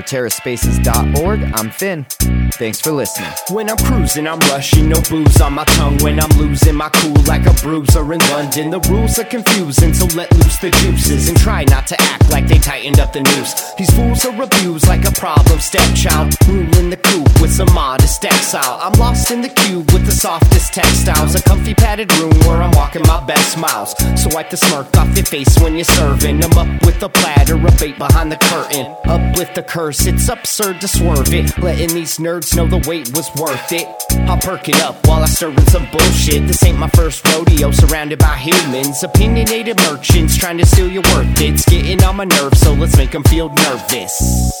For 0.00 0.06
TerraSpaces.org, 0.06 1.52
I'm 1.54 1.70
Finn. 1.70 2.06
Thanks 2.52 2.80
for 2.80 2.90
listening. 2.90 3.30
When 3.50 3.68
I'm 3.68 3.76
cruising, 3.76 4.26
I'm 4.26 4.38
rushing, 4.50 4.88
no 4.88 5.00
booze 5.08 5.40
on 5.40 5.54
my 5.54 5.64
tongue. 5.64 5.98
When 5.98 6.18
I'm 6.18 6.30
losing 6.38 6.74
my 6.74 6.88
cool 6.88 7.22
like 7.24 7.46
a 7.46 7.52
bruiser 7.62 8.12
in 8.12 8.20
London, 8.30 8.70
the 8.70 8.80
rules 8.88 9.18
are 9.18 9.24
confusing, 9.24 9.92
so 9.92 10.06
let 10.16 10.32
loose 10.34 10.58
the 10.58 10.70
juices 10.70 11.28
and 11.28 11.38
try 11.38 11.64
not 11.64 11.86
to 11.88 12.00
act 12.00 12.30
like 12.30 12.46
they 12.46 12.58
tightened 12.58 12.98
up 12.98 13.12
the 13.12 13.20
noose. 13.20 13.74
These 13.74 13.90
fools 13.94 14.24
are 14.24 14.42
abused 14.42 14.88
like 14.88 15.06
a 15.06 15.12
problem 15.12 15.60
stepchild, 15.60 16.34
ruling 16.48 16.90
the 16.90 16.96
coop 16.96 17.28
with 17.40 17.52
some 17.52 17.72
modest 17.74 18.24
exile. 18.24 18.78
I'm 18.80 18.98
lost 18.98 19.30
in 19.30 19.42
the 19.42 19.48
cube 19.48 19.90
with 19.92 20.06
the 20.06 20.12
softest 20.12 20.72
textiles, 20.72 21.34
a 21.34 21.42
comfy 21.42 21.74
padded 21.74 22.12
room 22.18 22.38
where 22.40 22.62
I'm 22.62 22.72
walking 22.72 23.02
my 23.06 23.24
best 23.26 23.58
miles. 23.58 23.94
So 24.20 24.28
wipe 24.32 24.50
the 24.50 24.56
smirk 24.56 24.96
off 24.96 25.14
your 25.16 25.26
face 25.26 25.58
when 25.60 25.74
you're 25.74 25.84
serving. 25.84 26.42
I'm 26.44 26.56
up 26.56 26.86
with 26.86 27.02
a 27.02 27.08
platter 27.08 27.54
of 27.54 27.78
bait 27.78 27.98
behind 27.98 28.32
the 28.32 28.36
curtain. 28.36 28.86
Uplift 29.04 29.54
the 29.54 29.62
it's 29.90 30.28
absurd 30.28 30.80
to 30.80 30.88
swerve 30.88 31.34
it, 31.34 31.58
letting 31.58 31.88
these 31.88 32.18
nerds 32.18 32.56
know 32.56 32.66
the 32.66 32.78
wait 32.88 33.10
was 33.16 33.28
worth 33.34 33.72
it. 33.72 33.88
I'll 34.28 34.38
perk 34.38 34.68
it 34.68 34.80
up 34.82 35.04
while 35.06 35.22
I 35.22 35.26
stir 35.26 35.50
in 35.50 35.66
some 35.66 35.90
bullshit. 35.90 36.46
This 36.46 36.62
ain't 36.64 36.78
my 36.78 36.88
first 36.90 37.26
rodeo, 37.26 37.72
surrounded 37.72 38.20
by 38.20 38.36
humans, 38.36 39.02
opinionated 39.02 39.78
merchants 39.78 40.36
trying 40.36 40.58
to 40.58 40.66
steal 40.66 40.88
your 40.88 41.02
worth. 41.14 41.40
It's 41.40 41.64
getting 41.68 42.02
on 42.04 42.16
my 42.16 42.24
nerves, 42.24 42.60
so 42.60 42.72
let's 42.72 42.96
make 42.96 43.10
them 43.10 43.24
feel 43.24 43.48
nervous. 43.48 44.60